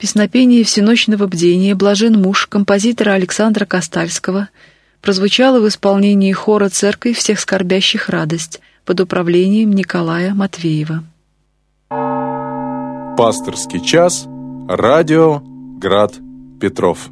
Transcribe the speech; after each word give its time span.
Песнопение 0.00 0.64
всеночного 0.64 1.26
бдения 1.26 1.74
«Блажен 1.74 2.18
муж» 2.18 2.46
композитора 2.46 3.10
Александра 3.10 3.66
Костальского 3.66 4.48
прозвучало 5.02 5.60
в 5.60 5.68
исполнении 5.68 6.32
хора 6.32 6.70
«Церковь 6.70 7.18
всех 7.18 7.38
скорбящих 7.38 8.08
радость» 8.08 8.60
под 8.86 9.00
управлением 9.00 9.72
Николая 9.72 10.32
Матвеева. 10.32 11.04
Пасторский 13.18 13.84
час. 13.84 14.26
Радио 14.68 15.42
Град 15.78 16.14
Петров. 16.58 17.10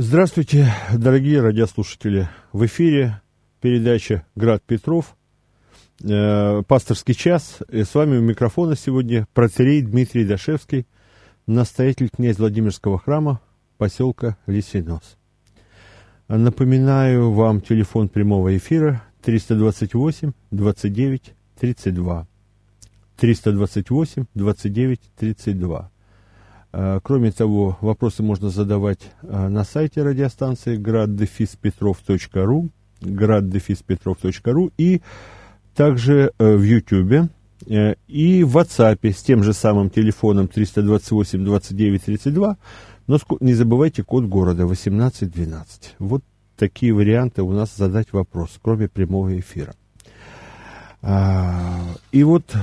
Здравствуйте, 0.00 0.72
дорогие 0.96 1.40
радиослушатели. 1.40 2.28
В 2.52 2.64
эфире 2.66 3.20
передача 3.60 4.24
«Град 4.36 4.62
Петров», 4.62 5.16
э, 6.04 6.62
пасторский 6.68 7.14
час. 7.14 7.58
И 7.68 7.82
с 7.82 7.96
вами 7.96 8.16
у 8.16 8.20
микрофона 8.20 8.76
сегодня 8.76 9.26
протерей 9.34 9.82
Дмитрий 9.82 10.24
Дашевский, 10.24 10.86
настоятель 11.48 12.10
князь 12.10 12.38
Владимирского 12.38 13.00
храма 13.00 13.40
поселка 13.76 14.38
Лисинос. 14.46 15.16
Напоминаю 16.28 17.32
вам 17.32 17.60
телефон 17.60 18.08
прямого 18.08 18.56
эфира 18.56 19.02
328 19.22 20.30
29 20.52 21.34
32. 21.58 22.28
328 23.16 24.24
29 24.32 25.00
32. 25.16 25.90
Кроме 26.70 27.32
того, 27.32 27.78
вопросы 27.80 28.22
можно 28.22 28.50
задавать 28.50 29.00
а, 29.22 29.48
на 29.48 29.64
сайте 29.64 30.02
радиостанции 30.02 30.78
graddefispetrov.ru 30.78 32.68
graddefispetrov.ru 33.00 34.72
и 34.76 35.00
также 35.74 36.32
э, 36.38 36.56
в 36.56 36.62
YouTube 36.62 37.30
э, 37.66 37.94
и 38.08 38.42
в 38.42 38.56
WhatsApp 38.56 39.12
с 39.12 39.22
тем 39.22 39.44
же 39.44 39.52
самым 39.52 39.90
телефоном 39.90 40.48
328 40.48 41.44
29 41.44 42.04
32 42.04 42.56
но 43.06 43.18
не 43.40 43.54
забывайте 43.54 44.02
код 44.02 44.24
города 44.24 44.64
1812. 44.64 45.94
Вот 45.98 46.22
такие 46.56 46.92
варианты 46.92 47.42
у 47.42 47.52
нас 47.52 47.74
задать 47.74 48.12
вопрос, 48.12 48.58
кроме 48.60 48.88
прямого 48.88 49.38
эфира. 49.38 49.74
А, 51.00 51.94
и 52.12 52.22
вот, 52.24 52.54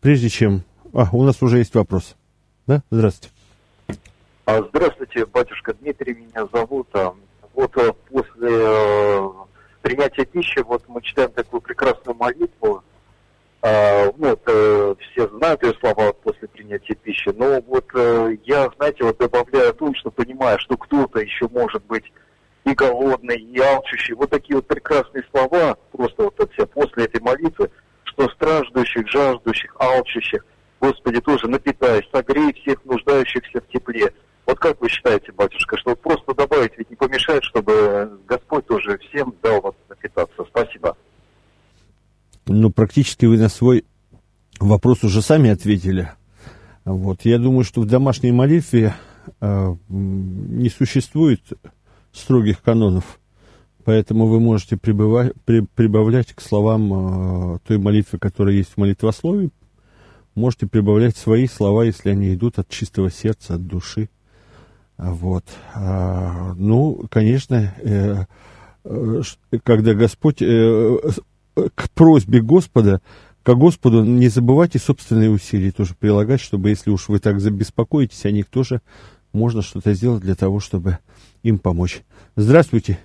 прежде 0.00 0.30
чем... 0.30 0.62
А, 0.94 1.10
у 1.12 1.22
нас 1.24 1.42
уже 1.42 1.58
есть 1.58 1.74
вопрос. 1.74 2.16
Да? 2.68 2.82
Здравствуйте. 2.90 3.34
А, 4.44 4.62
здравствуйте, 4.62 5.24
батюшка 5.24 5.72
Дмитрий 5.72 6.14
меня 6.14 6.46
зовут. 6.52 6.86
А, 6.92 7.14
вот 7.54 7.74
а, 7.78 7.94
после 8.10 8.48
э, 8.50 9.28
принятия 9.80 10.26
пищи, 10.26 10.60
вот 10.60 10.82
мы 10.86 11.00
читаем 11.00 11.30
такую 11.30 11.62
прекрасную 11.62 12.14
молитву, 12.14 12.84
а, 13.62 14.12
ну, 14.18 14.30
вот, 14.30 14.42
э, 14.46 14.94
все 15.00 15.28
знают 15.28 15.62
ее 15.62 15.72
слова 15.80 16.12
после 16.12 16.46
принятия 16.46 16.94
пищи, 16.94 17.30
но 17.34 17.62
вот 17.62 17.86
э, 17.94 18.36
я, 18.44 18.68
знаете, 18.76 19.02
вот 19.02 19.16
добавляю 19.16 19.70
о 19.70 19.72
том, 19.72 19.94
что 19.94 20.10
понимаю, 20.10 20.58
что 20.58 20.76
кто-то 20.76 21.20
еще 21.20 21.48
может 21.48 21.82
быть 21.86 22.04
и 22.64 22.74
голодный, 22.74 23.38
и 23.38 23.58
алчущий. 23.60 24.12
Вот 24.12 24.28
такие 24.28 24.56
вот 24.56 24.66
прекрасные 24.66 25.24
слова, 25.30 25.78
просто 25.90 26.24
вот 26.24 26.38
от 26.38 26.52
себя 26.52 26.66
после 26.66 27.06
этой 27.06 27.22
молитвы, 27.22 27.70
что 28.04 28.28
страждущих, 28.28 29.08
жаждущих, 29.08 29.74
алчущих, 29.78 30.44
Господи, 30.80 31.20
тоже 31.20 31.48
напитай, 31.48 32.06
согрей 32.12 32.52
всех 32.54 32.84
нуждающихся 32.84 33.60
в 33.60 33.72
тепле. 33.72 34.12
Вот 34.46 34.58
как 34.58 34.80
вы 34.80 34.88
считаете, 34.88 35.32
батюшка, 35.32 35.76
что 35.76 35.94
просто 35.96 36.34
добавить 36.34 36.72
ведь 36.78 36.88
не 36.90 36.96
помешает, 36.96 37.42
чтобы 37.44 38.18
Господь 38.26 38.66
тоже 38.66 38.98
всем 38.98 39.34
дал 39.42 39.60
вас 39.60 39.74
напитаться? 39.88 40.44
Спасибо 40.48 40.96
ну, 42.48 42.70
практически 42.70 43.26
вы 43.26 43.38
на 43.38 43.48
свой 43.48 43.84
вопрос 44.58 45.04
уже 45.04 45.22
сами 45.22 45.50
ответили. 45.50 46.10
Вот. 46.84 47.20
Я 47.24 47.38
думаю, 47.38 47.64
что 47.64 47.82
в 47.82 47.86
домашней 47.86 48.32
молитве 48.32 48.94
э, 49.40 49.76
не 49.88 50.70
существует 50.70 51.40
строгих 52.12 52.62
канонов, 52.62 53.20
поэтому 53.84 54.26
вы 54.26 54.40
можете 54.40 54.76
прибавлять 54.76 56.32
к 56.32 56.40
словам 56.40 57.54
э, 57.54 57.58
той 57.66 57.78
молитвы, 57.78 58.18
которая 58.18 58.54
есть 58.54 58.72
в 58.74 58.76
молитвословии, 58.78 59.50
можете 60.38 60.66
прибавлять 60.66 61.16
свои 61.16 61.46
слова, 61.46 61.82
если 61.84 62.10
они 62.10 62.32
идут 62.32 62.58
от 62.58 62.68
чистого 62.68 63.10
сердца, 63.10 63.54
от 63.54 63.66
души. 63.66 64.08
Вот. 64.96 65.44
А, 65.74 66.54
ну, 66.56 67.06
конечно, 67.10 67.74
э, 67.82 68.24
э, 68.84 69.22
когда 69.62 69.94
Господь 69.94 70.40
э, 70.40 70.98
к 71.74 71.90
просьбе 71.90 72.40
Господа, 72.40 73.00
к 73.42 73.54
Господу 73.54 74.04
не 74.04 74.28
забывайте 74.28 74.78
собственные 74.78 75.30
усилия 75.30 75.70
тоже 75.70 75.94
прилагать, 75.94 76.40
чтобы, 76.40 76.70
если 76.70 76.90
уж 76.90 77.08
вы 77.08 77.18
так 77.18 77.40
забеспокоитесь 77.40 78.24
о 78.24 78.30
них, 78.30 78.46
тоже 78.46 78.80
можно 79.32 79.62
что-то 79.62 79.92
сделать 79.94 80.22
для 80.22 80.34
того, 80.34 80.60
чтобы 80.60 80.98
им 81.42 81.58
помочь. 81.58 82.02
Здравствуйте. 82.36 82.98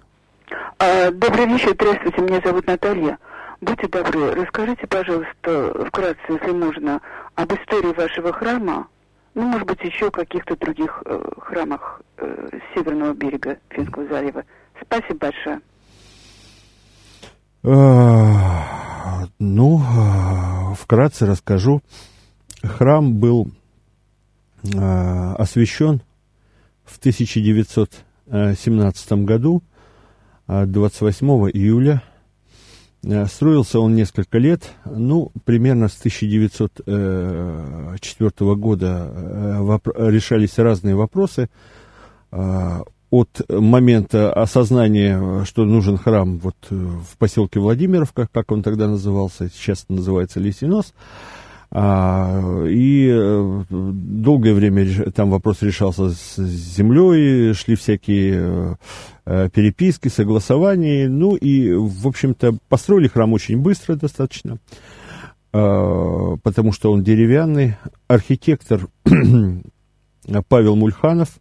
А, 0.80 1.12
добрый 1.12 1.46
вечер, 1.46 1.74
здравствуйте, 1.76 2.22
меня 2.22 2.42
зовут 2.44 2.68
Наталья. 2.68 3.18
Будьте 3.62 3.88
добры, 3.88 4.34
расскажите, 4.34 4.86
пожалуйста, 4.88 5.86
вкратце, 5.88 6.20
если 6.28 6.52
можно, 6.52 7.00
об 7.36 7.54
истории 7.54 7.94
вашего 7.94 8.34
храма, 8.34 8.88
ну, 9.34 9.44
может 9.44 9.66
быть, 9.68 9.80
еще 9.82 10.12
каких-то 10.12 10.58
других 10.58 11.02
э, 11.06 11.24
храмах 11.40 12.02
э, 12.18 12.50
северного 12.74 13.14
берега 13.14 13.58
Финского 13.70 14.06
залива. 14.08 14.44
Спасибо 14.82 15.20
большое. 15.20 15.62
Ну, 19.40 19.82
вкратце 20.78 21.26
расскажу. 21.26 21.82
Храм 22.62 23.14
был 23.14 23.48
освящен 24.64 26.02
в 26.84 27.00
1917 27.00 29.14
году, 29.24 29.64
28 30.48 31.28
июля. 31.54 32.04
Строился 33.28 33.80
он 33.80 33.96
несколько 33.96 34.38
лет, 34.38 34.72
ну, 34.86 35.34
примерно 35.44 35.90
с 35.90 36.00
1904 36.00 38.56
года 38.56 39.12
решались 39.98 40.58
разные 40.58 40.96
вопросы. 40.96 41.50
От 43.14 43.42
момента 43.48 44.34
осознания, 44.34 45.46
что 45.46 45.66
нужен 45.66 46.00
храм 46.00 46.40
вот 46.40 46.56
э, 46.72 46.76
в 46.76 47.16
поселке 47.20 47.60
Владимировка, 47.60 48.28
как 48.32 48.52
он 48.52 48.64
тогда 48.64 48.88
назывался, 48.88 49.52
сейчас 49.54 49.86
называется 49.88 50.40
Лисинос, 50.40 50.96
и 51.76 53.10
э, 53.12 53.64
долгое 53.70 54.54
время 54.54 55.12
там 55.12 55.32
вопрос 55.32 55.64
решался 55.64 56.12
с 56.12 56.38
землей, 56.38 57.54
шли 57.54 57.76
всякие 57.76 58.78
э, 59.26 59.50
переписки, 59.50 60.08
согласования, 60.08 61.10
ну 61.10 61.36
и, 61.36 61.74
в 61.74 62.08
общем-то, 62.08 62.58
построили 62.70 63.08
храм 63.08 63.34
очень 63.34 63.58
быстро 63.58 63.96
достаточно, 63.96 64.58
а, 65.52 66.36
потому 66.44 66.74
что 66.74 66.92
он 66.92 67.04
деревянный. 67.04 67.76
Архитектор 68.08 68.88
Павел 70.48 70.76
Мульханов– 70.76 71.30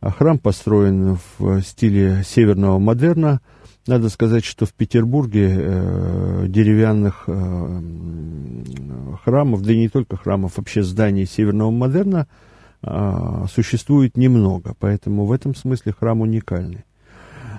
а 0.00 0.10
храм 0.10 0.38
построен 0.38 1.18
в 1.38 1.62
стиле 1.62 2.22
северного 2.24 2.78
модерна. 2.78 3.40
Надо 3.86 4.08
сказать, 4.08 4.44
что 4.44 4.66
в 4.66 4.72
Петербурге 4.72 5.48
э, 5.48 6.46
деревянных 6.48 7.24
э, 7.28 7.82
храмов, 9.22 9.62
да 9.62 9.72
и 9.72 9.78
не 9.78 9.88
только 9.88 10.16
храмов, 10.16 10.56
вообще 10.56 10.82
зданий 10.82 11.24
северного 11.24 11.70
модерна 11.70 12.26
э, 12.82 13.44
существует 13.52 14.16
немного. 14.16 14.74
Поэтому 14.80 15.24
в 15.24 15.32
этом 15.32 15.54
смысле 15.54 15.92
храм 15.92 16.20
уникальный. 16.20 16.84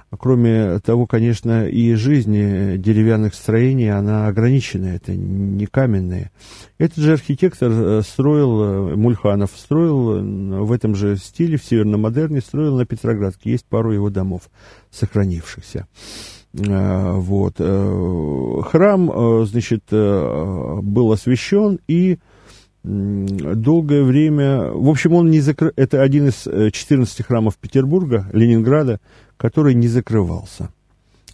Кроме 0.10 0.80
того, 0.80 1.06
конечно, 1.06 1.68
и 1.68 1.94
жизнь 1.96 2.32
деревянных 2.78 3.34
строений, 3.34 3.92
она 3.92 4.28
ограничена, 4.28 4.88
это 4.88 5.14
не 5.14 5.66
каменные. 5.66 6.32
Этот 6.78 6.98
же 6.98 7.14
архитектор 7.14 7.70
э, 7.72 8.02
строил, 8.04 8.64
э, 8.64 8.96
Мульханов 8.96 9.52
строил 9.54 10.16
э, 10.16 10.22
в 10.62 10.72
этом 10.72 10.96
же 10.96 11.18
стиле, 11.18 11.58
в 11.58 11.64
северном 11.64 12.02
модерне, 12.02 12.40
строил 12.40 12.78
на 12.78 12.86
Петроградке. 12.86 13.52
Есть 13.52 13.66
пару 13.66 13.92
его 13.92 14.10
домов 14.10 14.50
сохранившихся. 14.92 15.88
Вот. 16.54 17.58
Храм, 17.58 19.46
значит, 19.46 19.84
был 19.92 21.12
освящен 21.12 21.80
и 21.88 22.18
долгое 22.84 24.04
время... 24.04 24.72
В 24.72 24.90
общем, 24.90 25.14
он 25.14 25.30
не 25.30 25.42
закры... 25.42 25.74
Это 25.76 26.02
один 26.02 26.30
из 26.30 26.48
14 26.48 27.26
храмов 27.26 27.58
Петербурга, 27.58 28.28
Ленинграда, 28.32 29.00
который 29.38 29.74
не 29.74 29.88
закрывался. 29.88 30.70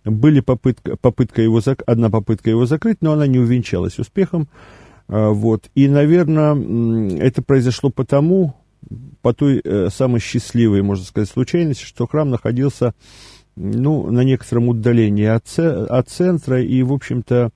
Были 0.05 0.41
попытка, 0.41 0.97
попытка 0.97 1.41
его, 1.41 1.61
одна 1.85 2.09
попытка 2.09 2.49
его 2.49 2.65
закрыть, 2.65 2.97
но 3.01 3.13
она 3.13 3.25
не 3.25 3.39
увенчалась 3.39 3.99
успехом. 3.99 4.49
А, 5.07 5.29
вот. 5.29 5.69
И, 5.75 5.87
наверное, 5.87 6.55
это 7.19 7.41
произошло 7.41 7.89
потому, 7.89 8.55
по 9.21 9.33
той 9.33 9.61
э, 9.63 9.89
самой 9.89 10.19
счастливой, 10.19 10.81
можно 10.81 11.05
сказать, 11.05 11.29
случайности, 11.29 11.85
что 11.85 12.05
храм 12.05 12.29
находился 12.29 12.93
ну, 13.55 14.11
на 14.11 14.21
некотором 14.21 14.67
удалении 14.69 15.25
от, 15.25 15.47
от 15.57 16.09
центра, 16.09 16.61
и, 16.61 16.81
в 16.83 16.91
общем-то, 16.91 17.51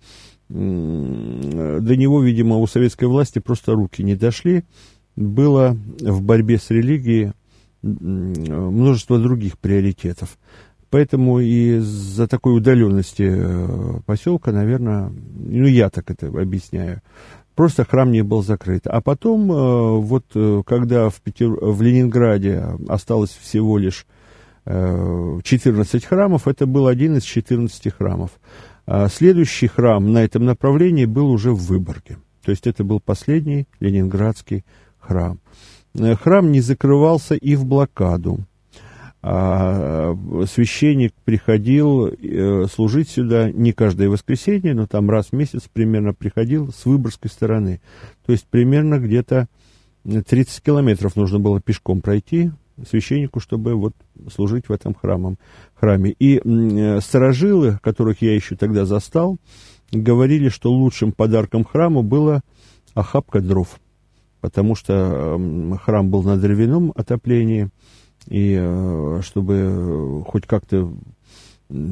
до 0.49 1.95
него, 1.95 2.21
видимо, 2.23 2.57
у 2.57 2.67
советской 2.67 3.05
власти 3.05 3.39
просто 3.39 3.73
руки 3.73 4.03
не 4.03 4.15
дошли. 4.15 4.63
Было 5.17 5.75
в 5.99 6.21
борьбе 6.21 6.57
с 6.57 6.69
религией 6.69 7.33
множество 7.81 9.19
других 9.19 9.57
приоритетов. 9.57 10.37
Поэтому 10.89 11.39
из-за 11.39 12.27
такой 12.27 12.57
удаленности 12.57 13.29
э, 13.29 13.99
поселка, 14.05 14.51
наверное, 14.51 15.09
ну 15.09 15.65
я 15.65 15.89
так 15.89 16.09
это 16.09 16.27
объясняю, 16.27 17.01
просто 17.55 17.83
храм 17.83 18.09
не 18.09 18.21
был 18.21 18.41
закрыт. 18.41 18.87
А 18.87 19.01
потом, 19.01 19.51
э, 19.51 19.99
вот 19.99 20.25
э, 20.33 20.63
когда 20.65 21.09
в, 21.09 21.19
Петер... 21.21 21.49
в 21.49 21.81
Ленинграде 21.81 22.63
осталось 22.87 23.31
всего 23.31 23.77
лишь 23.77 24.05
14 24.65 26.03
храмов, 26.03 26.45
это 26.45 26.65
был 26.65 26.87
один 26.87 27.15
из 27.15 27.23
14 27.23 27.93
храмов. 27.93 28.31
А 28.85 29.07
следующий 29.07 29.67
храм 29.67 30.11
на 30.11 30.25
этом 30.25 30.43
направлении 30.43 31.05
был 31.05 31.31
уже 31.31 31.51
в 31.51 31.67
Выборге. 31.67 32.17
То 32.43 32.51
есть 32.51 32.67
это 32.67 32.83
был 32.83 32.99
последний 32.99 33.65
ленинградский 33.79 34.65
храм. 34.99 35.39
Храм 35.95 36.51
не 36.51 36.61
закрывался 36.61 37.35
и 37.35 37.55
в 37.55 37.65
блокаду 37.65 38.39
а 39.29 40.15
священник 40.45 41.13
приходил 41.25 42.07
э, 42.07 42.65
служить 42.71 43.09
сюда 43.09 43.51
не 43.51 43.73
каждое 43.73 44.09
воскресенье, 44.09 44.73
но 44.73 44.87
там 44.87 45.09
раз 45.09 45.27
в 45.27 45.33
месяц 45.33 45.63
примерно 45.71 46.13
приходил 46.13 46.71
с 46.71 46.85
Выборгской 46.85 47.29
стороны. 47.29 47.81
То 48.25 48.31
есть 48.31 48.47
примерно 48.47 48.99
где-то 48.99 49.47
30 50.05 50.63
километров 50.63 51.15
нужно 51.15 51.39
было 51.39 51.59
пешком 51.59 51.99
пройти 52.01 52.51
священнику, 52.87 53.39
чтобы 53.39 53.73
вот 53.73 53.93
служить 54.33 54.69
в 54.69 54.71
этом 54.71 54.93
храмом, 54.93 55.37
храме. 55.73 56.11
И 56.19 56.39
э, 56.39 57.01
сторожилы, 57.01 57.79
которых 57.81 58.21
я 58.21 58.35
еще 58.35 58.55
тогда 58.55 58.85
застал, 58.85 59.37
говорили, 59.91 60.49
что 60.49 60.71
лучшим 60.71 61.11
подарком 61.11 61.65
храму 61.65 62.03
было 62.03 62.43
охапка 62.93 63.41
дров, 63.41 63.79
потому 64.47 64.75
что 64.75 65.37
храм 65.83 66.09
был 66.09 66.23
на 66.23 66.37
дровяном 66.37 66.93
отоплении– 66.95 67.69
и 68.29 68.57
э, 68.59 69.21
чтобы 69.23 70.23
хоть 70.27 70.45
как-то 70.45 70.91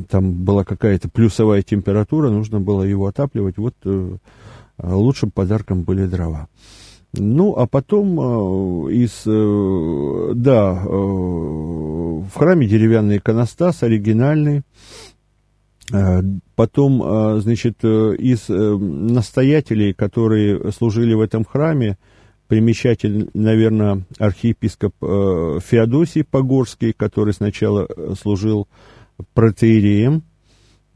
там 0.09 0.33
была 0.33 0.63
какая-то 0.63 1.09
плюсовая 1.09 1.61
температура, 1.61 2.29
нужно 2.29 2.61
было 2.61 2.83
его 2.83 3.07
отапливать. 3.07 3.57
Вот 3.57 3.75
э, 3.85 4.17
лучшим 4.81 5.31
подарком 5.31 5.83
были 5.83 6.05
дрова. 6.05 6.47
Ну, 7.13 7.53
а 7.53 7.67
потом 7.67 8.19
э, 8.19 8.93
из, 8.93 9.23
да, 10.35 10.73
в 10.73 12.29
храме 12.33 12.67
деревянный 12.67 13.17
иконостас, 13.17 13.83
оригинальный. 13.83 14.63
Потом, 16.55 17.41
значит, 17.41 17.85
из 17.85 18.49
настоятелей, 18.49 19.93
которые 19.93 20.71
служили 20.71 21.13
в 21.13 21.21
этом 21.21 21.45
храме, 21.45 21.99
примечатель, 22.47 23.29
наверное, 23.33 24.03
архиепископ 24.19 24.93
э, 25.01 25.59
Феодосий 25.63 26.23
Погорский, 26.23 26.93
который 26.93 27.33
сначала 27.33 27.87
э, 27.87 28.13
служил 28.19 28.67
протеереем, 29.33 30.23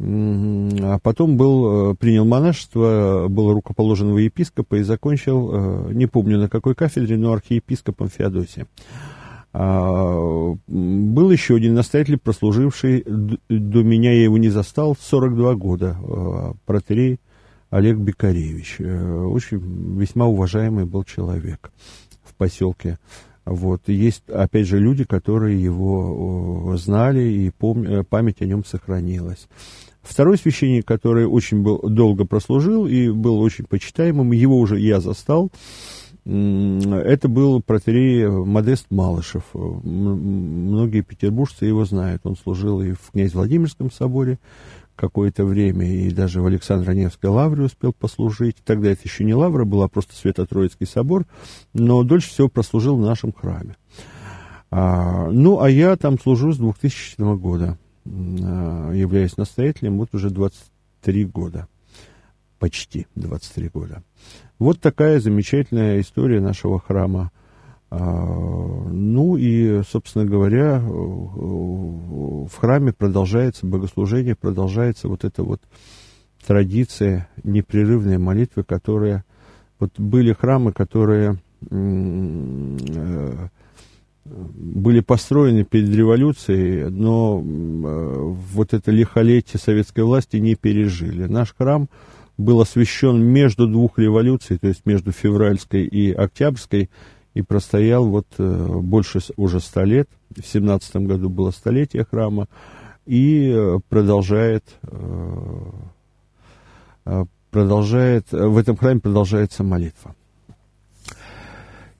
а 0.01 0.99
потом 0.99 1.37
был, 1.37 1.91
э, 1.91 1.95
принял 1.95 2.25
монашество, 2.25 3.27
был 3.29 3.53
рукоположен 3.53 4.13
во 4.13 4.21
епископа 4.21 4.75
и 4.75 4.83
закончил, 4.83 5.89
не 5.91 6.05
помню 6.05 6.39
на 6.39 6.49
какой 6.49 6.75
кафедре, 6.75 7.17
но 7.17 7.33
архиепископом 7.33 8.09
Феодосия. 8.09 8.67
А, 9.51 10.53
был 10.67 11.31
еще 11.31 11.55
один 11.55 11.73
настоятель, 11.73 12.19
прослуживший, 12.19 13.03
до 13.03 13.83
меня 13.83 14.13
я 14.13 14.23
его 14.23 14.37
не 14.37 14.49
застал, 14.49 14.95
42 14.99 15.55
года, 15.55 15.97
протерей 16.65 17.19
Олег 17.69 17.97
Бекаревич. 17.97 18.77
Э, 18.79 19.23
очень 19.23 19.97
весьма 19.97 20.27
уважаемый 20.27 20.85
был 20.85 21.03
человек 21.03 21.71
в 22.23 22.33
поселке. 22.35 22.97
Вот. 23.45 23.87
есть, 23.87 24.29
опять 24.29 24.67
же, 24.67 24.79
люди, 24.79 25.05
которые 25.05 25.61
его 25.61 26.75
знали, 26.77 27.21
и 27.21 27.49
пом- 27.49 27.87
э, 27.87 28.03
память 28.03 28.41
о 28.41 28.45
нем 28.45 28.63
сохранилась. 28.63 29.47
Второй 30.01 30.37
священник, 30.37 30.85
который 30.85 31.25
очень 31.25 31.61
был, 31.61 31.79
долго 31.79 32.25
прослужил 32.25 32.87
и 32.87 33.09
был 33.09 33.39
очень 33.39 33.65
почитаемым, 33.65 34.31
его 34.31 34.57
уже 34.59 34.79
я 34.79 34.99
застал, 34.99 35.51
это 36.25 37.27
был 37.27 37.61
протерей 37.61 38.27
Модест 38.27 38.87
Малышев. 38.91 39.43
Многие 39.53 41.01
петербуржцы 41.01 41.65
его 41.65 41.85
знают. 41.85 42.21
Он 42.25 42.35
служил 42.35 42.81
и 42.81 42.91
в 42.91 43.11
князь 43.11 43.33
Владимирском 43.33 43.89
соборе, 43.91 44.37
какое-то 44.99 45.45
время 45.45 45.89
и 45.89 46.11
даже 46.11 46.41
в 46.41 46.45
Александро-Невской 46.45 47.29
лавре 47.29 47.63
успел 47.63 47.93
послужить. 47.93 48.57
Тогда 48.65 48.91
это 48.91 49.01
еще 49.05 49.23
не 49.23 49.33
лавра 49.33 49.63
была, 49.63 49.87
просто 49.87 50.13
Свято-Троицкий 50.15 50.85
собор, 50.85 51.25
но 51.73 52.03
дольше 52.03 52.29
всего 52.29 52.49
прослужил 52.49 52.97
в 52.97 53.05
нашем 53.05 53.31
храме. 53.31 53.77
А, 54.71 55.29
ну, 55.31 55.61
а 55.61 55.69
я 55.69 55.95
там 55.95 56.19
служу 56.19 56.51
с 56.51 56.57
2000 56.57 57.37
года, 57.37 57.77
а, 58.05 58.91
являюсь 58.91 59.37
настоятелем, 59.37 59.97
вот 59.97 60.09
уже 60.13 60.29
23 60.29 61.25
года, 61.25 61.67
почти 62.59 63.07
23 63.15 63.69
года. 63.69 64.03
Вот 64.59 64.81
такая 64.81 65.21
замечательная 65.21 66.01
история 66.01 66.41
нашего 66.41 66.77
храма 66.77 67.31
а, 67.33 67.38
ну 67.91 69.37
и, 69.37 69.81
собственно 69.83 70.25
говоря, 70.25 70.79
в 70.79 72.55
храме 72.55 72.93
продолжается 72.93 73.65
богослужение, 73.65 74.35
продолжается 74.35 75.07
вот 75.07 75.23
эта 75.23 75.43
вот 75.43 75.61
традиция 76.45 77.29
непрерывной 77.43 78.17
молитвы, 78.17 78.63
которая... 78.63 79.23
Вот 79.79 79.97
были 79.97 80.33
храмы, 80.33 80.73
которые 80.73 81.37
э, 81.71 83.47
были 84.25 84.99
построены 84.99 85.63
перед 85.63 85.89
революцией, 85.95 86.89
но 86.89 87.41
э, 87.41 88.33
вот 88.53 88.73
это 88.73 88.91
лихолетие 88.91 89.57
советской 89.57 90.03
власти 90.03 90.35
не 90.35 90.55
пережили. 90.55 91.27
Наш 91.27 91.55
храм 91.57 91.87
был 92.37 92.59
освящен 92.59 93.21
между 93.21 93.67
двух 93.67 93.97
революций, 93.99 94.57
то 94.57 94.67
есть 94.67 94.85
между 94.85 95.13
февральской 95.13 95.85
и 95.85 96.11
октябрьской, 96.11 96.89
и 97.33 97.41
простоял 97.41 98.07
вот 98.07 98.27
э, 98.37 98.67
больше 98.81 99.19
уже 99.37 99.59
ста 99.59 99.83
лет. 99.83 100.09
В 100.35 100.45
семнадцатом 100.45 101.05
году 101.05 101.29
было 101.29 101.51
столетие 101.51 102.05
храма 102.09 102.47
и 103.05 103.53
э, 103.55 103.79
продолжает, 103.87 104.63
э, 104.83 105.71
продолжает, 107.51 108.31
в 108.31 108.57
этом 108.57 108.77
храме 108.77 108.99
продолжается 108.99 109.63
молитва. 109.63 110.15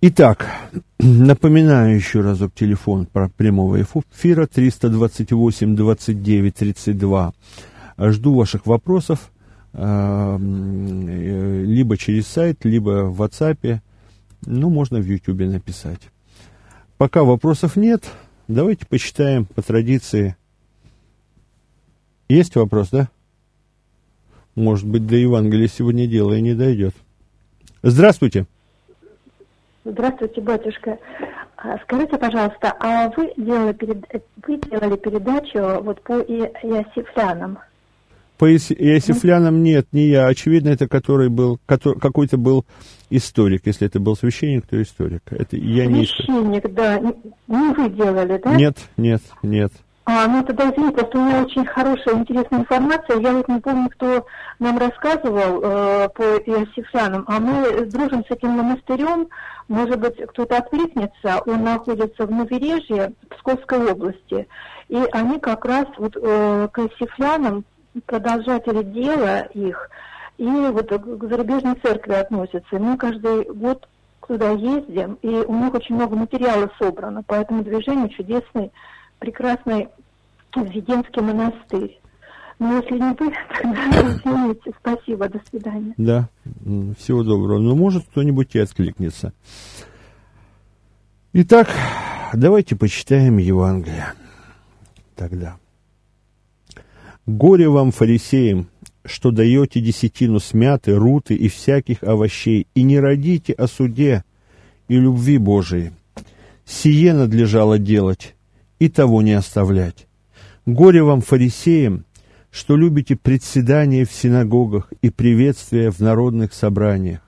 Итак, 0.02 0.48
напоминаю 1.00 1.96
еще 1.96 2.22
разок 2.22 2.54
телефон 2.54 3.06
про 3.06 3.30
прямого 3.30 3.82
эфира 3.82 4.48
328 4.48 5.76
29 5.76 6.56
32. 6.56 7.34
Жду 7.98 8.36
ваших 8.36 8.66
вопросов 8.66 9.32
либо 9.74 10.40
через 11.98 12.28
сайт, 12.28 12.66
либо 12.66 13.04
в 13.04 13.22
WhatsApp 13.22 13.82
ну, 14.46 14.70
можно 14.70 15.00
в 15.00 15.06
Ютубе 15.06 15.48
написать. 15.48 16.02
Пока 16.98 17.24
вопросов 17.24 17.76
нет, 17.76 18.04
давайте 18.48 18.86
почитаем 18.86 19.46
по 19.46 19.62
традиции. 19.62 20.36
Есть 22.28 22.56
вопрос, 22.56 22.90
да? 22.90 23.10
Может 24.56 24.88
быть, 24.88 25.08
до 25.08 25.16
Евангелия 25.16 25.68
сегодня 25.68 26.08
дело 26.08 26.34
и 26.34 26.42
не 26.42 26.54
дойдет. 26.54 26.94
Здравствуйте. 27.82 28.46
Здравствуйте, 29.86 30.42
батюшка. 30.42 31.00
А, 31.56 31.78
скажите, 31.80 32.18
пожалуйста, 32.18 32.74
а 32.80 33.10
вы 33.16 33.34
делали, 33.38 33.74
перед... 33.74 34.06
вы 34.46 34.58
делали 34.58 34.98
передачу 34.98 35.82
вот 35.84 36.02
по 36.04 36.14
Иосифлянам? 36.14 37.60
По 38.40 38.50
Иосифлянам 38.50 39.62
нет, 39.64 39.88
не 39.92 40.08
я. 40.08 40.28
Очевидно, 40.28 40.70
это 40.70 40.88
который 40.88 41.28
был, 41.28 41.60
который, 41.66 42.00
какой-то 42.00 42.38
был 42.38 42.66
историк. 43.10 43.64
Если 43.66 43.86
это 43.86 44.00
был 44.00 44.16
священник, 44.16 44.66
то 44.66 44.82
историк. 44.82 45.24
Это 45.30 45.58
я 45.58 45.88
не 45.88 46.06
Священник, 46.06 46.74
да. 46.74 47.00
Не 47.00 47.74
вы 47.74 47.90
делали, 47.90 48.40
да? 48.42 48.56
Нет, 48.56 48.78
нет, 48.96 49.22
нет. 49.44 49.74
А, 50.06 50.26
ну 50.28 50.42
тогда 50.44 50.72
извините, 50.72 50.96
просто 50.96 51.20
у 51.20 51.26
меня 51.26 51.44
очень 51.44 51.66
хорошая, 51.66 52.16
интересная 52.16 52.62
информация. 52.62 53.20
Я 53.20 53.34
вот 53.34 53.48
не 53.50 53.60
помню, 53.60 53.90
кто 53.90 54.26
нам 54.60 54.78
рассказывал 54.78 55.62
э, 55.62 56.10
по 56.16 56.24
Иосифлянам, 56.24 57.26
а 57.28 57.42
мы 57.42 57.86
дружим 57.88 58.24
с 58.26 58.32
этим 58.32 58.52
монастырем. 58.52 59.28
Может 59.68 60.00
быть, 60.00 60.16
кто-то 60.16 60.58
откликнется. 60.58 61.42
Он 61.46 61.66
находится 61.66 62.26
в 62.26 62.32
Новережье 62.32 63.12
Псковской 63.30 63.92
области. 63.92 64.48
И 64.88 64.98
они 65.12 65.40
как 65.40 65.66
раз 65.66 65.88
вот 65.98 66.16
э, 66.16 66.70
к 66.72 66.80
Иосифлянам 66.80 67.66
продолжатели 68.06 68.84
дела 68.84 69.42
их 69.54 69.90
и 70.38 70.46
вот 70.46 70.88
к 70.88 71.28
зарубежной 71.28 71.76
церкви 71.84 72.14
относятся. 72.14 72.80
Мы 72.80 72.98
каждый 72.98 73.44
год 73.44 73.88
туда 74.26 74.52
ездим, 74.52 75.18
и 75.22 75.28
у 75.28 75.64
них 75.64 75.74
очень 75.74 75.96
много 75.96 76.16
материала 76.16 76.72
собрано, 76.80 77.24
поэтому 77.26 77.64
движение 77.64 78.10
чудесный, 78.10 78.72
прекрасный 79.20 79.90
Введенский 80.56 81.22
монастырь. 81.22 82.00
Но 82.58 82.78
если 82.78 82.96
не 82.96 83.16
вы, 83.16 83.34
тогда 83.62 84.02
извините. 84.02 84.72
Спасибо, 84.80 85.30
до 85.30 85.42
свидания. 85.50 85.94
Да, 85.98 86.30
всего 86.98 87.24
доброго. 87.24 87.60
Ну, 87.60 87.76
может, 87.76 88.06
кто-нибудь 88.06 88.56
и 88.56 88.60
откликнется. 88.60 89.34
Итак, 91.34 91.70
давайте 92.34 92.76
почитаем 92.76 93.38
Евангелие. 93.38 94.14
Тогда. 95.16 95.58
Горе 97.30 97.70
вам, 97.70 97.92
фарисеям, 97.92 98.70
что 99.06 99.30
даете 99.30 99.82
десятину 99.82 100.40
смяты, 100.40 100.96
руты 100.96 101.36
и 101.36 101.48
всяких 101.48 102.02
овощей, 102.02 102.66
и 102.74 102.82
не 102.82 103.00
родите 103.00 103.54
о 103.54 103.68
суде 103.68 104.24
и 104.88 104.96
любви 104.96 105.38
Божией. 105.38 105.92
Сие 106.66 107.14
надлежало 107.14 107.78
делать, 107.78 108.36
и 108.80 108.90
того 108.90 109.22
не 109.22 109.34
оставлять. 109.34 110.08
Горе 110.66 111.04
вам, 111.04 111.22
фарисеям, 111.22 112.04
что 112.50 112.76
любите 112.76 113.16
председание 113.16 114.06
в 114.06 114.12
синагогах 114.12 114.92
и 115.04 115.12
приветствия 115.12 115.92
в 115.92 116.00
народных 116.00 116.52
собраниях. 116.52 117.22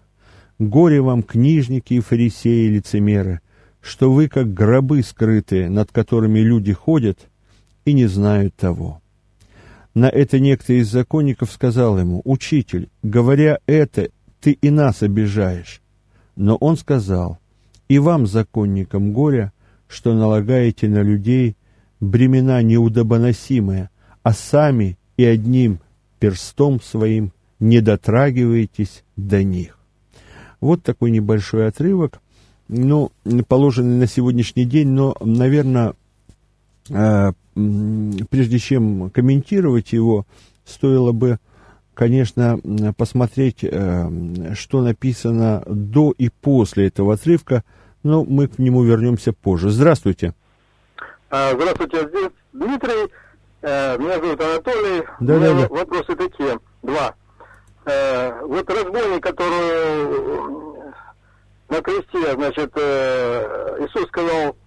Горе 0.58 1.00
вам, 1.00 1.22
книжники 1.22 1.94
и 1.94 2.00
фарисеи 2.00 2.66
и 2.66 2.70
лицемеры, 2.70 3.42
что 3.82 4.12
вы, 4.12 4.30
как 4.30 4.52
гробы 4.52 5.04
скрытые, 5.04 5.70
над 5.70 5.92
которыми 5.92 6.40
люди 6.40 6.74
ходят 6.74 7.30
и 7.86 7.94
не 7.94 8.08
знают 8.08 8.56
того. 8.56 9.02
На 9.94 10.06
это 10.06 10.40
некто 10.40 10.74
из 10.74 10.90
законников 10.90 11.52
сказал 11.52 12.00
ему, 12.00 12.22
«Учитель, 12.24 12.90
говоря 13.04 13.60
это, 13.66 14.10
ты 14.40 14.52
и 14.54 14.70
нас 14.70 15.04
обижаешь». 15.04 15.82
Но 16.36 16.56
он 16.56 16.78
сказал, 16.78 17.40
«И 17.90 18.00
вам, 18.00 18.26
законникам, 18.26 19.12
горе, 19.12 19.52
что 19.88 20.14
налагаете 20.14 20.88
на 20.88 21.02
людей 21.02 21.58
бремена 22.00 22.64
неудобоносимые, 22.64 23.90
а 24.24 24.34
сами 24.34 24.98
и 25.18 25.26
одним 25.26 25.80
перстом 26.20 26.82
своим 26.82 27.34
не 27.60 27.82
дотрагиваетесь 27.82 29.04
до 29.18 29.44
них». 29.44 29.78
Вот 30.62 30.84
такой 30.84 31.12
небольшой 31.12 31.68
отрывок, 31.68 32.22
ну, 32.70 33.12
положенный 33.48 33.98
на 33.98 34.08
сегодняшний 34.08 34.64
день, 34.64 34.88
но, 34.88 35.18
наверное, 35.20 35.96
э, 36.90 37.34
прежде 37.54 38.60
чем 38.60 39.10
комментировать 39.10 39.94
его, 39.94 40.26
стоило 40.66 41.12
бы, 41.12 41.40
конечно, 41.94 42.60
посмотреть, 42.98 43.64
э, 43.64 44.54
что 44.56 44.82
написано 44.82 45.64
до 45.66 46.14
и 46.18 46.30
после 46.30 46.88
этого 46.88 47.14
отрывка, 47.16 47.64
но 48.04 48.24
мы 48.24 48.48
к 48.48 48.58
нему 48.58 48.84
вернемся 48.84 49.34
позже. 49.34 49.70
Здравствуйте. 49.70 50.34
А, 51.30 51.52
здравствуйте, 51.54 52.08
здесь 52.10 52.32
Дмитрий. 52.54 53.12
Э, 53.62 53.98
меня 53.98 54.16
зовут 54.16 54.42
Анатолий. 54.42 55.04
Да, 55.20 55.34
У 55.36 55.38
меня 55.38 55.54
да, 55.54 55.62
да. 55.62 55.68
вопросы 55.68 56.16
такие. 56.16 56.60
Два. 56.82 57.16
Э, 57.86 58.42
вот 58.46 58.70
разбойник, 58.70 59.24
который 59.24 60.62
на 61.70 61.82
кресте, 61.82 62.34
значит, 62.34 62.76
Иисус 62.76 64.08
сказал, 64.08 64.58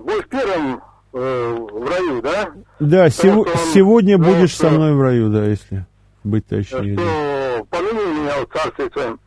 будешь 0.00 0.26
первым 0.28 0.80
в 1.16 1.88
раю, 1.88 2.22
да? 2.22 2.52
Да, 2.78 3.10
сего, 3.10 3.42
он, 3.42 3.48
сегодня 3.72 4.18
ну, 4.18 4.24
будешь 4.24 4.50
что, 4.50 4.68
со 4.68 4.70
мной 4.70 4.94
в 4.94 5.00
раю, 5.00 5.30
да, 5.30 5.44
если 5.44 5.86
быть 6.24 6.46
точнее. 6.46 6.96
да. 6.96 7.02
Что 7.02 7.66
помяни 7.70 8.20
меня 8.20 8.44
в 8.44 8.52
царстве 8.52 8.90
своем. 8.92 9.20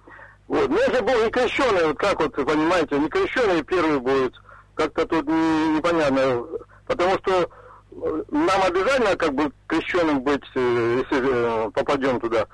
Вот. 0.47 0.69
Но 0.69 0.77
же 0.77 1.01
был 1.01 1.23
не 1.23 1.31
крещеный, 1.31 1.87
вот 1.87 1.97
как 1.97 2.19
вот, 2.19 2.33
понимаете, 2.33 2.97
не 2.99 3.07
крещеный 3.09 3.63
первый 3.63 3.99
будет. 3.99 4.33
Как-то 4.75 5.05
тут 5.05 5.27
не, 5.27 5.77
непонятно. 5.77 6.43
Потому 6.85 7.11
что 7.19 7.41
э, 7.41 8.23
нам 8.31 8.61
обязательно 8.65 9.15
как 9.15 9.33
бы 9.33 9.51
крещенным 9.67 10.21
быть, 10.21 10.43
э, 10.55 11.01
если 11.03 11.67
э, 11.67 11.71
попадем 11.71 12.19
туда. 12.19 12.45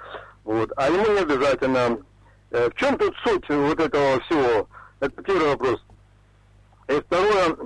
Вот. 0.44 0.72
А 0.76 0.90
ему 0.90 1.12
не 1.12 1.20
обязательно. 1.20 1.98
Э, 2.52 2.70
В 2.70 2.76
чем 2.76 2.98
тут 2.98 3.14
суть 3.24 3.48
вот 3.50 3.80
этого 3.80 4.20
всего? 4.22 4.68
Это 5.00 5.22
первый 5.24 5.50
вопрос. 5.50 5.84
И 6.88 6.94
второе, 6.94 7.58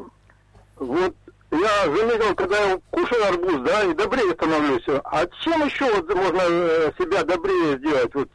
вот 0.77 1.15
я 1.51 1.85
заметил, 1.85 2.35
когда 2.35 2.57
я 2.57 2.79
кушаю 2.91 3.25
арбуз, 3.27 3.61
да, 3.65 3.83
и 3.83 3.93
добрее 3.93 4.33
становлюсь. 4.33 4.83
А 5.03 5.25
чем 5.43 5.65
еще 5.65 5.85
вот 5.93 6.13
можно 6.13 6.41
э, 6.41 6.91
себя 6.97 7.23
добрее 7.23 7.77
сделать, 7.77 8.13
вот 8.13 8.29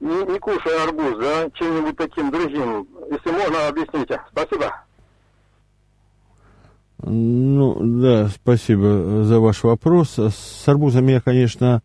не, 0.00 0.32
не 0.32 0.38
кушая 0.38 0.84
арбуз, 0.84 1.18
да, 1.18 1.50
чем-нибудь 1.54 1.96
таким 1.96 2.30
другим? 2.30 2.88
Если 3.10 3.30
можно, 3.30 3.68
объясните. 3.68 4.20
Спасибо. 4.30 4.74
Ну, 7.02 7.76
да, 7.80 8.28
спасибо 8.28 9.22
за 9.22 9.38
ваш 9.38 9.62
вопрос. 9.62 10.18
С 10.18 10.66
арбузом 10.66 11.06
я, 11.08 11.20
конечно, 11.20 11.82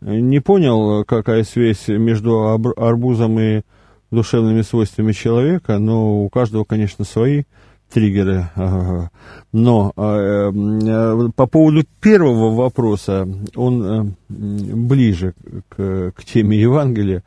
не 0.00 0.40
понял, 0.40 1.04
какая 1.04 1.42
связь 1.42 1.88
между 1.88 2.52
арбузом 2.76 3.38
и 3.40 3.62
душевными 4.10 4.62
свойствами 4.62 5.12
человека, 5.12 5.78
но 5.78 6.22
у 6.22 6.28
каждого, 6.28 6.64
конечно, 6.64 7.04
свои 7.04 7.44
триггеры. 7.94 8.50
Но 9.52 9.92
э, 9.96 10.50
э, 10.52 11.28
по 11.36 11.46
поводу 11.46 11.84
первого 12.00 12.52
вопроса, 12.52 13.28
он 13.54 13.84
э, 13.84 14.04
ближе 14.28 15.34
к, 15.68 16.10
к 16.10 16.24
теме 16.24 16.60
Евангелия. 16.60 17.22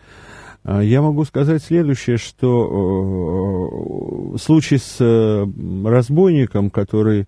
А, 0.65 0.81
Я 0.83 1.01
могу 1.01 1.23
сказать 1.23 1.63
следующее, 1.63 2.17
что 2.17 2.49
э, 4.35 4.37
случай 4.39 4.77
с 4.77 4.97
разбойником, 5.85 6.69
который 6.69 7.27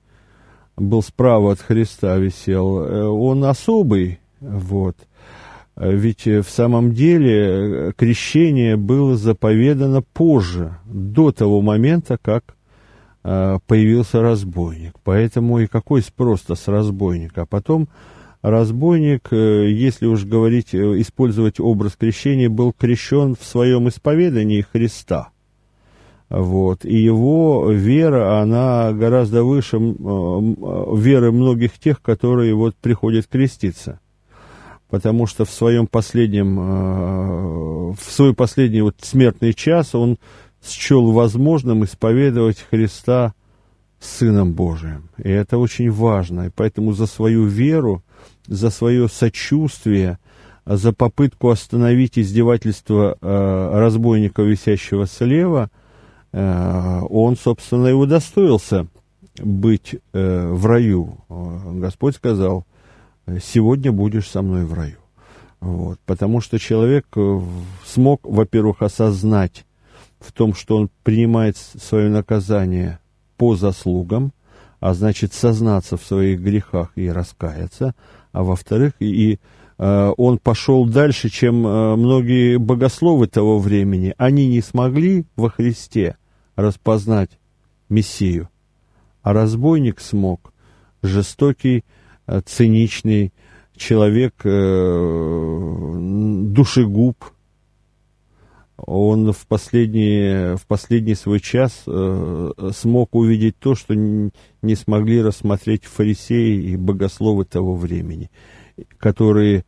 был 0.75 1.01
справа 1.01 1.53
от 1.53 1.62
Христа, 1.62 2.17
висел, 2.17 2.67
он 3.13 3.46
особый, 3.46 4.19
вот. 4.41 4.98
А 5.75 5.88
Ведь 5.88 6.25
в 6.25 6.50
самом 6.50 6.91
деле 6.93 7.93
крещение 7.96 8.75
было 8.75 9.15
заповедано 9.15 10.01
позже, 10.01 10.77
до 10.86 11.31
того 11.31 11.62
момента, 11.62 12.17
как 12.22 12.55
появился 13.22 14.22
разбойник. 14.22 14.96
Поэтому 15.04 15.60
и 15.60 15.68
какой 15.68 16.02
спрос-то 16.02 16.56
с 16.56 16.68
разбойника. 16.68 17.42
А 17.42 17.46
потом 17.46 17.90
разбойник, 18.42 19.32
э, 19.32 19.70
если 19.70 20.06
уж 20.06 20.26
говорить, 20.26 20.74
э, 20.74 21.02
использовать 21.02 21.60
образ 21.60 21.96
крещения, 21.98 22.50
был 22.50 22.74
крещен 22.74 23.36
в 23.36 23.44
своем 23.44 23.90
исповедании 23.90 24.62
Христа. 24.62 25.30
Вот. 26.30 26.86
И 26.86 26.96
его 26.96 27.72
вера, 27.72 28.42
она 28.42 28.94
гораздо 28.94 29.44
выше 29.44 29.78
э, 29.78 29.80
веры 29.80 31.32
многих 31.32 31.80
тех, 31.80 32.02
которые 32.02 32.54
вот 32.54 32.76
приходят 32.76 33.28
креститься. 33.28 34.00
Потому 34.90 35.28
что 35.28 35.46
в 35.46 35.52
своем 35.52 35.88
последнем, 35.88 36.60
э, 36.60 37.94
в 37.94 38.12
свой 38.12 38.34
последний 38.34 38.82
вот 38.82 38.96
смертный 39.02 39.54
час 39.54 39.96
он 39.96 40.18
счел 40.66 41.12
возможным 41.12 41.84
исповедовать 41.84 42.66
Христа 42.70 43.34
Сыном 44.00 44.54
Божиим. 44.54 45.10
И 45.18 45.30
это 45.30 45.58
очень 45.58 45.92
важно. 45.92 46.48
И 46.48 46.51
поэтому 46.56 46.94
за 46.94 47.06
свою 47.06 47.46
веру, 47.46 48.04
за 48.48 48.70
свое 48.70 49.10
сочувствие, 49.10 50.20
за 50.66 50.94
попытку 50.94 51.50
остановить 51.50 52.18
издевательство 52.18 53.18
э, 53.20 53.80
разбойника, 53.80 54.42
висящего 54.42 55.06
слева, 55.06 55.70
э, 56.32 57.01
он, 57.10 57.36
собственно, 57.36 57.88
и 57.88 57.94
удостоился 57.94 58.88
быть 59.38 59.96
э, 60.13 60.48
в 60.51 60.66
раю. 60.66 61.18
Господь 61.28 62.16
сказал, 62.16 62.66
сегодня 63.42 63.92
будешь 63.92 64.30
со 64.30 64.42
мной 64.42 64.66
в 64.66 64.74
раю. 64.74 64.98
Вот. 65.60 66.00
Потому 66.06 66.39
что 66.42 66.58
человек 66.58 67.06
э, 67.16 67.39
смог, 67.86 68.22
во-первых, 68.24 68.82
осознать 68.82 69.66
в 70.20 70.32
том, 70.32 70.54
что 70.54 70.78
он 70.78 70.90
принимает 71.04 71.58
свое 71.58 72.10
наказание 72.10 73.00
по 73.38 73.56
заслугам, 73.56 74.34
а 74.80 74.94
значит 74.94 75.34
сознаться 75.34 75.98
в 75.98 76.04
своих 76.04 76.40
грехах 76.40 76.92
и 76.96 77.10
раскаяться, 77.10 77.96
а 78.32 78.44
во-вторых, 78.44 78.94
и, 79.00 79.40
э, 79.78 80.14
он 80.18 80.38
пошел 80.38 80.86
дальше, 80.86 81.30
чем 81.30 81.66
э, 81.66 81.96
многие 81.96 82.58
богословы 82.58 83.28
того 83.28 83.60
времени. 83.60 84.14
Они 84.18 84.48
не 84.48 84.62
смогли 84.62 85.26
во 85.36 85.50
Христе 85.50 86.18
распознать 86.56 87.32
Мессию, 87.90 88.50
а 89.22 89.34
разбойник 89.34 90.00
смог, 90.00 90.54
жестокий, 91.02 91.84
э, 92.28 92.42
циничный 92.46 93.34
человек, 93.76 94.36
э, 94.44 95.96
душегуб, 96.52 97.16
он 98.86 99.31
в 99.33 99.48
последний, 99.48 100.55
в 100.55 100.65
последний 100.67 101.15
свой 101.15 101.39
час 101.39 101.83
э, 101.88 102.51
смог 102.74 103.15
увидеть 103.15 103.57
то, 103.57 103.75
что 103.75 103.93
не 103.95 104.75
смогли 104.75 105.21
рассмотреть 105.21 105.86
фарисеи 105.86 106.71
и 106.71 106.75
богословы 106.75 107.45
того 107.45 107.75
времени, 107.75 108.29
которые 108.98 109.65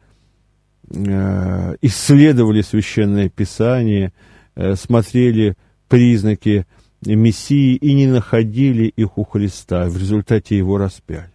э, 0.89 1.75
исследовали 1.81 2.61
священное 2.61 3.29
писание, 3.29 4.13
э, 4.55 4.75
смотрели 4.75 5.55
признаки 5.87 6.65
Мессии 7.05 7.75
и 7.75 7.93
не 7.93 8.07
находили 8.07 8.85
их 8.85 9.17
у 9.17 9.23
Христа, 9.23 9.89
в 9.89 9.97
результате 9.97 10.57
его 10.57 10.77
распяли. 10.77 11.31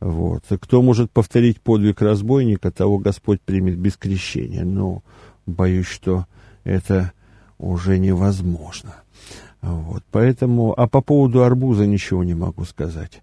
Вот. 0.00 0.44
Кто 0.48 0.80
может 0.80 1.10
повторить 1.10 1.60
подвиг 1.60 2.00
разбойника, 2.00 2.70
того 2.70 2.98
Господь 2.98 3.40
примет 3.42 3.76
без 3.76 3.96
крещения. 3.96 4.64
Но 4.64 5.02
боюсь, 5.46 5.86
что 5.86 6.26
это 6.70 7.12
уже 7.58 7.98
невозможно. 7.98 8.94
Вот. 9.60 10.04
Поэтому, 10.10 10.72
а 10.78 10.86
по 10.86 11.00
поводу 11.00 11.42
арбуза 11.42 11.86
ничего 11.86 12.24
не 12.24 12.34
могу 12.34 12.64
сказать. 12.64 13.22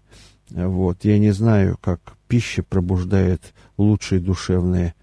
Вот. 0.50 1.04
Я 1.04 1.18
не 1.18 1.30
знаю, 1.32 1.78
как 1.80 2.00
пища 2.28 2.62
пробуждает 2.62 3.54
лучшие 3.78 4.20
душевные 4.20 4.94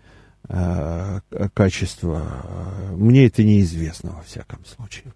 э, 0.47 1.19
качества. 1.53 2.23
Мне 2.95 3.25
это 3.25 3.43
неизвестно, 3.43 4.11
во 4.11 4.21
всяком 4.21 4.59
случае. 4.65 5.13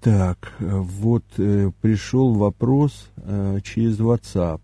Так, 0.00 0.52
вот 0.58 1.24
э, 1.36 1.70
пришел 1.80 2.34
вопрос 2.34 3.10
э, 3.16 3.58
через 3.62 4.00
WhatsApp. 4.00 4.60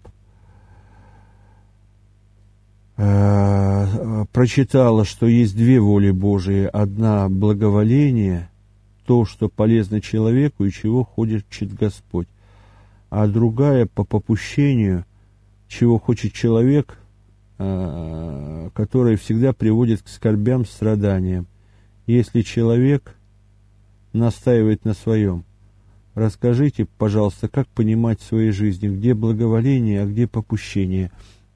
Э, 2.96 4.24
прочитала, 4.32 5.04
что 5.04 5.26
есть 5.26 5.56
две 5.56 5.80
воли 5.80 6.10
Божии. 6.10 6.64
Одна– 6.72 7.28
благоволение, 7.30 8.50
то, 9.06 9.24
что 9.24 9.48
полезно 9.48 10.00
человеку 10.00 10.64
и 10.64 10.72
чего 10.72 11.04
хочет 11.04 11.74
Господь. 11.74 12.28
А 13.10 13.26
другая– 13.26 13.86
по 13.94 14.04
попущению, 14.04 15.04
чего 15.68 15.98
хочет 15.98 16.32
человек, 16.32 16.98
э, 17.58 18.70
который 18.74 19.16
всегда 19.16 19.52
приводит 19.52 20.02
к 20.02 20.08
скорбям, 20.08 20.64
страданиям. 20.64 21.46
Если 22.06 22.42
человек– 22.42 23.16
настаивает 24.14 24.84
на 24.86 24.94
своем. 24.94 25.44
Расскажите, 26.14 26.86
пожалуйста, 26.86 27.48
как 27.48 27.66
понимать 27.68 28.20
в 28.20 28.24
своей 28.24 28.52
жизни, 28.52 28.88
где 28.88 29.12
благоволение, 29.12 30.02
а 30.02 30.06
где 30.06 30.26
попущение. 30.26 31.10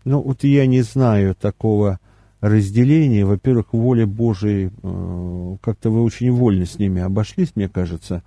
Ну, 0.05 0.21
вот 0.23 0.45
я 0.45 0.67
не 0.67 0.83
знаю 0.83 1.35
такого 1.35 1.99
разделения. 2.41 3.25
Во-первых, 3.25 3.73
воля 3.73 4.07
Божией, 4.07 4.71
э, 4.83 5.57
как-то 5.61 5.91
вы 5.91 6.03
очень 6.03 6.31
вольно 6.33 6.67
с 6.67 6.79
ними 6.79 7.03
обошлись, 7.03 7.53
мне 7.55 7.69
кажется. 7.69 8.23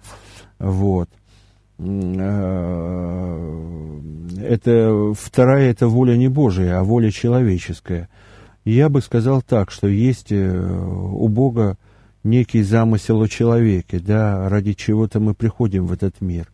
Вот. 0.60 1.10
Э, 1.80 3.32
это 4.42 5.14
вторая, 5.18 5.72
это 5.72 5.88
воля 5.88 6.16
не 6.16 6.28
Божия, 6.28 6.80
а 6.80 6.84
воля 6.84 7.12
человеческая. 7.12 8.10
Я 8.66 8.90
бы 8.90 9.02
сказал 9.02 9.42
так, 9.42 9.72
что 9.72 9.88
есть 9.88 10.32
э, 10.32 10.52
у 10.52 11.28
Бога 11.28 11.78
некий 12.24 12.62
замысел 12.62 13.22
о 13.22 13.28
человеке, 13.28 14.00
да, 14.00 14.48
ради 14.50 14.74
чего-то 14.74 15.20
мы 15.20 15.34
приходим 15.34 15.88
в 15.88 15.94
этот 15.94 16.22
мир. 16.22 16.48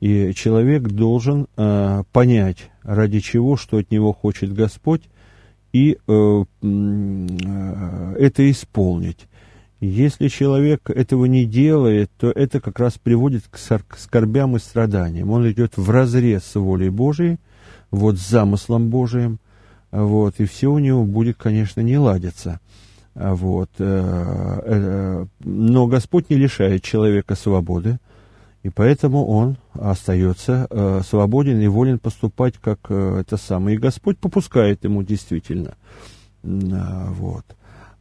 И 0.00 0.32
человек 0.34 0.82
должен 0.84 1.48
э, 1.56 2.02
понять, 2.12 2.70
ради 2.82 3.20
чего, 3.20 3.56
что 3.56 3.78
от 3.78 3.90
него 3.90 4.12
хочет 4.12 4.52
Господь, 4.52 5.02
и 5.72 5.98
э, 6.06 6.44
э, 6.62 8.14
это 8.18 8.50
исполнить. 8.50 9.26
Если 9.80 10.28
человек 10.28 10.90
этого 10.90 11.26
не 11.26 11.44
делает, 11.44 12.10
то 12.18 12.30
это 12.30 12.60
как 12.60 12.80
раз 12.80 12.98
приводит 12.98 13.44
к 13.48 13.58
скорбям 13.96 14.56
и 14.56 14.58
страданиям. 14.58 15.30
Он 15.30 15.48
идет 15.50 15.76
в 15.76 15.88
разрез 15.90 16.44
с 16.44 16.54
волей 16.56 16.90
Божией, 16.90 17.38
вот 17.90 18.18
с 18.18 18.28
замыслом 18.28 18.88
Божиим, 18.88 19.38
вот, 19.90 20.34
и 20.38 20.44
все 20.44 20.68
у 20.68 20.78
него 20.78 21.04
будет, 21.04 21.36
конечно, 21.36 21.80
не 21.80 21.96
ладиться. 21.96 22.60
Вот. 23.14 23.70
Э, 23.78 24.60
э, 24.64 25.26
но 25.44 25.86
Господь 25.86 26.30
не 26.30 26.36
лишает 26.36 26.82
человека 26.82 27.34
свободы, 27.34 27.98
и 28.62 28.70
поэтому 28.70 29.26
он 29.26 29.56
остается 29.72 30.66
э, 30.68 31.00
свободен 31.08 31.60
и 31.60 31.66
волен 31.68 31.98
поступать, 31.98 32.54
как 32.58 32.90
это 32.90 33.36
самое. 33.36 33.76
И 33.76 33.80
Господь 33.80 34.18
попускает 34.18 34.84
ему 34.84 35.02
действительно. 35.02 35.76
Вот. 36.42 37.44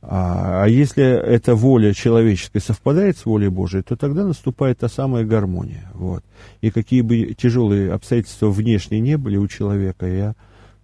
А, 0.02 0.64
а 0.64 0.68
если 0.68 1.04
эта 1.04 1.56
воля 1.56 1.94
человеческая 1.94 2.60
совпадает 2.60 3.18
с 3.18 3.26
волей 3.26 3.50
Божией, 3.50 3.84
то 3.84 3.96
тогда 3.96 4.26
наступает 4.26 4.80
та 4.80 4.90
самая 4.90 5.26
гармония. 5.26 5.92
Вот. 5.94 6.24
И 6.62 6.72
какие 6.72 7.02
бы 7.02 7.34
тяжелые 7.34 7.92
обстоятельства 7.92 8.50
внешние 8.50 9.02
не 9.02 9.18
были 9.18 9.38
у 9.38 9.48
человека, 9.48 10.08
я 10.08 10.36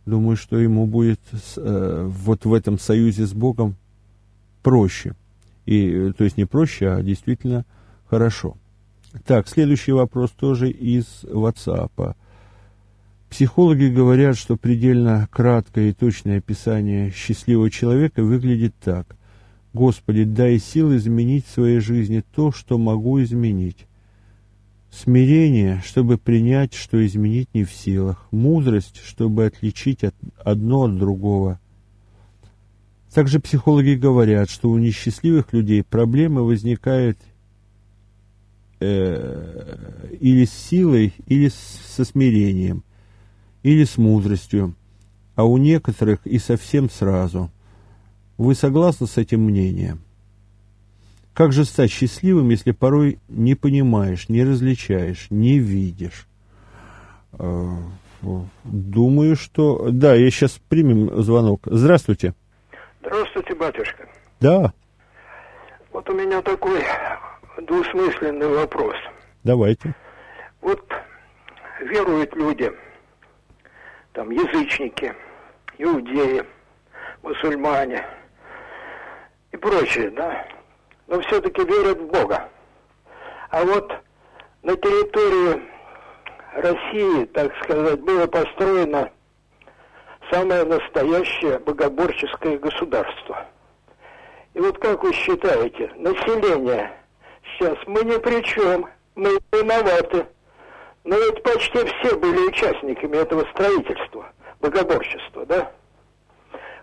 думаю, 0.05 0.35
что 0.35 0.57
ему 0.57 0.85
будет 0.85 1.21
вот 1.55 2.45
в 2.45 2.53
этом 2.53 2.77
союзе 2.79 3.25
с 3.25 3.33
Богом 3.33 3.75
проще. 4.63 5.13
И, 5.65 5.87
э, 5.87 6.13
то 6.13 6.23
есть 6.23 6.37
не 6.37 6.45
проще, 6.45 6.89
а 6.89 7.03
действительно 7.03 7.65
хорошо. 8.09 8.57
Так, 9.25 9.47
следующий 9.47 9.91
вопрос 9.91 10.31
тоже 10.31 10.71
из 10.71 11.23
WhatsApp. 11.23 12.15
Психологи 13.29 13.85
говорят, 13.85 14.37
что 14.37 14.57
предельно 14.57 15.27
краткое 15.31 15.89
и 15.89 15.93
точное 15.93 16.39
описание 16.39 17.11
счастливого 17.11 17.69
человека 17.69 18.23
выглядит 18.23 18.73
так. 18.83 19.15
Господи, 19.73 20.23
дай 20.23 20.57
сил 20.57 20.95
изменить 20.95 21.45
в 21.45 21.51
своей 21.51 21.79
жизни 21.79 22.23
то, 22.35 22.51
что 22.51 22.77
могу 22.77 23.21
изменить. 23.23 23.85
Смирение, 24.91 25.81
чтобы 25.85 26.17
принять, 26.17 26.73
что 26.73 27.03
изменить 27.05 27.49
не 27.53 27.63
в 27.63 27.71
силах. 27.71 28.27
Мудрость, 28.31 29.01
чтобы 29.03 29.45
отличить 29.45 30.03
от, 30.03 30.15
одно 30.43 30.83
от 30.83 30.97
другого. 30.97 31.59
Также 33.13 33.39
психологи 33.39 33.93
говорят, 33.93 34.49
что 34.49 34.69
у 34.69 34.77
несчастливых 34.77 35.53
людей 35.53 35.83
проблемы 35.83 36.43
возникают 36.43 37.17
э, 38.83 40.07
или 40.19 40.45
с 40.45 40.53
силой, 40.53 41.13
или 41.27 41.49
со 41.49 42.05
смирением, 42.05 42.83
или 43.63 43.83
с 43.83 43.97
мудростью, 43.97 44.75
а 45.35 45.45
у 45.45 45.57
некоторых 45.57 46.25
и 46.25 46.39
совсем 46.39 46.89
сразу. 46.89 47.49
Вы 48.37 48.55
согласны 48.55 49.07
с 49.07 49.17
этим 49.17 49.41
мнением? 49.41 50.01
Как 51.33 51.51
же 51.51 51.65
стать 51.65 51.91
счастливым, 51.91 52.49
если 52.49 52.71
порой 52.71 53.19
не 53.27 53.55
понимаешь, 53.55 54.29
не 54.29 54.43
различаешь, 54.43 55.27
не 55.29 55.57
видишь? 55.57 56.27
Э, 57.33 57.69
думаю, 58.63 59.35
что... 59.35 59.89
Да, 59.91 60.13
я 60.13 60.29
сейчас 60.29 60.59
примем 60.69 61.23
звонок. 61.23 61.61
Здравствуйте. 61.65 62.35
Здравствуйте, 63.01 63.55
батюшка. 63.55 64.07
Да. 64.39 64.73
Вот 65.91 66.09
у 66.09 66.13
меня 66.13 66.41
такой 66.41 66.81
двусмысленный 67.57 68.47
вопрос. 68.47 68.95
Давайте. 69.43 69.93
Вот 70.61 70.83
веруют 71.81 72.33
люди, 72.35 72.71
там 74.13 74.29
язычники, 74.31 75.13
иудеи, 75.77 76.43
мусульмане 77.21 78.05
и 79.51 79.57
прочие, 79.57 80.09
да, 80.11 80.45
но 81.07 81.19
все-таки 81.21 81.63
верят 81.63 81.99
в 81.99 82.07
Бога. 82.07 82.49
А 83.49 83.63
вот 83.63 83.91
на 84.61 84.75
территории 84.77 85.61
России, 86.53 87.25
так 87.25 87.51
сказать, 87.63 87.99
было 88.01 88.27
построено 88.27 89.11
самое 90.31 90.63
настоящее 90.63 91.59
богоборческое 91.59 92.57
государство. 92.57 93.45
И 94.53 94.59
вот 94.59 94.77
как 94.77 95.03
вы 95.03 95.13
считаете, 95.13 95.91
население 95.97 96.91
сейчас 97.57 97.77
мы 97.87 98.03
ни 98.03 98.17
при 98.17 98.43
чем, 98.43 98.85
мы 99.15 99.29
виноваты. 99.51 100.25
Но 101.03 101.17
ведь 101.17 101.43
почти 101.43 101.79
все 101.79 102.17
были 102.17 102.47
участниками 102.47 103.17
этого 103.17 103.45
строительства, 103.51 104.25
богоборчества, 104.61 105.45
да? 105.45 105.71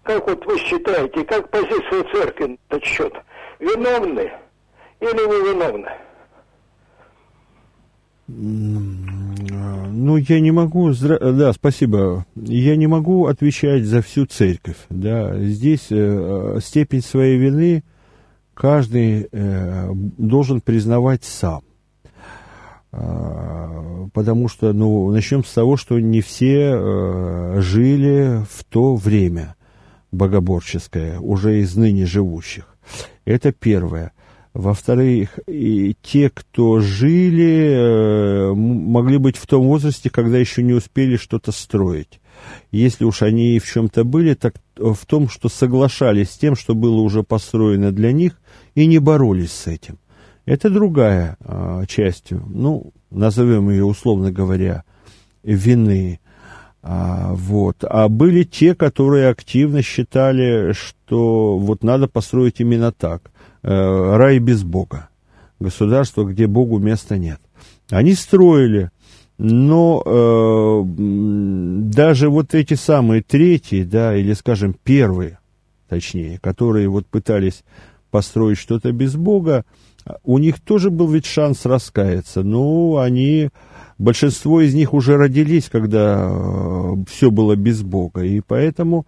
Как 0.03 0.27
вот 0.27 0.45
вы 0.47 0.59
считаете, 0.59 1.25
как 1.25 1.51
позиция 1.51 2.05
церкви 2.13 2.47
на 2.47 2.57
этот 2.69 2.85
счет? 2.85 3.13
Виновны 3.59 4.31
или 5.01 5.09
не 5.09 5.53
виновны? 5.53 5.91
Ну, 8.33 10.17
я 10.17 10.41
не 10.41 10.51
могу, 10.53 10.93
да, 10.93 11.53
спасибо. 11.53 12.25
Я 12.37 12.77
не 12.77 12.87
могу 12.87 13.27
отвечать 13.27 13.85
за 13.85 14.03
всю 14.03 14.27
церковь. 14.27 14.77
Да. 14.89 15.37
Здесь 15.39 15.89
э, 15.91 16.59
степень 16.63 17.03
своей 17.03 17.39
вины 17.39 17.83
каждый 18.61 19.27
э, 19.33 19.91
должен 20.19 20.61
признавать 20.61 21.25
сам. 21.25 21.63
Э, 22.93 24.07
потому 24.13 24.49
что, 24.49 24.75
ну, 24.75 25.11
начнем 25.11 25.43
с 25.45 25.53
того, 25.53 25.79
что 25.79 25.99
не 25.99 26.21
все 26.21 26.75
э, 26.75 27.61
жили 27.63 28.45
в 28.51 28.65
то 28.65 28.97
время 28.97 29.57
богоборческое, 30.13 31.19
уже 31.21 31.61
из 31.61 31.75
ныне 31.75 32.05
живущих. 32.05 32.77
Это 33.25 33.51
первое. 33.51 34.13
Во-вторых, 34.53 35.39
и 35.47 35.97
те, 36.03 36.29
кто 36.29 36.81
жили, 36.81 38.51
э, 38.51 38.53
могли 38.53 39.17
быть 39.17 39.39
в 39.39 39.47
том 39.47 39.69
возрасте, 39.69 40.11
когда 40.11 40.37
еще 40.37 40.63
не 40.63 40.75
успели 40.75 41.17
что-то 41.17 41.51
строить. 41.51 42.20
Если 42.71 43.05
уж 43.05 43.23
они 43.23 43.59
в 43.59 43.67
чем-то 43.67 44.05
были, 44.05 44.35
так 44.35 44.55
в 44.77 45.07
том, 45.07 45.29
что 45.29 45.49
соглашались 45.49 46.31
с 46.31 46.39
тем, 46.39 46.57
что 46.57 46.75
было 46.75 47.01
уже 47.01 47.23
построено 47.23 47.93
для 47.93 48.13
них, 48.13 48.41
и 48.75 48.87
не 48.87 48.99
боролись 48.99 49.53
с 49.53 49.67
этим. 49.67 49.99
Это 50.47 50.71
другая 50.71 51.37
э, 51.41 51.85
часть, 51.89 52.31
ну, 52.31 52.93
назовем 53.11 53.71
ее 53.71 53.85
условно 53.85 54.33
говоря, 54.33 54.85
вины. 55.43 56.21
А, 56.83 57.35
вот. 57.35 57.85
а 57.87 58.09
были 58.09 58.43
те, 58.43 58.75
которые 58.75 59.29
активно 59.29 59.83
считали, 59.83 60.73
что 60.73 61.59
вот 61.59 61.85
надо 61.85 62.09
построить 62.09 62.61
именно 62.61 62.91
так. 62.91 63.31
Э, 63.63 64.17
рай 64.17 64.39
без 64.39 64.63
Бога. 64.63 65.09
Государство, 65.59 66.25
где 66.25 66.47
Богу 66.47 66.79
места 66.79 67.19
нет. 67.19 67.39
Они 67.91 68.15
строили, 68.15 68.91
но 69.43 70.03
э, 70.05 70.83
даже 70.87 72.29
вот 72.29 72.55
эти 72.55 72.75
самые 72.75 73.23
третьи, 73.23 73.85
да, 73.85 74.15
или, 74.15 74.35
скажем, 74.35 74.77
первые, 74.85 75.39
точнее, 75.89 76.39
которые 76.43 76.91
вот 76.91 77.07
пытались 77.07 77.65
построить 78.11 78.59
что-то 78.59 78.93
без 78.93 79.17
Бога, 79.17 79.65
у 80.25 80.37
них 80.37 80.61
тоже 80.61 80.91
был 80.91 81.09
ведь 81.09 81.25
шанс 81.25 81.65
раскаяться. 81.65 82.43
Но 82.43 82.99
они, 82.99 83.49
большинство 83.97 84.61
из 84.61 84.75
них 84.75 84.93
уже 84.93 85.17
родились, 85.17 85.71
когда 85.71 86.29
э, 86.31 86.97
все 87.09 87.31
было 87.31 87.57
без 87.57 87.81
Бога. 87.81 88.23
И 88.23 88.43
поэтому 88.47 89.07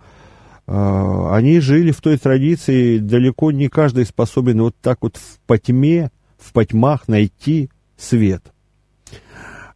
э, 0.66 1.28
они 1.30 1.60
жили 1.60 1.90
в 1.90 2.00
той 2.00 2.16
традиции, 2.16 2.96
далеко 2.96 3.52
не 3.52 3.68
каждый 3.68 4.06
способен 4.06 4.62
вот 4.62 4.76
так 4.80 5.00
вот 5.02 5.18
в 5.18 5.40
потьме, 5.46 6.10
в 6.38 6.54
потьмах 6.54 7.06
найти 7.06 7.68
свет. 7.98 8.51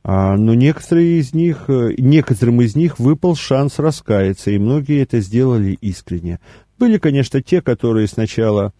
А, 0.09 0.37
но 0.37 0.55
некоторые 0.55 1.19
из 1.19 1.35
них, 1.35 1.65
э, 1.69 1.95
некоторым 1.99 2.63
из 2.63 2.77
них 2.77 3.01
выпал 3.01 3.35
шанс 3.35 3.81
раскаяться, 3.81 4.53
и 4.53 4.59
многие 4.59 5.03
это 5.03 5.19
сделали 5.21 5.77
искренне. 5.81 6.39
Были, 6.79 6.99
конечно, 6.99 7.43
те, 7.43 7.61
которые 7.61 8.07
сначала 8.07 8.73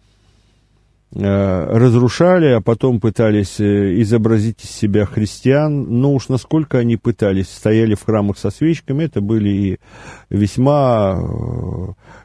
Э, 1.15 1.77
разрушали, 1.77 2.47
а 2.47 2.59
потом 2.59 2.99
пытались 2.99 3.61
э, 3.61 4.01
изобразить 4.01 4.65
из 4.65 4.71
себя 4.71 5.05
христиан. 5.05 5.83
Но 6.01 6.13
уж 6.13 6.27
насколько 6.27 6.79
они 6.79 6.97
пытались, 6.97 7.47
стояли 7.49 7.95
в 7.95 8.03
храмах 8.03 8.37
со 8.37 8.49
свечками, 8.49 9.05
это 9.05 9.21
были 9.21 9.49
и 9.49 9.79
весьма 10.29 11.17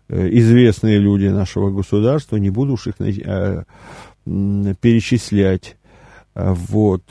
известные 0.09 0.99
люди 0.99 1.27
нашего 1.27 1.71
государства, 1.71 2.37
не 2.37 2.51
буду 2.51 2.73
уж 2.73 2.89
их 2.89 2.97
перечислять. 4.27 5.77
Вот. 6.35 7.05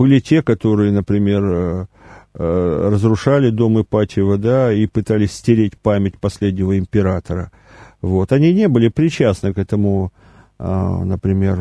Были 0.00 0.20
те, 0.20 0.42
которые, 0.42 0.92
например, 0.92 1.88
разрушали 2.32 3.50
дом 3.50 3.80
Ипатьева, 3.82 4.38
да, 4.38 4.72
и 4.72 4.86
пытались 4.86 5.32
стереть 5.32 5.76
память 5.76 6.18
последнего 6.18 6.78
императора– 6.78 7.50
вот. 8.02 8.32
Они 8.32 8.52
не 8.52 8.68
были 8.68 8.88
причастны 8.88 9.52
к 9.52 9.58
этому, 9.58 10.12
а, 10.58 11.04
например, 11.04 11.60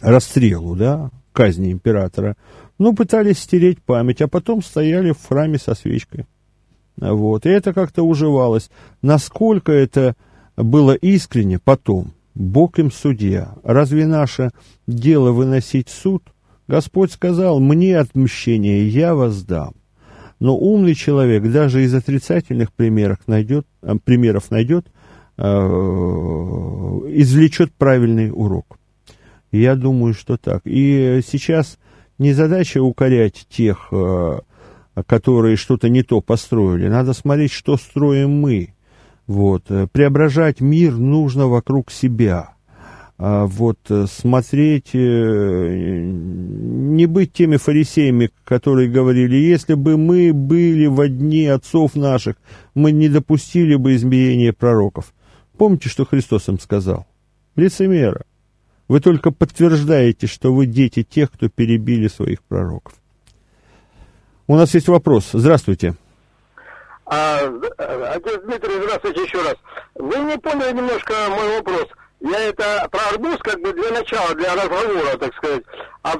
расстрелу, 0.00 0.76
да, 0.76 1.10
казни 1.32 1.72
императора. 1.72 2.36
Но 2.78 2.92
пытались 2.92 3.38
стереть 3.38 3.82
память, 3.82 4.20
а 4.20 4.28
потом 4.28 4.62
стояли 4.62 5.12
в 5.12 5.26
храме 5.26 5.58
со 5.58 5.74
свечкой. 5.74 6.26
Вот. 6.96 7.46
И 7.46 7.48
это 7.48 7.72
как-то 7.72 8.02
уживалось. 8.02 8.70
Насколько 9.02 9.72
это 9.72 10.14
было 10.56 10.94
искренне 10.94 11.58
потом, 11.58 12.12
Бог 12.34 12.78
им 12.78 12.90
судья. 12.90 13.54
Разве 13.62 14.06
наше 14.06 14.50
дело 14.86 15.32
выносить 15.32 15.88
суд? 15.88 16.22
Господь 16.66 17.12
сказал, 17.12 17.60
мне 17.60 17.98
отмщение 17.98 18.88
я 18.88 19.14
воздам. 19.14 19.74
Но 20.40 20.56
умный 20.56 20.94
человек 20.94 21.50
даже 21.50 21.84
из 21.84 21.94
отрицательных 21.94 22.72
примеров 22.72 23.18
найдет, 23.26 23.66
э, 23.82 23.94
примеров 24.02 24.50
найдет, 24.50 24.86
э, 25.36 25.42
извлечет 25.42 27.72
правильный 27.72 28.30
урок. 28.32 28.78
Я 29.52 29.76
думаю, 29.76 30.14
что 30.14 30.36
так. 30.36 30.62
И 30.64 31.20
сейчас 31.26 31.78
не 32.18 32.32
задача 32.32 32.82
укорять 32.82 33.46
тех, 33.48 33.88
э, 33.92 34.40
которые 35.06 35.56
что-то 35.56 35.88
не 35.88 36.02
то 36.02 36.20
построили. 36.20 36.88
Надо 36.88 37.12
смотреть, 37.12 37.52
что 37.52 37.76
строим 37.76 38.40
мы. 38.40 38.74
Вот. 39.26 39.64
Преображать 39.92 40.60
мир 40.60 40.96
нужно 40.96 41.46
вокруг 41.46 41.90
себя. 41.90 42.53
А, 43.16 43.46
вот 43.46 43.78
э, 43.90 44.06
смотреть, 44.08 44.90
э, 44.92 44.98
не 44.98 47.06
быть 47.06 47.32
теми 47.32 47.58
фарисеями, 47.58 48.32
которые 48.44 48.88
говорили, 48.88 49.36
если 49.36 49.74
бы 49.74 49.96
мы 49.96 50.32
были 50.32 50.86
в 50.86 51.00
одни 51.00 51.46
отцов 51.46 51.94
наших, 51.94 52.34
мы 52.74 52.90
не 52.90 53.08
допустили 53.08 53.76
бы 53.76 53.94
изменения 53.94 54.52
пророков. 54.52 55.14
Помните, 55.56 55.88
что 55.88 56.04
Христос 56.04 56.48
им 56.48 56.58
сказал? 56.58 57.06
Лицемера. 57.54 58.24
Вы 58.88 59.00
только 59.00 59.30
подтверждаете, 59.30 60.26
что 60.26 60.52
вы 60.52 60.66
дети 60.66 61.04
тех, 61.04 61.30
кто 61.30 61.48
перебили 61.48 62.08
своих 62.08 62.42
пророков. 62.42 62.94
У 64.48 64.56
нас 64.56 64.74
есть 64.74 64.88
вопрос. 64.88 65.30
Здравствуйте. 65.32 65.94
А, 67.06 67.42
э, 67.42 68.12
отец 68.12 68.42
Дмитрий, 68.42 68.82
здравствуйте 68.82 69.22
еще 69.22 69.40
раз. 69.40 69.54
Вы 69.94 70.18
не 70.18 70.36
поняли 70.36 70.76
немножко 70.76 71.14
мой 71.30 71.58
вопрос– 71.58 71.86
я 72.20 72.40
это 72.48 72.88
про 72.90 73.00
арбуз 73.12 73.38
как 73.40 73.60
бы 73.60 73.72
для 73.72 73.90
начала, 73.90 74.34
для 74.34 74.54
разговора, 74.54 75.16
так 75.18 75.34
сказать. 75.34 75.62
А 76.02 76.14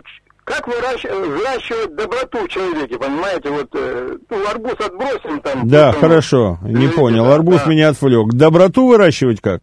как 0.44 0.66
выращивать, 0.68 1.96
доброту 1.96 2.44
в 2.44 2.48
человеке, 2.48 2.98
понимаете? 2.98 3.48
Вот 3.48 3.68
э, 3.74 4.16
ну, 4.28 4.46
арбуз 4.46 4.74
отбросим 4.74 5.40
там. 5.40 5.66
Да, 5.66 5.86
потом, 5.86 6.00
хорошо, 6.00 6.58
не 6.62 6.88
понял. 6.88 7.30
Арбуз 7.30 7.62
да. 7.64 7.70
меня 7.70 7.88
отвлек. 7.88 8.34
Доброту 8.34 8.88
выращивать 8.88 9.40
как? 9.40 9.62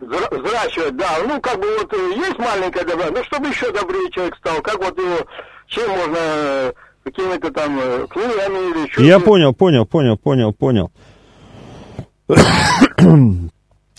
Взращивать, 0.00 0.96
да. 0.96 1.18
Ну, 1.26 1.40
как 1.40 1.60
бы 1.60 1.68
вот 1.78 1.92
э, 1.92 2.12
есть 2.16 2.38
маленькая 2.38 2.84
доброта, 2.84 3.12
ну, 3.12 3.24
чтобы 3.24 3.48
еще 3.48 3.70
добрее 3.70 4.10
человек 4.10 4.36
стал. 4.36 4.60
Как 4.62 4.78
вот 4.78 4.98
его, 4.98 5.18
чем 5.68 5.88
можно, 5.90 6.18
э, 6.18 6.72
какими-то 7.04 7.52
там 7.52 7.78
книгами 8.08 8.70
или 8.70 8.86
еще... 8.88 9.06
Я 9.06 9.20
понял, 9.20 9.54
понял, 9.54 9.86
понял, 9.86 10.16
понял, 10.16 10.52
понял. 10.52 10.90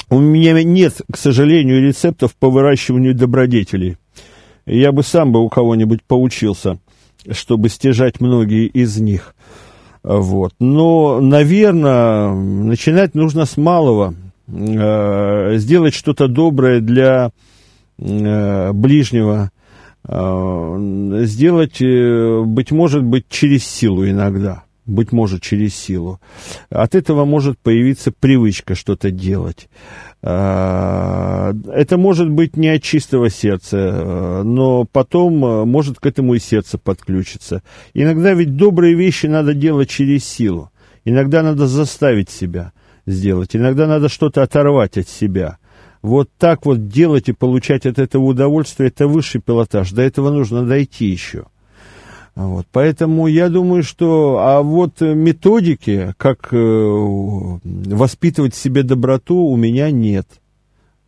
У 0.09 0.19
меня 0.19 0.61
нет, 0.63 1.01
к 1.11 1.17
сожалению, 1.17 1.85
рецептов 1.85 2.33
по 2.35 2.49
выращиванию 2.49 3.13
добродетелей. 3.13 3.97
Я 4.65 4.91
бы 4.91 5.03
сам 5.03 5.33
бы 5.33 5.43
у 5.43 5.49
кого-нибудь 5.49 6.01
поучился, 6.03 6.79
чтобы 7.29 7.67
стяжать 7.67 8.21
многие 8.21 8.67
из 8.67 8.97
них. 8.99 9.35
Вот. 10.03 10.53
Но, 10.59 11.19
наверное, 11.19 12.33
начинать 12.33 13.15
нужно 13.15 13.45
с 13.45 13.57
малого. 13.57 14.15
Э, 14.47 15.57
сделать 15.57 15.93
что-то 15.93 16.29
доброе 16.29 16.79
для 16.79 17.31
э, 17.97 18.71
ближнего. 18.71 19.51
Э, 20.07 21.23
сделать, 21.25 21.81
быть 21.81 22.71
может 22.71 23.03
быть, 23.03 23.25
через 23.27 23.65
силу 23.65 24.07
иногда 24.07 24.63
быть 24.87 25.11
может, 25.11 25.41
через 25.41 25.75
силу. 25.75 26.19
От 26.69 26.95
этого 26.95 27.25
может 27.25 27.59
появиться 27.59 28.11
привычка 28.11 28.73
что-то 28.73 29.11
делать. 29.11 29.69
А, 30.23 31.53
это 31.71 31.97
может 31.97 32.29
быть 32.29 32.57
не 32.57 32.69
от 32.69 32.81
чистого 32.81 33.29
сердца, 33.29 34.41
но 34.43 34.85
потом 34.85 35.69
может 35.69 35.99
к 35.99 36.05
этому 36.05 36.33
и 36.33 36.39
сердце 36.39 36.77
подключиться. 36.77 37.61
Иногда 37.93 38.33
ведь 38.33 38.55
добрые 38.55 38.95
вещи 38.95 39.27
надо 39.27 39.53
делать 39.53 39.89
через 39.89 40.25
силу. 40.25 40.71
Иногда 41.05 41.43
надо 41.43 41.67
заставить 41.67 42.29
себя 42.29 42.73
сделать. 43.05 43.55
Иногда 43.55 43.87
надо 43.87 44.09
что-то 44.09 44.43
оторвать 44.43 44.97
от 44.97 45.07
себя. 45.07 45.57
Вот 46.01 46.29
так 46.37 46.65
вот 46.65 46.87
делать 46.87 47.29
и 47.29 47.33
получать 47.33 47.85
от 47.85 47.99
этого 47.99 48.23
удовольствие– 48.23 48.89
это 48.95 49.07
высший 49.07 49.41
пилотаж. 49.41 49.91
До 49.91 50.01
этого 50.01 50.31
нужно 50.31 50.65
дойти 50.65 51.05
еще. 51.05 51.45
Вот, 52.37 52.67
поэтому 52.71 53.25
я 53.25 53.49
думаю, 53.49 53.81
что... 53.81 54.37
А 54.41 54.61
вот 54.61 55.01
методики, 55.01 56.13
как 56.17 56.49
э, 56.53 56.57
воспитывать 57.63 58.53
в 58.53 58.59
себе 58.59 58.83
доброту, 58.83 59.37
у 59.47 59.55
меня 59.55 59.89
нет. 59.89 60.27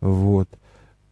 Вот. 0.00 0.48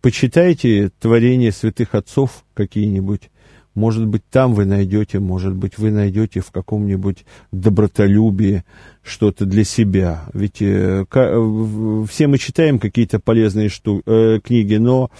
Почитайте 0.02 0.90
творения 0.98 1.52
святых 1.52 1.94
отцов 1.94 2.44
какие-нибудь. 2.54 3.31
Может 3.79 4.07
быть, 4.07 4.23
там 4.29 4.55
вы 4.55 4.64
найдете, 4.64 5.21
может 5.21 5.55
быть, 5.55 5.79
вы 5.79 5.93
найдете 5.93 6.41
в 6.41 6.51
каком-нибудь 6.51 7.25
добротолюбии 7.53 8.64
что-то 9.05 9.47
для 9.47 9.62
себя. 9.62 10.25
Ведь 10.35 10.61
э, 10.61 11.07
э, 11.09 12.05
все 12.11 12.27
мы 12.27 12.38
читаем 12.38 12.81
какие-то 12.81 13.21
полезные 13.21 13.69
шту- 13.69 14.03
э, 14.05 14.41
книги, 14.43 14.75
но 14.75 15.11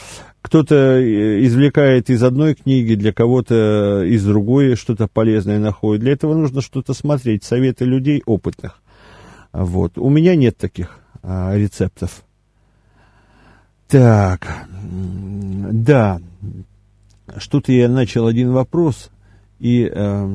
кто-то 0.43 0.75
э, 0.75 1.45
извлекает 1.45 2.11
из 2.11 2.23
одной 2.25 2.55
книги, 2.55 2.97
для 2.97 3.13
кого-то 3.13 4.03
из 4.05 4.25
другой 4.25 4.75
что-то 4.75 5.07
полезное 5.07 5.61
находит. 5.61 6.03
Для 6.03 6.13
этого 6.13 6.35
нужно 6.35 6.61
что-то 6.61 6.95
смотреть, 6.95 7.45
советы 7.45 7.85
людей 7.85 8.25
опытных. 8.27 8.83
Вот. 9.53 9.99
У 9.99 10.11
меня 10.11 10.35
нет 10.35 10.57
таких 10.57 10.99
а, 11.23 11.57
рецептов. 11.57 12.25
Так, 13.87 14.67
да. 14.83 16.21
Что-то 17.37 17.73
я 17.73 17.89
начал 17.89 18.27
один 18.27 18.53
вопрос 18.53 19.11
и 19.61 19.91
э, 19.93 20.29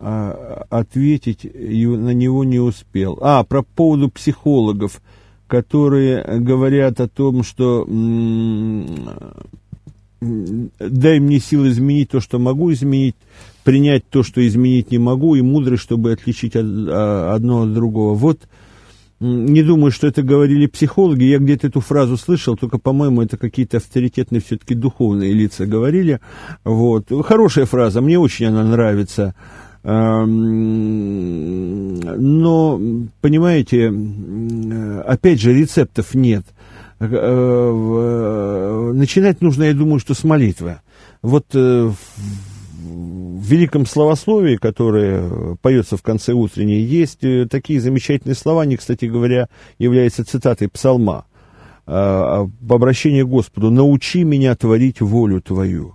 а, 0.00 0.66
ответить 0.70 1.44
на 1.44 2.10
него 2.10 2.44
не 2.44 2.60
успел. 2.60 3.18
А, 3.20 3.42
про 3.44 3.62
поводу 3.62 4.08
психологов, 4.08 5.02
которые 5.46 6.22
говорят 6.38 7.00
о 7.00 7.08
том, 7.08 7.42
что 7.42 7.84
дай 10.20 11.20
мне 11.20 11.40
силы 11.40 11.70
изменить 11.70 12.10
то, 12.10 12.20
что 12.20 12.38
могу 12.38 12.72
изменить, 12.72 13.16
принять 13.64 14.08
то, 14.08 14.22
что 14.22 14.46
изменить 14.46 14.90
не 14.90 14.98
могу, 14.98 15.34
и 15.34 15.42
мудрость, 15.42 15.82
чтобы 15.82 16.12
отличить 16.12 16.52
а, 16.54 17.32
одно 17.34 17.62
от 17.62 17.74
другого. 17.74 18.14
Вот 18.14 18.40
не 19.20 19.62
думаю, 19.62 19.90
что 19.90 20.06
это 20.06 20.22
говорили 20.22 20.66
психологи. 20.66 21.24
Я 21.24 21.38
где-то 21.38 21.66
эту 21.66 21.80
фразу 21.80 22.16
слышал, 22.16 22.56
только, 22.56 22.78
по-моему, 22.78 23.22
это 23.22 23.36
какие-то 23.36 23.78
авторитетные 23.78 24.40
все-таки 24.40 24.74
духовные 24.74 25.32
лица 25.32 25.66
говорили. 25.66 26.20
Вот. 26.64 27.06
Хорошая 27.24 27.66
фраза, 27.66 28.00
мне 28.00 28.18
очень 28.18 28.46
она 28.46 28.64
нравится. 28.64 29.34
Но, 29.84 30.30
понимаете, 33.20 33.92
опять 35.06 35.40
же, 35.40 35.54
рецептов 35.54 36.14
нет. 36.14 36.44
Э, 37.00 37.06
э, 37.06 38.92
начинать 38.92 39.40
нужно, 39.40 39.64
я 39.64 39.74
думаю, 39.74 40.00
что 40.00 40.14
с 40.14 40.24
молитвы. 40.24 40.80
Вот 41.22 41.46
э, 41.54 41.90
в 42.88 43.44
великом 43.44 43.86
словословии, 43.86 44.56
которое 44.56 45.56
поется 45.62 45.96
в 45.96 46.02
конце 46.02 46.32
утренней, 46.32 46.80
есть 46.80 47.20
такие 47.50 47.80
замечательные 47.80 48.34
слова, 48.34 48.62
они, 48.62 48.76
кстати 48.76 49.04
говоря, 49.04 49.48
являются 49.78 50.24
цитатой 50.24 50.68
псалма. 50.68 51.24
Об 51.86 52.50
обращении 52.70 53.22
к 53.22 53.28
Господу 53.28 53.70
«Научи 53.70 54.22
меня 54.24 54.54
творить 54.54 55.00
волю 55.00 55.40
Твою». 55.40 55.94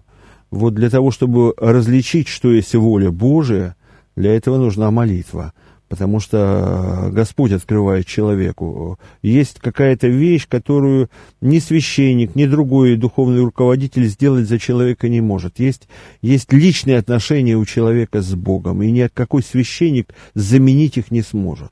Вот 0.49 0.73
для 0.73 0.89
того, 0.89 1.11
чтобы 1.11 1.53
различить, 1.57 2.27
что 2.27 2.51
есть 2.51 2.73
воля 2.75 3.11
Божия, 3.11 3.75
для 4.15 4.35
этого 4.35 4.57
нужна 4.57 4.91
молитва 4.91 5.53
потому 5.93 6.19
что 6.19 7.09
Господь 7.11 7.51
открывает 7.51 8.07
человеку. 8.07 8.97
Есть 9.21 9.59
какая-то 9.59 10.07
вещь, 10.07 10.47
которую 10.47 11.11
ни 11.39 11.59
священник, 11.59 12.33
ни 12.33 12.47
другой 12.47 12.95
духовный 12.95 13.41
руководитель 13.41 14.07
сделать 14.07 14.47
за 14.47 14.57
человека 14.57 15.07
не 15.07 15.21
может. 15.21 15.59
Есть, 15.59 15.87
есть 16.23 16.51
личные 16.51 16.97
отношения 16.97 17.57
у 17.57 17.63
человека 17.63 18.23
с 18.23 18.33
Богом, 18.33 18.81
и 18.81 18.89
ни 18.89 19.07
какой 19.07 19.43
священник 19.43 20.15
заменить 20.33 20.97
их 20.97 21.11
не 21.11 21.21
сможет. 21.21 21.69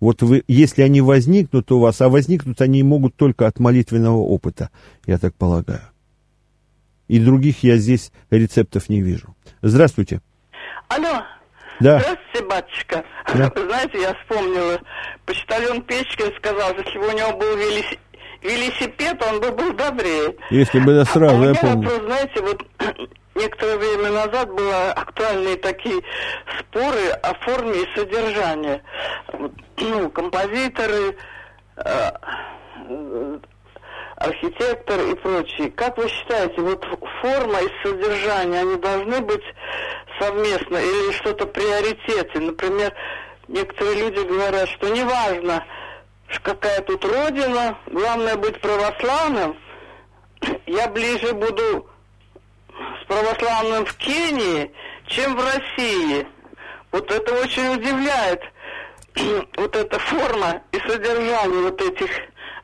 Вот 0.00 0.22
вы, 0.22 0.42
если 0.48 0.80
они 0.80 1.02
возникнут 1.02 1.70
у 1.70 1.80
вас, 1.80 2.00
а 2.00 2.08
возникнут 2.08 2.62
они 2.62 2.82
могут 2.82 3.14
только 3.14 3.46
от 3.46 3.58
молитвенного 3.58 4.16
опыта, 4.16 4.70
я 5.04 5.18
так 5.18 5.34
полагаю. 5.34 5.82
И 7.08 7.20
других 7.20 7.62
я 7.62 7.76
здесь 7.76 8.10
рецептов 8.30 8.88
не 8.88 9.02
вижу. 9.02 9.36
Здравствуйте. 9.60 10.22
Алло, 10.88 11.24
да. 11.80 11.98
Здравствуйте, 11.98 12.46
батюшка. 12.46 13.04
Да. 13.34 13.52
Вы 13.54 13.62
знаете, 13.68 14.00
я 14.00 14.14
вспомнила, 14.14 14.80
почтальон 15.26 15.82
Печкин 15.82 16.32
сказал, 16.36 16.74
если 16.76 16.98
бы 16.98 17.08
у 17.08 17.12
него 17.12 17.32
был 17.36 17.56
велосипед, 17.56 17.98
велосипед, 18.42 19.22
он 19.26 19.40
бы 19.40 19.50
был 19.52 19.72
добрее. 19.74 20.34
Если 20.50 20.78
бы 20.78 20.92
это 20.92 21.04
сразу, 21.10 21.42
а 21.42 21.46
я 21.46 21.54
помню. 21.54 21.88
вопрос, 21.88 22.02
знаете, 22.06 22.40
вот 22.40 22.62
некоторое 23.34 23.76
время 23.76 24.10
назад 24.10 24.50
были 24.50 24.92
актуальные 24.92 25.56
такие 25.56 26.00
споры 26.58 27.10
о 27.22 27.34
форме 27.44 27.82
и 27.82 27.98
содержании. 27.98 28.82
Ну, 29.82 30.10
композиторы, 30.10 31.16
э, 31.76 32.10
архитектор 34.16 35.00
и 35.00 35.14
прочие. 35.14 35.70
Как 35.70 35.96
вы 35.96 36.06
считаете, 36.06 36.60
вот 36.60 36.84
форма 37.22 37.60
и 37.60 37.68
содержание, 37.82 38.60
они 38.60 38.76
должны 38.76 39.20
быть 39.22 39.42
совместно 40.20 40.76
или 40.76 41.12
что-то 41.12 41.46
приоритете? 41.46 42.38
Например, 42.38 42.92
некоторые 43.48 44.02
люди 44.02 44.26
говорят, 44.26 44.68
что 44.68 44.88
неважно, 44.88 45.64
какая 46.42 46.80
тут 46.82 47.04
родина, 47.04 47.78
главное 47.86 48.36
быть 48.36 48.60
православным. 48.60 49.56
Я 50.66 50.88
ближе 50.88 51.32
буду 51.32 51.88
с 53.02 53.06
православным 53.06 53.84
в 53.84 53.96
Кении, 53.96 54.72
чем 55.06 55.36
в 55.36 55.44
России. 55.44 56.26
Вот 56.92 57.10
это 57.10 57.34
очень 57.34 57.74
удивляет. 57.74 58.42
вот 59.56 59.76
эта 59.76 59.98
форма 59.98 60.62
и 60.72 60.78
содержание 60.88 61.62
вот 61.62 61.80
этих 61.80 62.10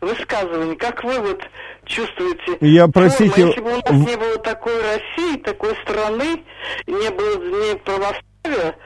высказываний. 0.00 0.76
Как 0.76 1.02
вы 1.04 1.18
вот 1.20 1.42
чувствуете? 1.86 2.58
Я, 2.60 2.88
простите... 2.88 3.30
Форма, 3.30 3.48
если 3.48 3.60
бы 3.60 3.72
у 3.72 3.76
нас 3.76 4.08
не 4.08 4.16
было 4.16 4.38
такой 4.38 4.80
России, 4.82 5.36
такой 5.38 5.74
страны, 5.82 6.44
не 6.86 7.10
было 7.10 7.36
ни 7.38 7.78
православия, 7.78 8.76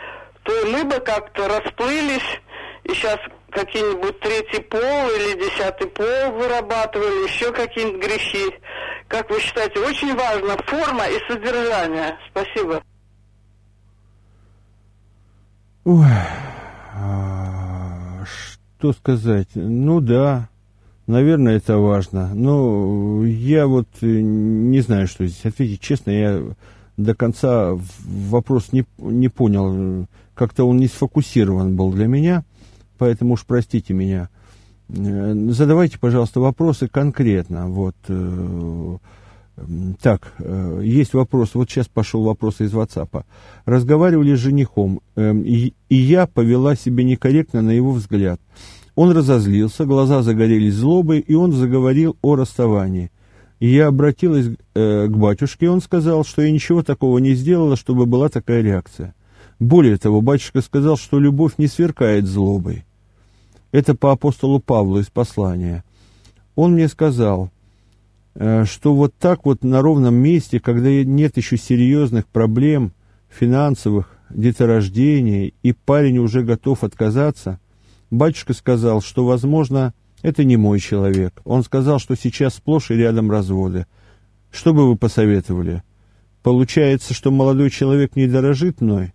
то 0.43 0.53
мы 0.67 0.85
бы 0.85 1.01
как-то 1.01 1.49
расплылись, 1.49 2.41
и 2.85 2.95
сейчас 2.95 3.19
какие-нибудь 3.51 4.21
третий 4.21 4.63
пол 4.63 4.81
или 4.81 5.39
десятый 5.39 5.89
пол 5.89 6.33
вырабатывали, 6.33 7.29
еще 7.29 7.53
какие-нибудь 7.53 8.03
грехи. 8.03 8.55
Как 9.09 9.29
вы 9.31 9.41
считаете, 9.41 9.81
очень 9.81 10.15
важна 10.15 10.57
форма 10.67 11.05
и 11.09 11.19
содержание. 11.29 12.17
Спасибо. 12.31 12.83
Ой, 15.85 16.07
а, 16.95 18.25
что 18.25 18.93
сказать? 18.93 19.49
Ну 19.55 20.01
да, 20.01 20.50
Наверное, 21.11 21.57
это 21.57 21.77
важно. 21.79 22.33
Но 22.35 23.25
я 23.27 23.66
вот 23.66 23.88
э, 24.01 24.07
не 24.07 24.81
знаю, 24.81 25.09
что 25.09 25.27
здесь 25.27 25.44
ответить. 25.44 25.81
Честно, 25.81 26.12
я 26.12 26.40
до 26.96 27.14
конца 27.16 27.77
вопрос 28.07 28.73
не, 28.73 28.85
не 28.99 29.29
понял. 29.29 30.07
Как-то 30.35 30.68
он 30.68 30.77
не 30.77 30.87
сфокусирован 30.87 31.75
был 31.75 31.90
для 31.90 32.07
меня, 32.07 32.44
поэтому 32.96 33.35
уж 33.35 33.44
простите 33.44 33.92
меня. 33.92 34.29
Э, 34.88 35.35
задавайте, 35.49 35.99
пожалуйста, 35.99 36.38
вопросы 36.38 36.87
конкретно. 36.87 37.66
Вот. 37.66 37.96
Э, 38.07 38.96
так, 40.01 40.33
есть 40.81 41.12
вопрос. 41.12 41.51
Вот 41.55 41.68
сейчас 41.68 41.87
пошел 41.87 42.23
вопрос 42.23 42.61
из 42.61 42.73
WhatsApp. 42.73 43.25
Разговаривали 43.66 44.35
с 44.35 44.38
женихом, 44.38 45.03
и, 45.18 45.75
и 45.90 45.94
я 45.96 46.27
повела 46.27 46.77
себя 46.77 47.05
некорректно 47.05 47.61
на 47.61 47.73
его 47.73 47.92
взгляд. 47.92 48.40
Он 49.01 49.13
разозлился, 49.13 49.87
глаза 49.87 50.21
загорелись 50.21 50.75
злобой, 50.75 51.21
и 51.21 51.33
он 51.33 51.53
заговорил 51.53 52.19
о 52.21 52.37
расставании. 52.37 53.11
Я 53.59 53.87
обратилась 53.87 54.49
э, 54.75 55.07
к 55.07 55.17
батюшке, 55.17 55.65
и 55.65 55.69
он 55.71 55.81
сказал, 55.81 56.23
что 56.23 56.43
я 56.43 56.51
ничего 56.51 56.83
такого 56.83 57.17
не 57.17 57.33
сделала, 57.33 57.77
чтобы 57.77 58.05
была 58.05 58.29
такая 58.29 58.61
реакция. 58.61 59.15
Более 59.59 59.97
того, 59.97 60.21
батюшка 60.21 60.61
сказал, 60.61 60.99
что 60.99 61.19
любовь 61.19 61.55
не 61.57 61.67
сверкает 61.67 62.27
злобой. 62.27 62.85
Это 63.73 63.95
по 63.95 64.13
апостолу 64.13 64.61
Павлу 64.61 65.01
из 65.01 65.07
послания. 65.07 65.83
Он 66.55 66.75
мне 66.75 66.87
сказал, 66.87 67.49
э, 68.35 68.67
что 68.67 68.95
вот 68.95 69.15
так 69.19 69.47
вот 69.47 69.65
на 69.65 69.81
ровном 69.81 70.17
месте, 70.17 70.61
когда 70.61 70.91
нет 70.91 71.39
еще 71.39 71.57
серьезных 71.57 72.27
проблем 72.27 72.93
финансовых, 73.31 74.19
деторождения, 74.29 75.53
и 75.63 75.73
парень 75.73 76.19
уже 76.19 76.43
готов 76.43 76.85
отказаться– 76.85 77.61
Батюшка 78.11 78.55
сказал, 78.55 79.01
что, 79.03 79.25
возможно, 79.25 79.94
это 80.23 80.44
не 80.44 80.57
мой 80.57 80.81
человек. 80.81 81.40
Он 81.44 81.62
сказал, 81.62 81.99
что 81.99 82.16
сейчас 82.16 82.55
сплошь 82.55 82.90
и 82.90 82.94
рядом 82.94 83.31
разводы. 83.31 83.87
Что 84.51 84.75
бы 84.75 84.88
вы 84.88 84.96
посоветовали? 84.96 85.83
Получается, 86.42 87.14
что 87.14 87.31
молодой 87.31 87.70
человек 87.70 88.16
не 88.16 88.27
дорожит 88.27 88.81
мной? 88.81 89.12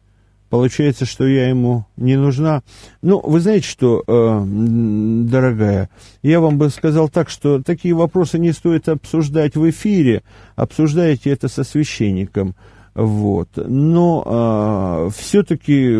Получается, 0.50 1.06
что 1.06 1.28
я 1.28 1.50
ему 1.50 1.86
не 1.98 2.16
нужна? 2.16 2.62
Ну, 3.02 3.20
вы 3.20 3.40
знаете 3.40 3.68
что, 3.68 4.04
э, 4.08 4.44
дорогая, 4.46 5.90
я 6.22 6.40
вам 6.40 6.58
бы 6.58 6.70
сказал 6.70 7.10
так, 7.10 7.30
что 7.30 7.62
такие 7.62 7.94
вопросы 7.96 8.38
не 8.38 8.52
стоит 8.52 8.88
обсуждать 8.88 9.56
в 9.56 9.70
эфире, 9.70 10.24
обсуждайте 10.56 11.32
это 11.32 11.48
со 11.48 11.64
священником. 11.64 12.56
Вот. 12.96 13.50
Но 13.58 14.24
а, 14.26 15.10
все-таки 15.10 16.00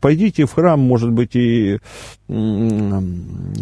пойдите 0.00 0.44
в 0.44 0.52
храм, 0.52 0.80
может 0.80 1.12
быть, 1.12 1.36
и 1.36 1.78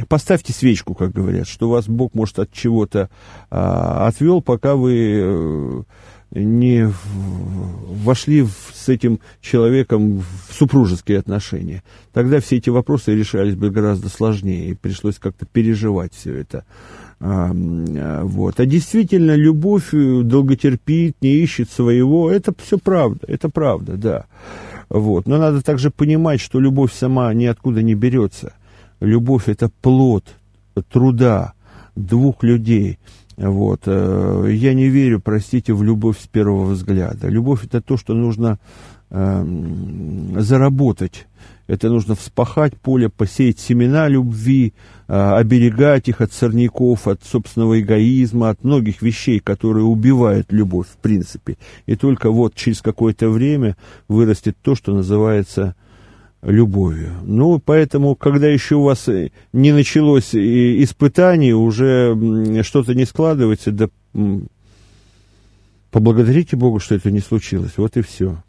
поставьте 0.09 0.55
свечку, 0.55 0.94
как 0.94 1.12
говорят, 1.12 1.46
что 1.46 1.68
вас 1.68 1.87
Бог, 1.87 2.14
может, 2.14 2.38
от 2.38 2.50
чего-то 2.52 3.11
а, 3.50 4.07
отвел, 4.07 4.40
пока 4.40 4.76
вы 4.76 5.20
э, 5.20 5.83
не 6.31 6.90
вошли 7.87 8.42
в, 8.42 8.52
с 8.72 8.88
этим 8.88 9.20
человеком 9.42 10.20
в 10.20 10.55
супружеские 10.55 11.18
отношения. 11.18 11.83
Тогда 12.14 12.40
все 12.40 12.57
эти 12.57 12.70
вопросы 12.70 13.14
решались 13.14 13.57
бы 13.57 13.70
гораздо 13.70 14.09
сложнее, 14.09 14.70
и 14.70 14.74
пришлось 14.74 15.18
как-то 15.18 15.44
переживать 15.44 16.14
все 16.14 16.35
это. 16.35 16.64
А, 17.18 17.50
вот. 17.52 18.61
А 18.61 18.66
действительно, 18.66 19.35
любовь 19.35 19.94
э, 19.94 20.22
долготерпит, 20.22 21.16
не 21.20 21.37
ищет 21.37 21.70
своего, 21.70 22.31
это 22.31 22.52
все 22.59 22.79
правда, 22.79 23.26
это 23.26 23.48
правда, 23.48 23.96
да. 23.96 24.26
Вот. 24.88 25.26
Но 25.26 25.38
надо 25.38 25.62
также 25.62 25.90
понимать, 25.90 26.40
что 26.40 26.61
любовь 26.61 26.92
сама 26.92 27.33
ниоткуда 27.33 27.83
не 27.83 27.94
берется. 27.94 28.52
Любовь– 29.00 29.44
это 29.46 29.70
плод 29.81 30.24
труда 30.83 31.55
двух 31.94 32.42
людей, 32.42 32.98
Вот. 33.37 33.83
Э, 33.87 34.48
я 34.50 34.74
не 34.74 34.88
верю, 34.88 35.20
простите, 35.20 35.74
в 35.74 35.83
любовь 35.83 36.18
с 36.18 36.26
первого 36.26 36.72
взгляда. 36.72 37.29
Любовь 37.29 37.64
это 37.64 37.81
то, 37.81 37.96
что 37.96 38.14
нужно 38.14 38.59
э, 39.11 39.44
заработать. 40.38 41.26
Это 41.66 41.88
нужно 41.88 42.14
вспахать 42.14 42.74
поле, 42.74 43.09
посеять 43.09 43.59
семена 43.59 44.09
любви, 44.09 44.72
э, 45.09 45.12
оберегать 45.12 46.09
их 46.09 46.20
от 46.20 46.33
сорняков, 46.33 47.09
от 47.09 47.24
собственного 47.24 47.81
эгоизма, 47.81 48.50
от 48.50 48.62
многих 48.62 49.02
вещей, 49.02 49.40
которые 49.40 49.85
убивают 49.85 50.52
любовь 50.52 50.87
в 50.87 50.96
принципе. 50.98 51.57
И 51.87 51.96
только 51.96 52.31
вот 52.31 52.55
через 52.55 52.83
какое-то 52.83 53.29
время 53.29 53.76
вырастет 54.09 54.57
то, 54.62 54.74
что 54.74 54.94
называется 54.94 55.74
любовью. 56.42 57.14
Ну, 57.24 57.59
поэтому, 57.59 58.14
когда 58.14 58.46
еще 58.46 58.76
у 58.76 58.83
вас 58.83 59.09
э, 59.09 59.31
не 59.52 59.72
началось 59.72 60.35
испытание, 60.35 61.57
уже 61.57 62.62
что-то 62.62 62.94
не 62.94 63.07
складывается, 63.07 63.72
да 63.72 63.88
поблагодарите 65.90 66.57
Богу, 66.57 66.79
что 66.79 66.94
это 66.94 67.11
не 67.11 67.20
случилось. 67.20 67.72
Вот 67.76 67.96
и 67.96 68.02
все. 68.02 68.42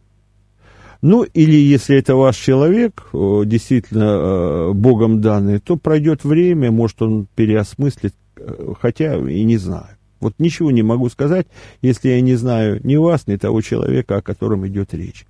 Ну, 1.01 1.23
или 1.23 1.55
если 1.55 1.97
это 1.97 2.15
ваш 2.15 2.37
человек, 2.37 3.09
действительно 3.13 4.03
э, 4.03 4.71
Богом 4.73 5.21
данный, 5.21 5.59
то 5.59 5.75
пройдет 5.75 6.23
время, 6.23 6.71
может, 6.71 7.01
он 7.01 7.27
переосмыслит, 7.35 8.15
э, 8.37 8.73
хотя 8.79 9.15
и 9.15 9.43
не 9.43 9.57
знаю. 9.57 9.97
Вот 10.19 10.33
ничего 10.39 10.71
не 10.71 10.81
могу 10.81 11.09
сказать, 11.09 11.47
если 11.81 12.09
я 12.09 12.21
не 12.21 12.35
знаю 12.35 12.79
ни 12.83 12.95
вас, 12.95 13.27
ни 13.27 13.35
того 13.35 13.61
человека, 13.61 14.17
о 14.17 14.21
котором 14.21 14.67
идет 14.67 14.93
речь. 14.93 15.25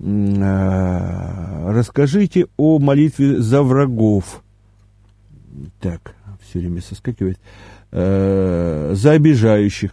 Э, 0.00 1.70
расскажите 1.70 2.46
о 2.56 2.78
молитве 2.78 3.40
за 3.40 3.62
врагов. 3.62 4.42
Так, 5.80 6.14
все 6.40 6.60
время 6.60 6.80
соскакивает. 6.80 7.38
Э, 7.90 8.92
за 8.94 9.12
обижающих. 9.12 9.92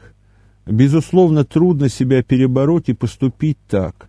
Безусловно, 0.66 1.44
трудно 1.44 1.90
себя 1.90 2.24
перебороть 2.24 2.90
и 2.90 2.94
поступить 2.94 3.58
так. 3.68 4.09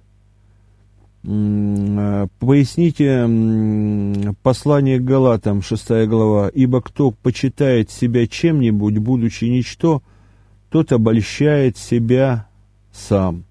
Э, 1.23 2.27
поясните 2.39 4.35
послание 4.43 4.99
к 4.99 5.05
Галатам, 5.05 5.63
6 5.63 6.07
глава. 6.07 6.49
«Ибо 6.49 6.81
кто 6.81 7.11
почитает 7.11 7.91
себя 7.91 8.27
чем-нибудь, 8.27 8.99
будучи 8.99 9.45
ничто, 9.45 10.03
тот 10.71 10.93
обольщает 10.93 11.77
себя 11.77 12.49
сам». 12.93 13.45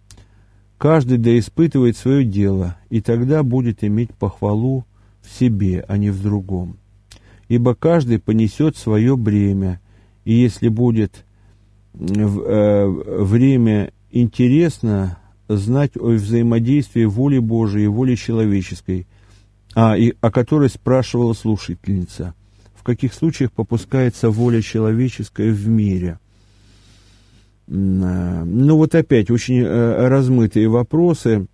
Каждый 0.80 1.18
да 1.18 1.38
испытывает 1.38 1.98
свое 1.98 2.24
дело, 2.24 2.78
и 2.90 3.02
тогда 3.02 3.44
будет 3.44 3.84
иметь 3.84 4.12
похвалу 4.14 4.86
в 5.22 5.30
себе, 5.38 5.84
а 5.88 5.98
не 5.98 6.10
в 6.10 6.24
другом. 6.24 6.78
Ибо 7.50 7.76
каждый 7.76 8.18
понесет 8.18 8.78
свое 8.78 9.18
бремя, 9.18 9.82
и 10.24 10.34
если 10.34 10.70
будет 10.70 11.26
э, 11.94 12.86
время 12.88 13.92
интересно 14.10 15.19
знать 15.50 15.98
о 15.98 16.12
взаимодействии 16.12 17.04
воли 17.04 17.40
Божией 17.40 17.86
и 17.86 17.88
воли 17.88 18.16
человеческой, 18.16 19.08
а, 19.76 19.98
и, 19.98 20.14
о 20.22 20.32
которой 20.32 20.70
спрашивала 20.70 21.34
слушательница, 21.34 22.34
в 22.76 22.84
каких 22.84 23.14
случаях 23.14 23.52
попускается 23.52 24.30
воля 24.30 24.62
человеческая 24.62 25.52
в 25.52 25.68
мире– 25.68 26.20
ну 27.70 28.78
вот 28.78 28.96
опять 28.96 29.30
очень 29.30 29.60
э, 29.60 30.08
размытые 30.08 30.68
вопросы. 30.70 31.46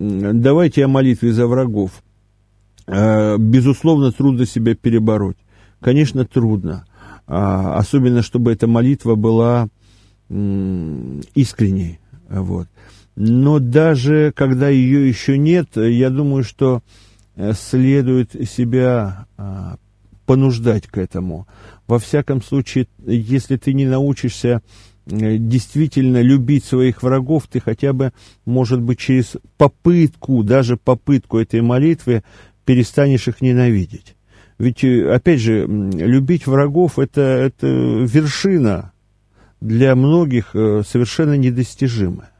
Давайте 0.00 0.84
о 0.84 0.88
молитве 0.88 1.32
за 1.32 1.46
врагов. 1.46 2.02
Э, 2.88 3.36
безусловно, 3.38 4.10
трудно 4.10 4.46
себя 4.46 4.74
перебороть. 4.74 5.36
Конечно, 5.80 6.24
трудно. 6.24 6.86
А, 7.28 7.78
особенно, 7.78 8.22
чтобы 8.22 8.52
эта 8.52 8.66
молитва 8.66 9.14
была 9.14 9.68
искренней. 10.28 12.00
Вот. 12.28 12.66
Но 13.16 13.58
даже 13.58 14.32
когда 14.34 14.68
ее 14.68 15.08
еще 15.08 15.38
нет, 15.38 15.76
я 15.76 16.10
думаю, 16.10 16.44
что 16.44 16.82
э, 17.36 17.52
следует 17.52 18.32
себя 18.48 19.26
а, 19.36 19.76
понуждать 20.26 20.86
к 20.88 20.98
этому. 20.98 21.46
Во 21.86 21.98
всяком 21.98 22.42
случае, 22.42 22.88
если 23.06 23.56
ты 23.56 23.72
не 23.72 23.86
научишься 23.86 24.62
Э, 25.06 25.36
действительно 25.36 26.22
любить 26.22 26.64
своих 26.64 27.02
врагов, 27.02 27.46
ты 27.50 27.60
хотя 27.60 27.92
бы, 27.92 28.12
может 28.46 28.80
быть, 28.80 28.98
через 28.98 29.36
попытку, 29.58 30.42
даже 30.42 30.76
попытку 30.76 31.38
этой 31.38 31.60
молитвы 31.60 32.22
перестанешь 32.64 33.28
их 33.28 33.42
ненавидеть. 33.42 34.16
Ведь, 34.58 34.82
э, 34.82 35.12
опять 35.12 35.40
же, 35.40 35.66
любить 35.66 36.46
врагов 36.46 36.98
это, 36.98 37.20
это 37.20 37.66
вершина 37.66 38.92
для 39.60 39.94
многих 39.94 40.54
э, 40.54 40.82
совершенно 40.86 41.34
недостижимая. 41.34 42.30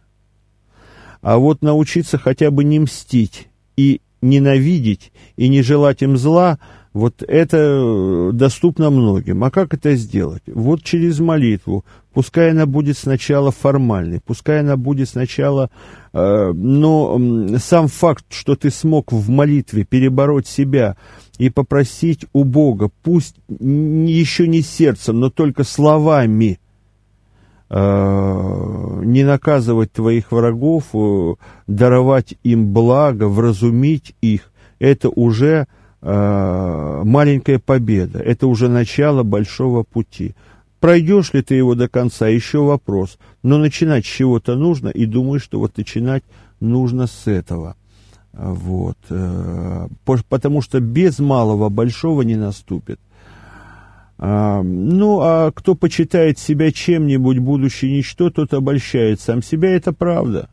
А 1.24 1.38
вот 1.38 1.62
научиться 1.62 2.18
хотя 2.18 2.50
бы 2.50 2.62
не 2.62 2.78
мстить 2.78 3.48
и 3.76 4.00
ненавидеть, 4.22 5.10
и 5.36 5.48
не 5.48 5.62
желать 5.62 6.02
им 6.02 6.16
зла– 6.16 6.58
вот 6.94 7.24
это 7.26 7.56
э, 7.58 8.30
доступно 8.32 8.88
многим. 8.88 9.42
А 9.42 9.50
как 9.50 9.74
это 9.74 9.96
сделать? 9.96 10.44
Вот 10.46 10.84
через 10.84 11.18
молитву. 11.18 11.84
Пускай 12.12 12.52
она 12.52 12.66
будет 12.66 12.96
сначала 12.96 13.50
формальной, 13.50 14.20
пускай 14.24 14.60
она 14.60 14.76
будет 14.76 15.08
сначала... 15.08 15.70
Э, 16.12 16.52
но 16.54 17.20
сам 17.58 17.88
факт, 17.88 18.26
что 18.30 18.54
ты 18.54 18.70
смог 18.70 19.10
в 19.10 19.28
молитве 19.28 19.82
перебороть 19.84 20.46
себя 20.46 20.96
и 21.38 21.50
попросить 21.50 22.26
у 22.32 22.44
Бога, 22.44 22.90
пусть 23.02 23.34
еще 23.48 24.46
не 24.46 24.62
сердцем, 24.62 25.18
но 25.18 25.30
только 25.30 25.64
словами, 25.64 26.60
не 27.76 29.24
наказывать 29.24 29.92
твоих 29.92 30.30
врагов, 30.30 30.84
э, 30.94 31.34
даровать 31.66 32.34
им 32.42 32.72
благо, 32.72 33.28
вразумить 33.28 34.14
их, 34.20 34.52
это 34.78 35.08
уже 35.08 35.66
Э, 36.06 37.00
маленькая 37.02 37.58
победа. 37.58 38.18
Это 38.18 38.46
уже 38.46 38.68
начало 38.68 39.22
большого 39.22 39.84
пути. 39.84 40.34
Пройдешь 40.78 41.32
ли 41.32 41.40
ты 41.40 41.54
его 41.54 41.74
до 41.74 41.88
конца, 41.88 42.28
еще 42.28 42.58
вопрос. 42.58 43.18
Но 43.42 43.56
начинать 43.56 44.04
с 44.04 44.08
чего-то 44.08 44.54
нужно, 44.54 44.90
и 44.90 45.06
думаю, 45.06 45.40
что 45.40 45.58
вот 45.58 45.78
начинать 45.78 46.22
нужно 46.60 47.06
с 47.06 47.26
этого. 47.26 47.74
Вот. 48.34 48.98
Э, 49.08 49.88
потому 50.04 50.60
что 50.60 50.78
без 50.80 51.20
малого 51.20 51.70
большого 51.70 52.20
не 52.20 52.36
наступит. 52.36 53.00
Ну, 54.16 55.20
а 55.22 55.50
кто 55.52 55.74
почитает 55.74 56.38
себя 56.38 56.70
чем-нибудь, 56.70 57.38
будучи 57.38 57.86
ничто, 57.86 58.30
тот 58.30 58.54
обольщает 58.54 59.20
сам 59.20 59.42
себя, 59.42 59.70
это 59.74 59.92
правда 59.92 60.48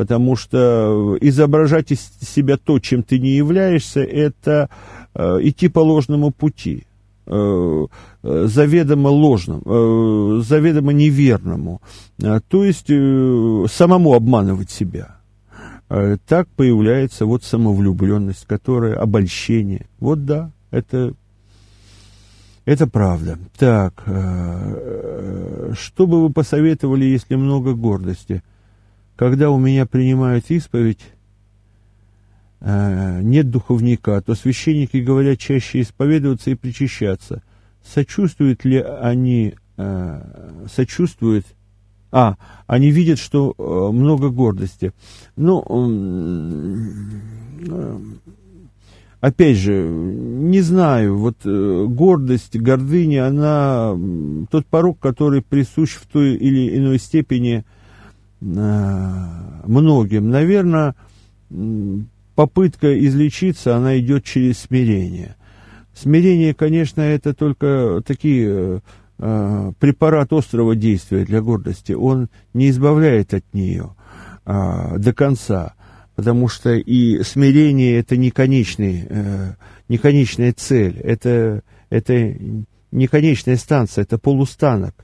потому 0.00 0.34
что 0.34 1.18
изображать 1.20 1.92
из 1.92 2.00
себя 2.22 2.56
то, 2.56 2.78
чем 2.78 3.02
ты 3.02 3.18
не 3.18 3.32
являешься, 3.32 4.00
это 4.00 4.70
э, 5.14 5.38
идти 5.42 5.68
по 5.68 5.80
ложному 5.80 6.30
пути, 6.30 6.86
э, 7.26 7.86
заведомо 8.22 9.08
ложному, 9.08 9.62
э, 9.66 10.42
заведомо 10.42 10.94
неверному, 10.94 11.82
э, 12.18 12.40
то 12.48 12.64
есть 12.64 12.86
э, 12.88 13.64
самому 13.70 14.14
обманывать 14.14 14.70
себя. 14.70 15.16
Э, 15.90 16.16
так 16.26 16.48
появляется 16.56 17.26
вот 17.26 17.44
самовлюбленность, 17.44 18.46
которая 18.46 18.96
обольщение. 18.96 19.86
Вот 19.98 20.24
да, 20.24 20.50
это 20.70 21.12
это 22.70 22.86
правда. 22.86 23.38
Так, 23.58 24.02
э, 24.06 25.72
что 25.76 26.06
бы 26.06 26.22
вы 26.22 26.32
посоветовали, 26.32 27.04
если 27.04 27.34
много 27.34 27.74
гордости? 27.74 28.42
когда 29.20 29.50
у 29.50 29.58
меня 29.58 29.84
принимают 29.84 30.50
исповедь, 30.50 31.02
э, 32.60 33.20
нет 33.22 33.50
духовника, 33.50 34.22
то 34.22 34.34
священники 34.34 34.96
говорят 34.96 35.38
чаще 35.38 35.82
исповедоваться 35.82 36.48
и 36.50 36.54
причащаться. 36.54 37.42
Сочувствуют 37.84 38.64
ли 38.64 38.78
они, 38.78 39.56
э, 39.76 40.64
сочувствуют, 40.74 41.44
а, 42.10 42.38
они 42.66 42.90
видят, 42.90 43.18
что 43.18 43.54
много 43.92 44.30
гордости. 44.30 44.94
Ну, 45.36 45.62
опять 49.20 49.56
же, 49.56 49.88
не 49.88 50.60
знаю, 50.60 51.16
вот 51.18 51.44
гордость, 51.44 52.56
гордыня, 52.56 53.26
она 53.26 53.96
тот 54.50 54.66
порог, 54.66 54.98
который 54.98 55.42
присущ 55.42 55.96
в 55.96 56.06
той 56.06 56.34
или 56.34 56.76
иной 56.76 56.98
степени– 56.98 57.64
многим. 58.40 60.30
Наверное, 60.30 60.94
попытка 62.34 62.98
излечиться, 63.06 63.76
она 63.76 63.98
идет 63.98 64.24
через 64.24 64.60
смирение. 64.60 65.36
Смирение, 65.94 66.54
конечно, 66.54 67.00
это 67.00 67.34
только 67.34 68.02
такие 68.06 68.80
э, 69.18 69.72
препарат 69.78 70.32
острого 70.32 70.74
действия 70.74 71.24
для 71.24 71.42
гордости. 71.42 71.92
Он 71.92 72.28
не 72.54 72.70
избавляет 72.70 73.34
от 73.34 73.44
нее 73.52 73.94
э, 74.46 74.98
до 74.98 75.12
конца, 75.12 75.74
потому 76.20 76.48
что 76.48 76.74
и 76.74 77.22
смирение 77.22 77.98
это 77.98 78.14
не, 78.18 78.30
конечный, 78.30 79.06
э, 79.08 79.54
не 79.88 79.96
конечная 79.96 80.52
цель, 80.52 80.98
это, 80.98 81.62
это 81.88 82.34
не 82.92 83.06
конечная 83.06 83.56
станция, 83.56 84.02
это 84.02 84.18
полустанок. 84.18 84.94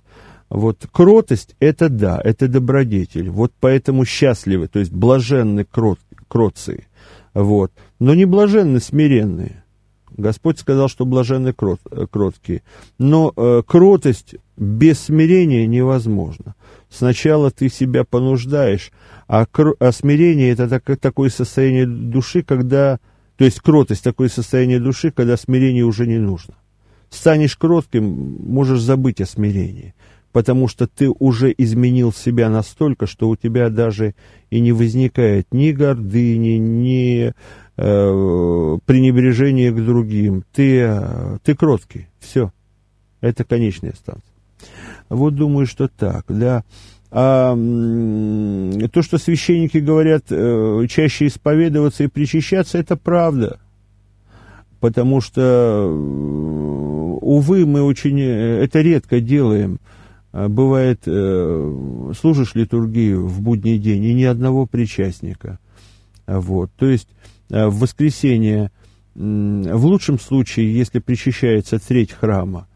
Вот 0.50 0.86
кротость– 0.92 1.56
это 1.58 1.88
да, 1.88 2.20
это 2.22 2.48
добродетель. 2.48 3.30
Вот 3.30 3.54
поэтому 3.58 4.04
счастливы, 4.04 4.68
то 4.68 4.78
есть 4.78 4.92
блаженны 4.92 5.64
крот, 5.64 5.98
кроции. 6.28 6.86
Вот. 7.32 7.72
Но 7.98 8.14
не 8.14 8.26
блаженны 8.26 8.78
смиренные. 8.78 9.64
Господь 10.10 10.58
сказал, 10.58 10.90
что 10.90 11.06
блаженны 11.06 11.54
крот, 11.54 11.80
кроткие. 12.10 12.62
Но 12.98 13.32
э, 13.34 13.62
кротость 13.66 14.34
без 14.58 15.00
смирения 15.00 15.66
невозможна. 15.66 16.54
Сначала 16.96 17.50
ты 17.50 17.68
себя 17.68 18.04
понуждаешь, 18.04 18.90
а, 19.28 19.44
а 19.80 19.92
смирение 19.92 20.50
это 20.50 20.66
так, 20.66 20.98
такое 20.98 21.28
состояние 21.28 21.86
души, 21.86 22.42
когда, 22.42 23.00
то 23.36 23.44
есть 23.44 23.60
кротость 23.60 24.02
такое 24.02 24.30
состояние 24.30 24.80
души, 24.80 25.10
когда 25.10 25.36
смирение 25.36 25.84
уже 25.84 26.06
не 26.06 26.16
нужно. 26.16 26.54
Станешь 27.10 27.58
кротким, 27.58 28.38
можешь 28.40 28.80
забыть 28.80 29.20
о 29.20 29.26
смирении, 29.26 29.94
потому 30.32 30.68
что 30.68 30.86
ты 30.86 31.10
уже 31.10 31.54
изменил 31.58 32.14
себя 32.14 32.48
настолько, 32.48 33.06
что 33.06 33.28
у 33.28 33.36
тебя 33.36 33.68
даже 33.68 34.14
и 34.48 34.58
не 34.60 34.72
возникает 34.72 35.48
ни 35.52 35.72
гордыни, 35.72 36.56
ни 36.56 37.34
э, 37.76 38.78
пренебрежения 38.86 39.70
к 39.70 39.84
другим. 39.84 40.44
Ты, 40.54 40.78
э, 40.80 41.38
ты 41.44 41.54
кроткий, 41.54 42.08
все. 42.20 42.54
Это 43.20 43.44
конечная 43.44 43.92
станция. 43.92 44.32
Вот 45.08 45.34
думаю, 45.34 45.66
что 45.66 45.88
так, 45.88 46.24
да. 46.28 46.64
А 47.10 47.54
то, 47.54 49.02
что 49.02 49.18
священники 49.18 49.78
говорят 49.78 50.24
э, 50.30 50.86
чаще 50.88 51.28
исповедоваться 51.28 52.04
и 52.04 52.08
причащаться, 52.08 52.78
это 52.78 52.96
правда. 52.96 53.58
Потому 54.80 55.20
что, 55.20 55.40
э, 55.40 57.18
увы, 57.22 57.64
мы 57.64 57.82
очень 57.82 58.20
э, 58.20 58.62
это 58.64 58.80
редко 58.80 59.20
делаем. 59.20 59.78
А 60.32 60.48
бывает, 60.50 61.00
служишь 62.18 62.54
литургию 62.54 63.26
в 63.26 63.40
будний 63.40 63.78
день, 63.78 64.04
и 64.04 64.12
ни 64.12 64.24
одного 64.24 64.66
причастника. 64.66 65.58
Вот. 66.26 66.70
То 66.76 66.84
есть 66.84 67.08
в 67.48 67.78
воскресенье, 67.78 68.70
в 69.14 69.86
лучшем 69.86 70.20
случае, 70.20 70.76
если 70.76 70.98
причащается 70.98 71.78
треть 71.78 72.12
храма, 72.12 72.66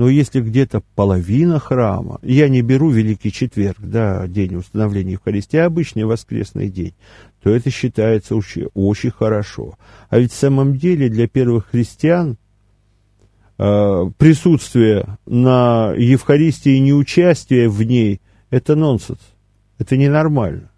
но 0.00 0.08
если 0.08 0.40
где-то 0.40 0.80
половина 0.94 1.58
храма, 1.58 2.20
я 2.22 2.48
не 2.48 2.62
беру 2.62 2.88
Великий 2.88 3.30
Четверг, 3.30 3.76
да, 3.80 4.26
день 4.26 4.54
установления 4.54 5.12
Евхаристии, 5.12 5.58
а 5.58 5.66
обычный 5.66 6.06
воскресный 6.06 6.70
день, 6.70 6.94
то 7.42 7.50
это 7.50 7.68
считается 7.68 8.34
очень, 8.34 8.68
очень 8.72 9.10
хорошо. 9.10 9.76
А 10.08 10.18
ведь 10.18 10.32
в 10.32 10.36
самом 10.36 10.78
деле 10.78 11.10
для 11.10 11.28
первых 11.28 11.66
христиан 11.66 12.38
э, 13.58 14.10
присутствие 14.16 15.18
на 15.26 15.92
Евхаристии 15.92 16.76
и 16.76 16.80
неучастие 16.80 17.68
в 17.68 17.82
ней– 17.82 18.22
это 18.50 18.76
нонсенс, 18.76 19.20
это 19.76 19.98
ненормально. 19.98 20.70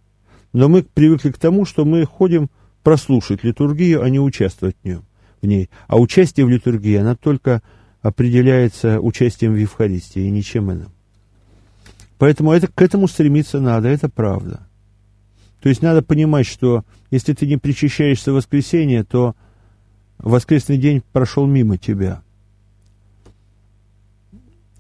Но 0.53 0.69
мы 0.69 0.83
привыкли 0.83 1.31
к 1.31 1.39
тому, 1.39 1.65
что 1.65 1.85
мы 1.85 2.05
ходим 2.07 2.51
прослушать 2.83 3.45
литургию, 3.45 4.03
а 4.03 4.11
не 4.11 4.19
участвовать 4.19 4.75
в, 4.83 4.85
нем, 4.85 5.05
в 5.41 5.47
ней. 5.47 5.71
А 5.87 5.97
участие 6.01 6.45
в 6.45 6.49
литургии, 6.49 6.97
она 6.97 7.15
только 7.15 7.63
определяется 8.03 9.01
участием 9.01 9.55
в 9.55 9.57
Евхаристии 9.57 10.23
и 10.23 10.31
ничем 10.31 10.71
иным. 10.71 10.91
Поэтому 12.19 12.53
это, 12.53 12.69
к 12.69 12.83
этому 12.83 13.09
стремиться 13.09 13.61
надо, 13.61 13.89
это 13.89 14.09
правда. 14.09 14.67
То 15.61 15.69
есть 15.69 15.81
надо 15.81 16.03
понимать, 16.03 16.47
что 16.47 16.85
если 17.11 17.33
ты 17.33 17.47
не 17.47 17.57
причащаешься 17.57 18.33
в 18.33 18.37
воскресенье, 18.37 19.05
то 19.05 19.35
воскресный 20.19 20.77
день 20.77 21.03
прошел 21.13 21.47
мимо 21.47 21.79
тебя. 21.79 22.23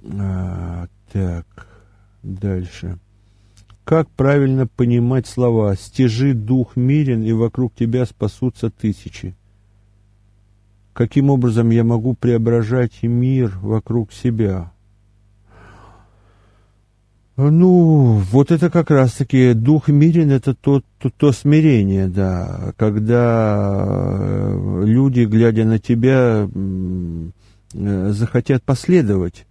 А, 0.04 0.86
так, 1.12 1.68
дальше. 2.22 2.98
Как 3.84 4.08
правильно 4.10 4.66
понимать 4.66 5.26
слова 5.26 5.76
«стяжи 5.76 6.34
дух 6.34 6.76
мирен, 6.76 7.22
и 7.22 7.32
вокруг 7.32 7.74
тебя 7.74 8.06
спасутся 8.06 8.70
тысячи»? 8.70 9.36
Каким 10.92 11.30
образом 11.30 11.70
я 11.70 11.84
могу 11.84 12.14
преображать 12.14 13.02
мир 13.02 13.58
вокруг 13.60 14.12
себя. 14.12 14.72
Ну, 17.36 18.20
вот 18.30 18.50
это 18.50 18.68
как 18.68 18.90
раз-таки 18.90 19.54
дух 19.54 19.88
мирен, 19.88 20.30
это 20.30 20.54
то, 20.54 20.82
то, 20.98 21.08
то 21.08 21.32
смирение, 21.32 22.06
да, 22.06 22.74
когда 22.76 24.18
э, 24.18 24.82
люди, 24.84 25.20
глядя 25.20 25.64
на 25.64 25.78
тебя, 25.78 26.46
э, 26.46 28.10
захотят 28.12 28.62
последовать. 28.62 29.46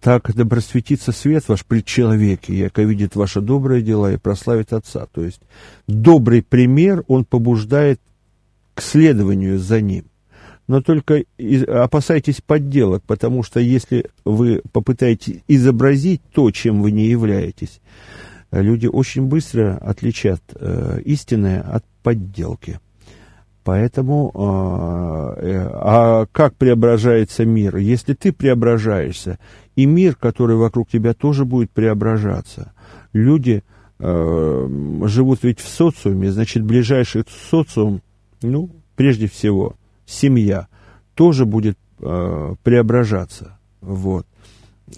Так 0.00 0.32
да 0.34 0.60
свет 0.60 1.48
ваш 1.48 1.64
пред 1.64 1.86
человеке, 1.86 2.56
яко 2.56 2.82
видит 2.82 3.16
ваши 3.16 3.40
добрые 3.40 3.82
дела 3.82 4.12
и 4.12 4.16
прославит 4.16 4.72
Отца. 4.72 5.06
То 5.12 5.24
есть 5.24 5.40
добрый 5.88 6.42
пример, 6.42 7.04
он 7.08 7.24
побуждает 7.24 8.00
к 8.74 8.82
следованию 8.82 9.58
за 9.58 9.80
ним 9.80 10.04
но 10.66 10.80
только 10.80 11.24
опасайтесь 11.68 12.40
подделок, 12.40 13.02
потому 13.06 13.42
что 13.42 13.60
если 13.60 14.06
вы 14.24 14.62
попытаетесь 14.72 15.40
изобразить 15.46 16.22
то, 16.32 16.50
чем 16.50 16.82
вы 16.82 16.90
не 16.90 17.06
являетесь, 17.06 17.80
люди 18.50 18.86
очень 18.86 19.26
быстро 19.26 19.76
отличат 19.76 20.40
э, 20.54 21.00
истинное 21.04 21.60
от 21.60 21.84
подделки. 22.02 22.80
Поэтому, 23.62 25.36
э, 25.38 25.46
э, 25.46 25.68
а 25.72 26.26
как 26.32 26.54
преображается 26.56 27.44
мир? 27.44 27.76
Если 27.76 28.14
ты 28.14 28.32
преображаешься, 28.32 29.38
и 29.76 29.86
мир, 29.86 30.14
который 30.14 30.56
вокруг 30.56 30.88
тебя, 30.88 31.14
тоже 31.14 31.44
будет 31.44 31.70
преображаться. 31.70 32.72
Люди 33.12 33.62
живут 34.00 35.44
ведь 35.44 35.60
в 35.60 35.68
социуме, 35.68 36.30
значит, 36.30 36.64
ближайший 36.64 37.24
социум, 37.48 38.02
ну, 38.42 38.68
прежде 38.96 39.28
всего– 39.28 39.76
семья 40.06 40.68
тоже 41.14 41.44
будет 41.44 41.78
э, 42.00 42.54
преображаться. 42.62 43.58
Вот. 43.80 44.26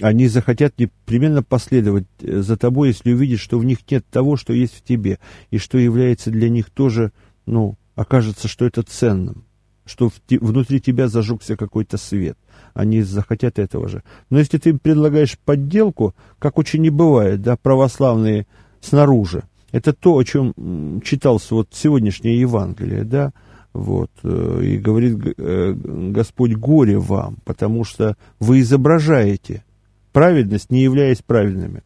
Они 0.01 0.27
захотят 0.29 0.79
непременно 0.79 1.43
последовать 1.43 2.07
э, 2.21 2.41
за 2.41 2.57
тобой, 2.57 2.89
если 2.89 3.13
увидят, 3.13 3.41
что 3.41 3.59
в 3.59 3.65
них 3.65 3.79
нет 3.91 4.05
того, 4.11 4.37
что 4.37 4.53
есть 4.53 4.77
в 4.77 4.83
тебе, 4.83 5.19
и 5.51 5.59
что 5.59 5.79
является 5.79 6.31
для 6.31 6.49
них 6.49 6.71
тоже, 6.71 7.13
ну, 7.47 7.77
окажется, 7.95 8.49
что 8.49 8.65
это 8.65 8.83
ценным, 8.83 9.45
что 9.85 10.11
в, 10.11 10.15
внутри 10.29 10.81
тебя 10.81 11.09
зажегся 11.09 11.57
какой-то 11.57 11.97
свет. 11.97 12.37
Они 12.75 13.03
захотят 13.03 13.59
этого 13.59 13.89
же. 13.89 14.03
Но 14.29 14.39
если 14.39 14.59
ты 14.59 14.77
предлагаешь 14.77 15.39
подделку, 15.39 16.15
как 16.39 16.59
очень 16.59 16.83
не 16.83 16.91
бывает, 16.91 17.41
да, 17.43 17.57
православные 17.57 18.47
снаружи, 18.81 19.45
это 19.73 19.93
то, 19.93 20.17
о 20.17 20.25
чем 20.25 21.01
читался 21.03 21.55
вот 21.55 21.69
сегодняшнее 21.73 22.39
Евангелие, 22.41 23.05
да, 23.05 23.33
вот, 23.77 24.11
э, 24.23 24.61
и 24.63 24.79
говорит 24.79 25.19
э, 25.37 25.73
Господь 25.75 26.55
горе 26.55 26.99
вам, 26.99 27.37
потому 27.45 27.85
что 27.85 28.17
вы 28.41 28.61
изображаете 28.61 29.65
праведность, 30.13 30.71
не 30.71 30.83
являясь 30.83 31.21
праведными. 31.21 31.83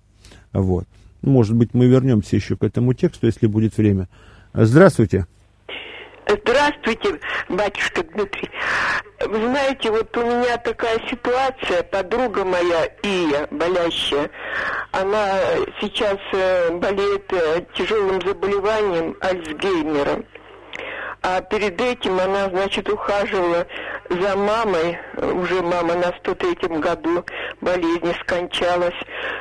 Вот. 0.52 0.86
Может 1.22 1.56
быть, 1.56 1.74
мы 1.74 1.86
вернемся 1.86 2.36
еще 2.36 2.56
к 2.56 2.62
этому 2.62 2.94
тексту, 2.94 3.26
если 3.26 3.46
будет 3.48 3.76
время. 3.76 4.08
Здравствуйте. 4.54 5.26
Здравствуйте, 6.28 7.18
батюшка 7.48 8.04
Дмитрий. 8.04 8.48
Вы 9.26 9.36
знаете, 9.48 9.90
вот 9.90 10.16
у 10.16 10.24
меня 10.24 10.56
такая 10.58 11.00
ситуация, 11.10 11.82
подруга 11.82 12.44
моя 12.44 12.84
Ия, 13.02 13.48
болящая, 13.50 14.30
она 14.92 15.40
сейчас 15.80 16.18
э, 16.32 16.70
болеет 16.78 17.26
тяжелым 17.74 18.20
заболеванием 18.24 19.16
Альцгеймера. 19.20 20.22
А 21.22 21.42
перед 21.42 21.78
этим 21.80 22.18
она, 22.18 22.48
значит, 22.48 22.88
ухаживала 22.88 23.66
за 24.08 24.36
мамой, 24.36 24.98
уже 25.18 25.60
мама 25.60 25.94
на 25.94 26.08
103-м 26.22 26.80
году 26.80 27.24
болезни 27.60 28.14
скончалась, 28.22 28.94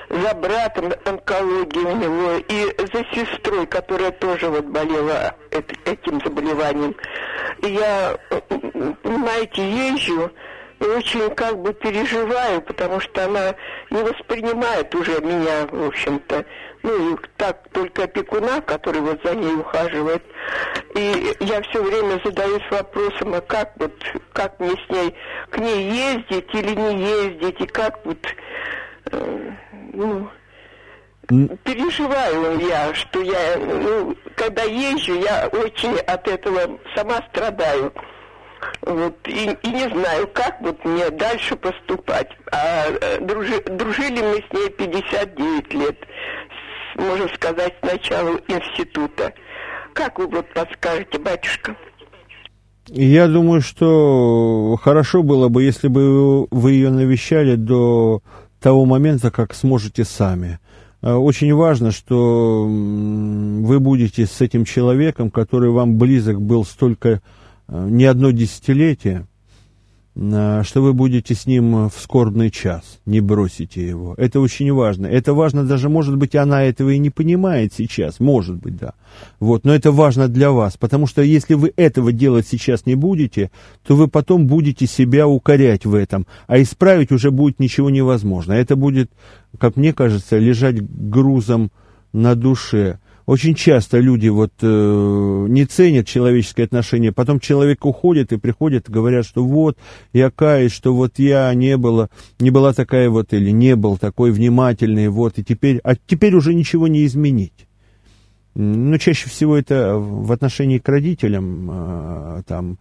за 0.09 0.33
братом 0.35 0.91
онкология 1.05 1.83
у 1.83 1.95
него 1.95 2.31
и 2.47 2.75
за 2.93 3.05
сестрой, 3.13 3.65
которая 3.65 4.11
тоже 4.11 4.49
вот 4.49 4.65
болела 4.65 5.35
этим 5.51 6.21
заболеванием. 6.21 6.95
И 7.61 7.71
я, 7.71 8.17
понимаете, 9.01 9.69
езжу, 9.69 10.31
и 10.79 10.83
очень 10.85 11.29
как 11.35 11.57
бы 11.61 11.73
переживаю, 11.73 12.61
потому 12.61 12.99
что 12.99 13.25
она 13.25 13.55
не 13.89 14.01
воспринимает 14.01 14.93
уже 14.95 15.19
меня, 15.21 15.67
в 15.67 15.87
общем-то, 15.87 16.45
ну, 16.83 17.13
и 17.13 17.17
так 17.37 17.67
только 17.73 18.03
опекуна, 18.03 18.61
который 18.61 19.01
вот 19.01 19.19
за 19.23 19.35
ней 19.35 19.53
ухаживает. 19.55 20.23
И 20.95 21.35
я 21.41 21.61
все 21.63 21.83
время 21.83 22.21
задаюсь 22.23 22.63
вопросом, 22.71 23.33
а 23.33 23.41
как 23.41 23.73
вот, 23.77 23.93
как 24.33 24.59
мне 24.59 24.71
с 24.71 24.89
ней, 24.89 25.15
к 25.49 25.57
ней 25.57 25.91
ездить 25.91 26.53
или 26.53 26.73
не 26.73 27.01
ездить, 27.01 27.59
и 27.59 27.67
как 27.67 27.99
вот, 28.05 28.25
э, 29.11 29.51
ну, 29.93 30.29
переживаю 31.63 32.59
я, 32.59 32.93
что 32.93 33.21
я, 33.21 33.57
ну, 33.57 34.15
когда 34.35 34.63
езжу, 34.63 35.19
я 35.19 35.47
очень 35.51 35.97
от 35.97 36.27
этого 36.27 36.79
сама 36.95 37.21
страдаю. 37.29 37.93
Вот, 38.81 39.15
и, 39.27 39.57
и 39.63 39.69
не 39.69 39.87
знаю, 39.89 40.27
как 40.33 40.59
вот 40.61 40.83
мне 40.85 41.09
дальше 41.11 41.55
поступать. 41.55 42.29
А 42.51 42.85
э, 42.89 43.19
дружи, 43.19 43.61
дружили 43.65 44.21
мы 44.21 44.43
с 44.47 44.53
ней 44.53 44.69
59 44.69 45.73
лет, 45.73 45.97
с, 46.95 46.99
можно 46.99 47.27
сказать, 47.35 47.73
с 47.81 47.85
начала 47.85 48.39
института. 48.47 49.33
Как 49.93 50.17
вы 50.17 50.27
вот 50.27 50.51
подскажете, 50.53 51.19
батюшка? 51.19 51.75
Я 52.87 53.27
думаю, 53.27 53.61
что 53.61 54.77
хорошо 54.81 55.21
было 55.21 55.49
бы, 55.49 55.63
если 55.63 55.87
бы 55.87 56.47
вы 56.49 56.71
ее 56.71 56.89
навещали 56.89 57.55
до 57.55 58.21
того 58.59 58.85
момента, 58.85 59.29
как 59.29 59.53
сможете 59.53 60.03
сами. 60.03 60.59
Э, 61.01 61.13
очень 61.13 61.53
важно, 61.53 61.91
что 61.91 62.65
вы 62.65 63.79
будете 63.79 64.25
с 64.25 64.41
этим 64.41 64.65
человеком, 64.65 65.29
который 65.29 65.69
вам 65.69 65.97
близок 65.97 66.41
был 66.41 66.65
столько, 66.65 67.09
э, 67.09 67.19
не 67.71 68.05
одно 68.05 68.31
десятилетие, 68.31 69.27
Э, 70.21 70.63
что 70.65 70.81
вы 70.81 70.93
будете 70.93 71.33
с 71.33 71.45
ним 71.45 71.87
в 71.87 71.93
скорбный 71.97 72.51
час, 72.51 72.99
не 73.05 73.21
бросите 73.21 73.87
его. 73.87 74.15
Это 74.17 74.39
очень 74.41 74.71
важно. 74.73 75.05
Это 75.07 75.33
важно 75.33 75.63
даже, 75.63 75.87
может 75.87 76.17
быть, 76.17 76.35
она 76.35 76.63
этого 76.63 76.89
и 76.89 76.97
не 76.97 77.09
понимает 77.09 77.73
сейчас, 77.73 78.19
может 78.19 78.57
быть, 78.57 78.75
да. 78.75 78.93
Вот, 79.39 79.63
но 79.63 79.73
это 79.73 79.91
важно 79.91 80.27
для 80.27 80.51
вас, 80.51 80.77
потому 80.77 81.07
что 81.07 81.21
если 81.21 81.53
вы 81.53 81.71
этого 81.77 82.11
делать 82.11 82.47
сейчас 82.47 82.85
не 82.85 82.95
будете, 82.95 83.49
то 83.85 83.95
вы 83.95 84.07
потом 84.07 84.47
будете 84.47 84.87
себя 84.87 85.27
укорять 85.27 85.85
в 85.85 85.93
этом, 85.93 86.27
а 86.47 86.61
исправить 86.61 87.11
уже 87.11 87.31
будет 87.31 87.59
ничего 87.59 87.89
невозможно. 87.89 88.53
Это 88.53 88.75
будет, 88.75 89.11
как 89.57 89.77
мне 89.77 89.93
кажется, 89.93 90.37
лежать 90.37 90.81
грузом 90.81 91.71
на 92.11 92.35
душе. 92.35 92.99
Очень 93.29 93.53
часто 93.53 93.99
люди 93.99 94.27
вот 94.27 94.53
э, 94.59 95.45
не 95.49 95.63
ценят 95.65 96.07
человеческое 96.07 96.63
отношение, 96.63 97.11
потом 97.11 97.39
человек 97.39 97.85
уходит 97.85 98.33
и 98.33 98.37
приходит, 98.37 98.89
говорят, 98.89 99.23
что 99.23 99.45
вот, 99.45 99.77
я 100.13 100.31
каюсь, 100.31 100.71
что 100.71 100.95
вот 100.95 101.19
я 101.19 101.53
не 101.53 101.77
была, 101.77 102.09
не 102.39 102.49
была 102.49 102.73
такая 102.73 103.07
вот, 103.07 103.31
или 103.33 103.51
не 103.51 103.75
был 103.75 103.99
такой 103.99 104.31
внимательный, 104.31 105.09
вот, 105.09 105.37
и 105.37 105.43
теперь, 105.43 105.79
а 105.83 105.93
теперь 105.95 106.33
уже 106.33 106.55
ничего 106.55 106.87
не 106.87 107.05
изменить. 107.05 107.67
Но 108.55 108.97
чаще 108.97 109.29
всего 109.29 109.55
это 109.55 109.99
в 109.99 110.31
отношении 110.31 110.79
к 110.79 110.89
родителям, 110.89 111.69
э, 111.71 112.41
там, 112.47 112.79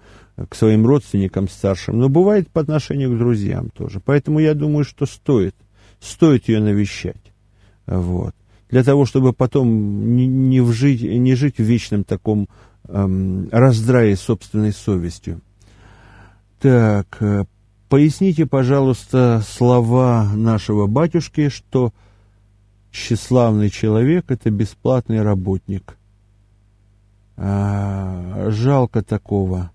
к 0.48 0.54
своим 0.54 0.86
родственникам 0.86 1.50
старшим, 1.50 1.98
но 1.98 2.08
бывает 2.08 2.48
по 2.48 2.62
отношению 2.62 3.14
к 3.14 3.18
друзьям 3.18 3.68
тоже. 3.68 4.00
Поэтому 4.02 4.38
я 4.38 4.54
думаю, 4.54 4.86
что 4.86 5.04
стоит, 5.04 5.54
стоит 6.00 6.48
ее 6.48 6.60
навещать. 6.60 7.34
Вот 7.86 8.32
для 8.70 8.84
того, 8.84 9.06
чтобы 9.06 9.32
потом 9.32 10.16
не, 10.16 10.26
не, 10.26 10.60
вжить, 10.60 11.02
не 11.02 11.34
жить 11.34 11.58
в 11.58 11.62
вечном 11.62 12.04
таком 12.04 12.48
эм, 12.86 13.48
раздрае 13.50 14.16
собственной 14.16 14.72
совестью. 14.72 15.40
Так, 16.60 17.16
э, 17.20 17.44
поясните, 17.88 18.46
пожалуйста, 18.46 19.42
слова 19.46 20.30
нашего 20.34 20.86
батюшки, 20.86 21.48
что 21.48 21.92
тщеславный 22.90 23.70
человек– 23.70 24.26
это 24.28 24.50
бесплатный 24.50 25.22
работник. 25.22 25.96
А, 27.36 28.50
жалко 28.50 29.02
такого. 29.02 29.70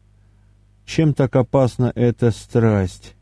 Чем 0.85 1.13
так 1.13 1.35
опасна 1.35 1.91
эта 1.95 2.31
страсть? 2.31 3.15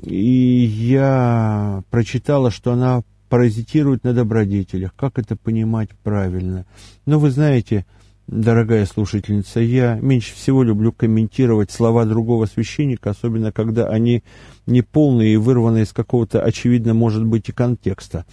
И 0.00 0.64
я 0.64 1.82
прочитала, 1.90 2.50
что 2.50 2.72
она 2.72 3.02
паразитирует 3.34 4.04
на 4.04 4.14
добродетелях. 4.14 4.94
Как 4.94 5.18
это 5.18 5.34
понимать 5.34 5.88
правильно? 6.04 6.66
Но 7.04 7.18
вы 7.18 7.32
знаете, 7.32 7.84
дорогая 8.28 8.86
слушательница, 8.86 9.58
я 9.58 9.98
меньше 10.00 10.36
всего 10.36 10.62
люблю 10.62 10.92
комментировать 10.92 11.72
слова 11.72 12.04
другого 12.04 12.46
священника, 12.46 13.10
особенно 13.10 13.50
когда 13.50 13.88
они 13.88 14.22
неполные 14.66 15.34
и 15.34 15.36
вырваны 15.36 15.82
из 15.82 15.92
какого-то, 15.92 16.42
очевидно, 16.42 16.94
может 16.94 17.24
быть, 17.24 17.48
и 17.48 17.52
контекста. 17.52 18.24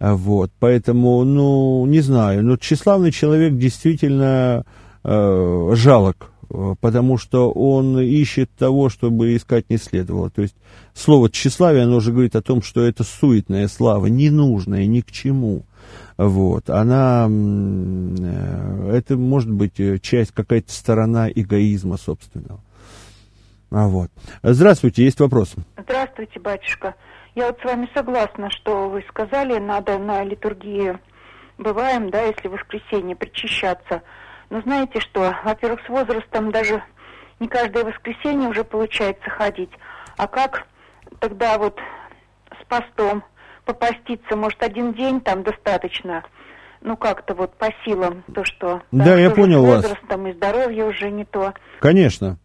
Вот, 0.00 0.50
поэтому, 0.58 1.22
ну, 1.22 1.86
не 1.86 2.00
знаю, 2.00 2.44
но 2.44 2.56
тщеславный 2.56 3.12
человек 3.12 3.56
действительно 3.56 4.64
э, 5.04 5.72
жалок 5.76 6.29
потому 6.80 7.16
что 7.16 7.50
он 7.50 7.98
ищет 8.00 8.50
того, 8.56 8.88
чтобы 8.88 9.36
искать 9.36 9.70
не 9.70 9.76
следовало. 9.76 10.30
То 10.30 10.42
есть 10.42 10.56
слово 10.94 11.30
тщеславие, 11.30 11.84
оно 11.84 12.00
же 12.00 12.12
говорит 12.12 12.34
о 12.34 12.42
том, 12.42 12.62
что 12.62 12.82
это 12.82 13.04
суетная 13.04 13.68
слава, 13.68 14.06
ненужная, 14.06 14.86
ни 14.86 15.00
к 15.00 15.10
чему. 15.10 15.64
Вот, 16.16 16.68
она, 16.68 17.26
э, 17.30 18.90
это 18.92 19.16
может 19.16 19.50
быть 19.50 19.80
э, 19.80 19.98
часть, 19.98 20.32
какая-то 20.32 20.70
сторона 20.70 21.30
эгоизма 21.30 21.96
собственного. 21.96 22.60
А 23.70 23.88
вот. 23.88 24.10
Здравствуйте, 24.42 25.04
есть 25.04 25.20
вопрос. 25.20 25.54
Здравствуйте, 25.78 26.38
батюшка. 26.40 26.94
Я 27.34 27.46
вот 27.46 27.58
с 27.60 27.64
вами 27.64 27.88
согласна, 27.94 28.50
что 28.50 28.90
вы 28.90 29.02
сказали, 29.08 29.58
надо 29.58 29.98
на 29.98 30.22
литургии 30.24 30.98
бываем, 31.56 32.10
да, 32.10 32.22
если 32.22 32.48
в 32.48 32.52
воскресенье 32.52 33.14
причащаться– 33.14 34.02
но 34.50 34.60
знаете 34.62 35.00
что, 35.00 35.34
во-первых, 35.44 35.80
с 35.86 35.88
возрастом 35.88 36.50
даже 36.50 36.82
не 37.38 37.48
каждое 37.48 37.84
воскресенье 37.84 38.48
уже 38.48 38.64
получается 38.64 39.30
ходить. 39.30 39.70
А 40.16 40.26
как 40.26 40.66
тогда 41.20 41.56
вот 41.56 41.78
с 42.60 42.64
постом 42.66 43.24
попаститься, 43.64 44.36
может, 44.36 44.62
один 44.62 44.92
день 44.92 45.20
там 45.20 45.42
достаточно? 45.42 46.24
Ну, 46.82 46.96
как-то 46.96 47.34
вот 47.34 47.54
по 47.56 47.68
силам 47.84 48.24
то, 48.34 48.44
что... 48.44 48.82
Да, 48.90 49.04
да 49.04 49.18
я 49.18 49.30
понял 49.30 49.64
вас. 49.64 49.84
С 49.84 49.88
возрастом 49.88 50.26
и 50.26 50.32
здоровье 50.32 50.86
уже 50.86 51.10
не 51.10 51.24
то. 51.24 51.52
Конечно. 51.80 52.38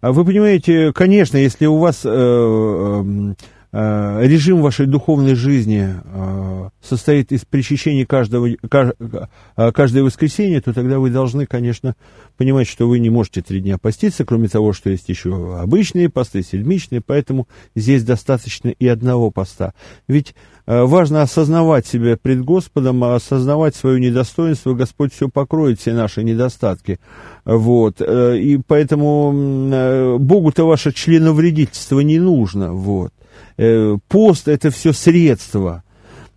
А 0.00 0.12
вы 0.12 0.24
понимаете, 0.24 0.92
конечно, 0.92 1.36
если 1.36 1.66
у 1.66 1.78
вас 1.78 2.04
э, 2.04 2.08
Э, 2.08 3.34
режим 3.74 4.62
вашей 4.62 4.86
духовной 4.86 5.34
жизни 5.34 5.94
э, 6.04 6.68
состоит 6.80 7.32
из 7.32 7.44
причащения 7.44 8.06
каждого, 8.06 8.48
э, 8.48 9.72
каждое 9.72 10.04
воскресенье, 10.04 10.60
то 10.60 10.72
тогда 10.72 11.00
вы 11.00 11.10
должны, 11.10 11.46
конечно, 11.46 11.96
понимать, 12.36 12.68
что 12.68 12.86
вы 12.86 13.00
не 13.00 13.10
можете 13.10 13.42
три 13.42 13.60
дня 13.60 13.78
поститься, 13.78 14.24
кроме 14.24 14.46
того, 14.48 14.72
что 14.72 14.90
есть 14.90 15.08
еще 15.08 15.58
обычные 15.58 16.08
посты, 16.08 16.42
седмичные, 16.42 17.00
поэтому 17.00 17.48
здесь 17.74 18.04
достаточно 18.04 18.68
и 18.68 18.86
одного 18.86 19.32
поста. 19.32 19.74
Ведь 20.06 20.34
важно 20.66 21.22
осознавать 21.22 21.86
себя 21.86 22.16
пред 22.16 22.44
Господом, 22.44 23.02
осознавать 23.02 23.74
свое 23.74 23.98
недостоинство, 24.00 24.74
Господь 24.74 25.12
все 25.12 25.28
покроет, 25.28 25.80
все 25.80 25.94
наши 25.94 26.22
недостатки. 26.22 27.00
Вот. 27.44 28.00
И 28.00 28.60
поэтому 28.66 30.18
Богу-то 30.18 30.64
ваше 30.64 30.92
членовредительство 30.92 32.00
не 32.00 32.18
нужно. 32.18 32.72
Вот. 32.72 33.12
Э, 33.56 33.96
пост 34.08 34.48
это 34.48 34.70
все 34.70 34.92
средство, 34.92 35.84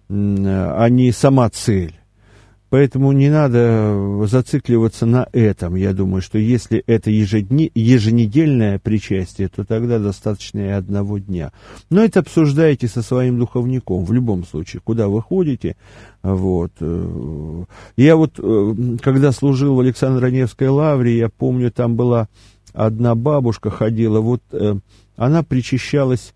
а 0.09 0.87
не 0.89 1.11
сама 1.11 1.49
цель. 1.49 1.97
Поэтому 2.69 3.13
не 3.13 3.29
надо 3.29 4.25
зацикливаться 4.25 5.05
на 5.05 5.27
этом. 5.31 5.75
Я 5.75 5.93
думаю, 5.93 6.21
что 6.21 6.37
если 6.37 6.83
это 6.85 7.09
ежедне, 7.09 7.71
еженедельное 7.73 8.77
причастие, 8.77 9.47
то 9.47 9.63
тогда 9.63 9.99
достаточно 9.99 10.59
и 10.59 10.69
одного 10.69 11.17
дня. 11.17 11.53
Но 11.89 12.03
это 12.03 12.19
обсуждаете 12.19 12.89
со 12.89 13.01
своим 13.01 13.39
духовником 13.39 14.03
в 14.03 14.11
любом 14.11 14.45
случае, 14.45 14.81
куда 14.83 15.07
вы 15.07 15.21
ходите. 15.21 15.77
Вот. 16.23 16.73
Э, 16.81 17.63
я 17.95 18.17
вот, 18.17 18.33
э, 18.37 18.73
когда 19.01 19.31
служил 19.31 19.75
в 19.75 19.79
Александро-Невской 19.79 20.67
лавре, 20.67 21.17
я 21.17 21.29
помню, 21.29 21.71
там 21.71 21.95
была 21.95 22.27
одна 22.73 23.15
бабушка 23.15 23.69
ходила, 23.69 24.19
вот 24.19 24.41
она 25.15 25.41
причащалась 25.41 26.33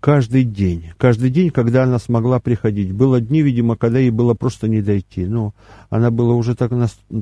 каждый 0.00 0.44
день. 0.44 0.92
Каждый 0.98 1.30
день, 1.30 1.50
когда 1.50 1.84
она 1.84 1.98
смогла 1.98 2.40
приходить. 2.40 2.92
Было 2.92 3.20
дни, 3.20 3.42
видимо, 3.42 3.76
когда 3.76 3.98
ей 3.98 4.10
было 4.10 4.34
просто 4.34 4.68
не 4.68 4.82
дойти. 4.82 5.26
Но 5.26 5.54
она 5.90 6.10
была 6.10 6.34
уже 6.34 6.54
так, 6.56 6.72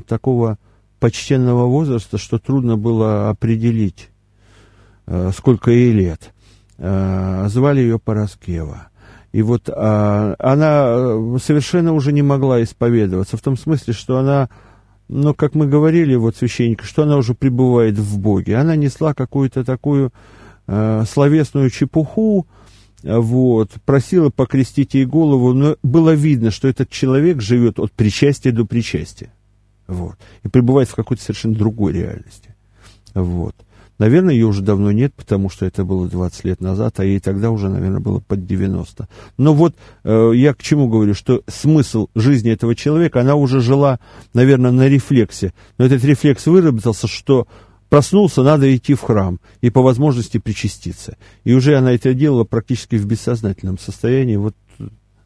такого 0.07 0.59
почтенного 1.01 1.67
возраста, 1.67 2.19
что 2.19 2.39
трудно 2.39 2.77
было 2.77 3.29
определить, 3.29 4.11
э, 5.07 5.31
сколько 5.37 5.71
ей 5.71 5.93
лет. 5.93 6.33
Э, 6.79 7.47
звали 7.49 7.81
ее 7.81 7.99
Пороскева. 7.99 8.89
И 9.33 9.43
вот 9.43 9.69
а, 9.69 10.35
она 10.39 10.87
э, 10.89 11.37
совершенно 11.43 11.93
уже 11.93 12.13
не 12.13 12.23
могла 12.23 12.63
исповедоваться, 12.63 13.37
в 13.37 13.43
том 13.43 13.59
смысле, 13.59 13.93
что 13.93 14.17
она, 14.17 14.49
ну, 15.09 15.35
как 15.35 15.55
мы 15.55 15.67
говорили, 15.67 16.15
вот 16.15 16.37
священник, 16.37 16.83
что 16.83 17.03
она 17.03 17.17
уже 17.17 17.35
пребывает 17.35 17.99
в 17.99 18.19
Боге. 18.19 18.57
Она 18.57 18.75
несла 18.75 19.13
какую-то 19.13 19.65
такую 19.65 20.13
э, 20.67 21.05
словесную 21.07 21.69
чепуху, 21.69 22.47
вот, 23.03 23.71
просила 23.85 24.31
покрестить 24.31 24.95
ей 24.95 25.05
голову, 25.05 25.53
но 25.53 25.77
было 25.83 26.15
видно, 26.15 26.51
что 26.51 26.69
этот 26.69 26.91
человек 26.91 27.41
живет 27.41 27.79
от 27.79 27.93
причастия 27.93 28.51
до 28.51 28.65
причастия, 28.65 29.33
вот, 29.87 30.17
и 30.43 30.49
пребывает 30.49 30.89
в 30.89 30.95
какой-то 30.95 31.23
совершенно 31.23 31.55
другой 31.55 31.93
реальности, 31.93 32.55
вот. 33.15 33.55
Наверное, 33.99 34.33
ее 34.33 34.47
уже 34.47 34.63
давно 34.63 34.93
нет, 34.93 35.13
потому 35.15 35.51
что 35.51 35.67
это 35.67 35.85
было 35.85 36.09
20 36.09 36.45
лет 36.45 36.61
назад, 36.61 37.01
а 37.01 37.05
ей 37.05 37.19
тогда 37.19 37.51
уже, 37.51 37.69
наверное, 37.69 38.01
было 38.01 38.21
под 38.21 38.47
90. 38.47 39.09
Но 39.39 39.55
вот 39.55 39.75
э, 40.05 40.31
я 40.35 40.55
к 40.55 40.63
чему 40.63 40.89
говорю, 40.89 41.15
что 41.15 41.43
смысл 41.49 42.07
жизни 42.15 42.53
этого 42.53 42.77
человека, 42.77 43.21
она 43.21 43.35
уже 43.35 43.61
жила, 43.61 43.99
наверное, 44.35 44.71
на 44.71 44.89
рефлексе. 44.89 45.53
Но 45.79 45.87
этот 45.87 46.05
рефлекс 46.05 46.47
выработался, 46.47 47.09
что 47.09 47.49
проснулся, 47.89 48.43
надо 48.43 48.75
идти 48.75 48.95
в 48.95 49.01
храм 49.01 49.41
и 49.61 49.71
по 49.71 49.83
возможности 49.83 50.39
причаститься. 50.39 51.17
И 51.45 51.53
уже 51.53 51.77
она 51.77 51.93
это 51.93 52.15
делала 52.15 52.45
практически 52.45 52.97
в 52.97 53.07
бессознательном 53.07 53.79
состоянии. 53.79 54.37
Вот, 54.37 54.55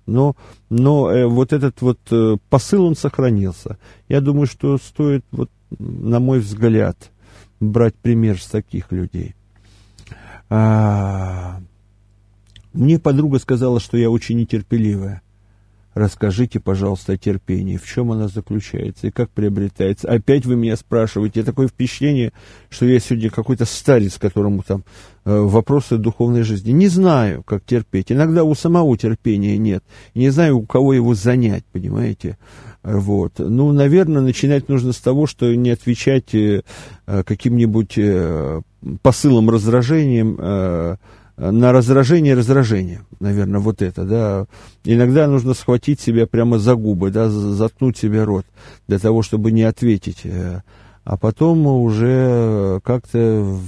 но 0.07 0.37
но 0.71 1.11
э, 1.11 1.27
вот 1.27 1.53
этот 1.53 1.81
вот 1.81 1.99
э, 2.11 2.37
посыл, 2.51 2.85
он 2.85 2.97
сохранился. 2.97 3.79
Я 4.09 4.21
думаю, 4.21 4.47
что 4.47 4.79
стоит, 4.79 5.25
вот, 5.31 5.51
на 5.79 6.21
мой 6.21 6.41
взгляд, 6.41 7.11
брать 7.61 7.95
пример 7.95 8.41
с 8.41 8.47
таких 8.47 8.91
людей. 8.93 9.35
А, 10.49 11.61
мне 12.73 12.99
подруга 12.99 13.39
сказала, 13.39 13.81
что 13.81 13.97
я 13.97 14.11
очень 14.11 14.39
нетерпеливая. 14.39 15.23
Расскажите, 15.95 16.59
пожалуйста, 16.59 17.12
о 17.12 17.16
терпении. 17.18 17.76
В 17.76 17.86
чем 17.86 18.12
она 18.12 18.28
заключается 18.28 19.09
и 19.09 19.11
как 19.11 19.30
приобретается? 19.30 20.09
Опять 20.09 20.47
вы 20.47 20.57
меня 20.57 20.76
спрашиваете. 20.76 21.43
Такое 21.43 21.68
впечатление, 21.68 22.32
что 22.70 22.86
я 22.86 22.99
сегодня 22.99 23.28
какой-то 23.28 23.66
старец, 23.66 24.16
которому 24.16 24.62
там 24.62 24.84
э, 25.24 25.38
вопросы 25.38 25.99
духовной 25.99 26.43
жизни. 26.43 26.72
Не 26.72 26.88
знаю, 26.88 27.43
как 27.43 27.64
терпеть. 27.64 28.11
Иногда 28.11 28.43
у 28.45 28.55
самого 28.55 28.97
терпения 28.97 29.59
нет. 29.59 29.84
Не 30.14 30.30
знаю, 30.30 30.59
у 30.59 30.66
кого 30.66 30.95
его 30.95 31.14
занять, 31.14 31.64
понимаете? 31.72 32.38
Вот. 32.82 33.34
Ну, 33.38 33.72
наверное, 33.72 34.22
начинать 34.22 34.68
нужно 34.68 34.93
с 34.93 34.99
того, 34.99 35.26
что 35.26 35.55
не 35.55 35.70
отвечать 35.70 36.34
э, 36.34 36.62
каким-нибудь 37.07 37.95
э, 37.97 38.62
посылом, 39.03 39.51
раздражением, 39.51 40.36
э, 40.38 40.97
на 41.37 41.72
раздражение 41.72 42.35
раздражение, 42.35 43.03
наверное, 43.20 43.61
вот 43.61 43.83
это, 43.83 44.05
да. 44.05 44.47
Иногда 44.85 45.26
нужно 45.26 45.55
схватить 45.55 46.01
себя 46.01 46.26
прямо 46.26 46.59
за 46.59 46.74
губы, 46.74 47.11
да, 47.11 47.28
заткнуть 47.28 47.97
себе 47.97 48.24
рот 48.24 48.47
для 48.87 48.99
того, 48.99 49.22
чтобы 49.22 49.51
не 49.51 49.62
ответить, 49.62 50.20
э, 50.24 50.61
а 51.05 51.16
потом 51.16 51.66
уже 51.66 52.80
как-то 52.85 53.59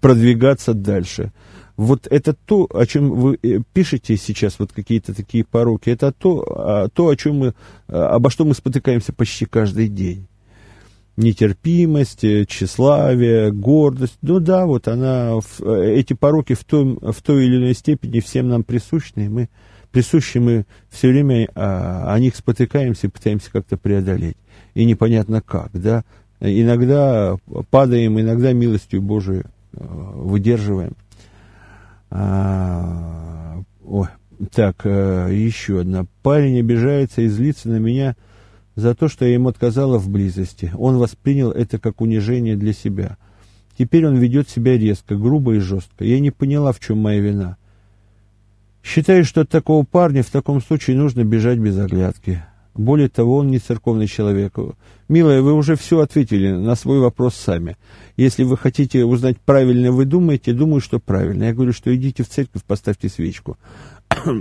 продвигаться 0.00 0.74
дальше. 0.74 1.32
Вот 1.76 2.06
это 2.06 2.34
то, 2.34 2.68
о 2.72 2.86
чем 2.86 3.10
вы 3.10 3.38
э, 3.42 3.60
пишете 3.72 4.16
сейчас, 4.16 4.58
вот 4.58 4.72
какие-то 4.72 5.14
такие 5.14 5.44
пороки, 5.44 5.90
это 5.90 6.12
то, 6.12 6.44
а, 6.48 6.88
то 6.88 7.08
о 7.08 7.16
чем 7.16 7.36
мы, 7.38 7.54
обо 7.88 8.30
что 8.30 8.44
мы 8.44 8.54
спотыкаемся 8.54 9.12
почти 9.12 9.46
каждый 9.46 9.88
день 9.88 10.26
нетерпимость, 11.16 12.24
э, 12.24 12.44
тщеславие, 12.46 13.50
гордость. 13.52 14.18
Ну 14.22 14.38
да, 14.38 14.66
вот 14.66 14.88
она, 14.88 15.38
э, 15.60 15.94
эти 15.94 16.12
пороки 16.12 16.54
в, 16.54 16.64
том, 16.64 16.98
в 17.00 17.22
той 17.22 17.46
или 17.46 17.56
иной 17.56 17.74
степени 17.74 18.20
всем 18.20 18.48
нам 18.48 18.64
присущны, 18.64 19.28
мы 19.28 19.48
присущи 19.90 20.38
мы 20.38 20.66
все 20.90 21.08
время 21.08 21.48
а, 21.54 22.12
о 22.12 22.18
них 22.18 22.36
спотыкаемся 22.36 23.06
и 23.06 23.10
пытаемся 23.10 23.50
как-то 23.50 23.78
преодолеть. 23.78 24.36
И 24.74 24.84
непонятно 24.84 25.40
как, 25.40 25.70
да. 25.72 26.04
Иногда 26.38 27.36
падаем, 27.70 28.20
иногда 28.20 28.52
милостью 28.52 29.00
Божией 29.00 29.44
э, 29.72 29.78
выдерживаем. 29.80 30.92
А, 32.10 33.62
ой, 33.84 34.08
так, 34.52 34.84
еще 34.84 35.80
одна. 35.80 36.04
Парень 36.22 36.60
обижается 36.60 37.22
и 37.22 37.28
злится 37.28 37.70
на 37.70 37.76
меня– 37.76 38.16
за 38.76 38.94
то, 38.94 39.08
что 39.08 39.24
я 39.24 39.34
ему 39.34 39.48
отказала 39.48 39.98
в 39.98 40.08
близости. 40.08 40.70
Он 40.76 40.98
воспринял 40.98 41.50
это 41.50 41.78
как 41.78 42.00
унижение 42.00 42.56
для 42.56 42.72
себя. 42.72 43.16
Теперь 43.76 44.06
он 44.06 44.16
ведет 44.16 44.48
себя 44.48 44.78
резко, 44.78 45.16
грубо 45.16 45.54
и 45.54 45.58
жестко. 45.58 46.04
Я 46.04 46.20
не 46.20 46.30
поняла, 46.30 46.72
в 46.72 46.80
чем 46.80 46.98
моя 46.98 47.20
вина. 47.20 47.56
Считаю, 48.82 49.24
что 49.24 49.40
от 49.40 49.48
такого 49.48 49.84
парня 49.84 50.22
в 50.22 50.30
таком 50.30 50.62
случае 50.62 50.96
нужно 50.96 51.24
бежать 51.24 51.58
без 51.58 51.76
оглядки. 51.76 52.42
Более 52.74 53.08
того, 53.08 53.38
он 53.38 53.48
не 53.48 53.58
церковный 53.58 54.06
человек. 54.06 54.54
Милая, 55.08 55.40
вы 55.40 55.54
уже 55.54 55.76
все 55.76 56.00
ответили 56.00 56.52
на 56.52 56.74
свой 56.74 57.00
вопрос 57.00 57.34
сами. 57.34 57.76
Если 58.16 58.44
вы 58.44 58.56
хотите 58.56 59.04
узнать, 59.04 59.38
правильно 59.40 59.90
вы 59.90 60.04
думаете, 60.04 60.52
думаю, 60.52 60.80
что 60.80 60.98
правильно. 60.98 61.44
Я 61.44 61.54
говорю, 61.54 61.72
что 61.72 61.94
идите 61.94 62.22
в 62.22 62.28
церковь, 62.28 62.62
поставьте 62.64 63.08
свечку. 63.08 63.56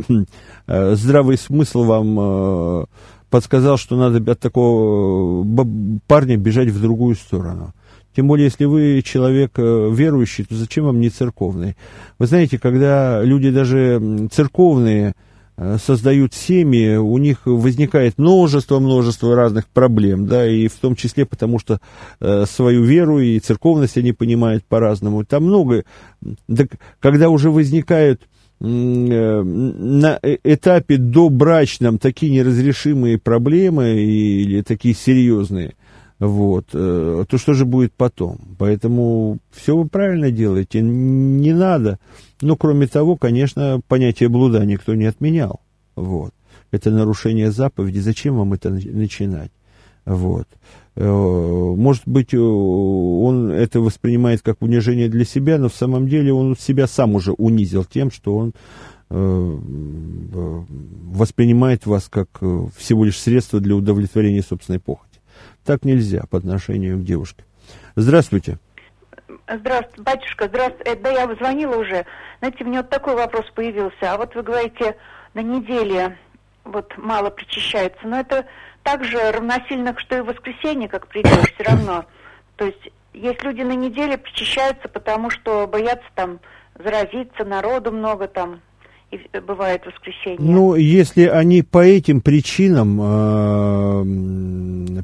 Э, 0.67 0.95
здравый 0.95 1.38
смысл 1.38 1.83
вам 1.83 2.19
э, 2.19 2.86
подсказал, 3.36 3.75
что 3.77 3.97
надо 3.97 4.31
от 4.31 4.39
такого 4.39 5.43
э, 5.43 5.99
парня 6.07 6.38
бежать 6.38 6.69
в 6.69 6.81
другую 6.81 7.15
сторону. 7.15 7.73
Тем 8.15 8.29
более, 8.29 8.45
если 8.45 8.63
вы 8.63 9.01
человек 9.03 9.59
э, 9.59 9.91
верующий, 9.91 10.45
то 10.45 10.55
зачем 10.55 10.86
вам 10.86 11.01
не 11.01 11.09
церковный? 11.09 11.75
Вы 12.17 12.27
знаете, 12.27 12.57
когда 12.57 13.21
люди 13.21 13.49
даже 13.49 14.29
церковные 14.31 15.15
э, 15.57 15.75
создают 15.86 16.33
семьи, 16.33 16.95
у 16.95 17.17
них 17.17 17.39
возникает 17.43 18.17
множество-множество 18.17 19.36
разных 19.36 19.67
проблем, 19.67 20.27
да, 20.27 20.47
и 20.47 20.69
в 20.69 20.75
том 20.75 20.95
числе 20.95 21.25
потому, 21.25 21.59
что 21.59 21.81
э, 22.21 22.45
свою 22.45 22.83
веру 22.83 23.19
и 23.19 23.38
церковность 23.39 23.97
они 23.97 24.13
понимают 24.13 24.63
по-разному. 24.63 25.25
Там 25.25 25.43
много, 25.43 25.83
да, 26.47 26.63
когда 27.01 27.27
уже 27.27 27.51
возникают 27.51 28.21
на 28.59 30.19
э, 30.21 30.37
этапе 30.43 30.97
добрачном 30.97 31.97
такие 31.99 32.31
неразрешимые 32.31 33.17
проблемы 33.17 33.95
или 33.95 34.61
такие 34.61 34.95
серьезные, 34.95 35.73
вот, 36.19 36.67
э, 36.73 37.25
то 37.27 37.37
что 37.37 37.53
же 37.53 37.65
будет 37.65 37.93
потом? 37.93 38.37
Поэтому 38.57 39.39
все 39.51 39.75
вы 39.75 39.87
правильно 39.87 40.31
делаете, 40.31 40.81
не 40.81 41.53
надо. 41.53 41.99
Ну, 42.41 42.55
кроме 42.55 42.87
того, 42.87 43.17
конечно, 43.17 43.81
понятие 43.87 44.29
блуда 44.29 44.65
никто 44.65 44.95
не 44.95 45.05
отменял. 45.05 45.59
Вот. 45.95 46.33
Это 46.71 46.91
нарушение 46.91 47.51
заповеди. 47.51 47.99
Зачем 47.99 48.37
вам 48.37 48.53
это 48.53 48.69
начинать? 48.69 49.51
Вот. 50.05 50.47
Э, 50.95 51.03
может 51.03 52.03
быть, 52.05 52.33
э, 52.33 52.37
он 52.37 53.51
это 53.51 53.81
воспринимает 53.81 54.41
как 54.41 54.61
унижение 54.61 55.09
для 55.09 55.25
себя, 55.25 55.57
но 55.57 55.67
в 55.67 55.75
самом 55.75 56.07
деле 56.07 56.33
он 56.33 56.55
себя 56.55 56.87
сам 56.87 57.15
уже 57.15 57.33
унизил 57.33 57.83
тем, 57.83 58.11
что 58.11 58.37
он 58.37 58.53
э, 59.09 59.57
воспринимает 61.11 61.85
вас 61.85 62.07
как 62.09 62.29
всего 62.77 63.03
лишь 63.03 63.19
средство 63.19 63.59
для 63.59 63.75
удовлетворения 63.75 64.41
собственной 64.41 64.79
похоти. 64.79 65.19
Так 65.65 65.83
нельзя 65.83 66.23
по 66.29 66.37
отношению 66.37 66.97
к 66.97 67.03
девушке. 67.03 67.43
Здравствуйте. 67.95 68.57
Здравствуйте, 69.47 70.01
батюшка, 70.01 70.47
здравствуйте. 70.47 70.95
Да, 70.95 71.11
я 71.11 71.35
звонила 71.35 71.75
уже. 71.75 72.05
Знаете, 72.39 72.63
у 72.63 72.67
меня 72.67 72.81
вот 72.81 72.89
такой 72.89 73.15
вопрос 73.15 73.45
появился. 73.53 74.13
А 74.13 74.17
вот 74.17 74.33
вы 74.33 74.43
говорите, 74.43 74.95
на 75.33 75.41
неделе 75.41 76.17
вот 76.63 76.93
мало 76.97 77.29
причащается. 77.29 78.07
Но 78.07 78.19
это 78.19 78.45
также 78.86 79.31
равносильно, 79.31 79.93
что 79.97 80.17
и 80.17 80.21
в 80.21 80.27
воскресенье, 80.27 80.88
как 80.88 81.07
придешь, 81.07 81.51
все 81.55 81.63
равно. 81.63 82.05
То 82.55 82.65
есть 82.65 82.91
есть 83.13 83.43
люди 83.43 83.61
на 83.61 83.75
неделе 83.75 84.17
причащаются, 84.17 84.88
потому 84.88 85.31
что 85.31 85.67
боятся 85.67 86.05
там 86.13 86.39
заразиться, 86.77 87.43
народу 87.45 87.91
много 87.91 88.27
там, 88.27 88.61
и 89.09 89.19
бывает 89.39 89.83
воскресенье. 89.88 90.38
Ну, 90.39 90.75
если 90.75 91.23
они 91.23 91.63
по 91.63 91.83
этим 91.83 92.21
причинам 92.21 92.99
э, 93.01 94.05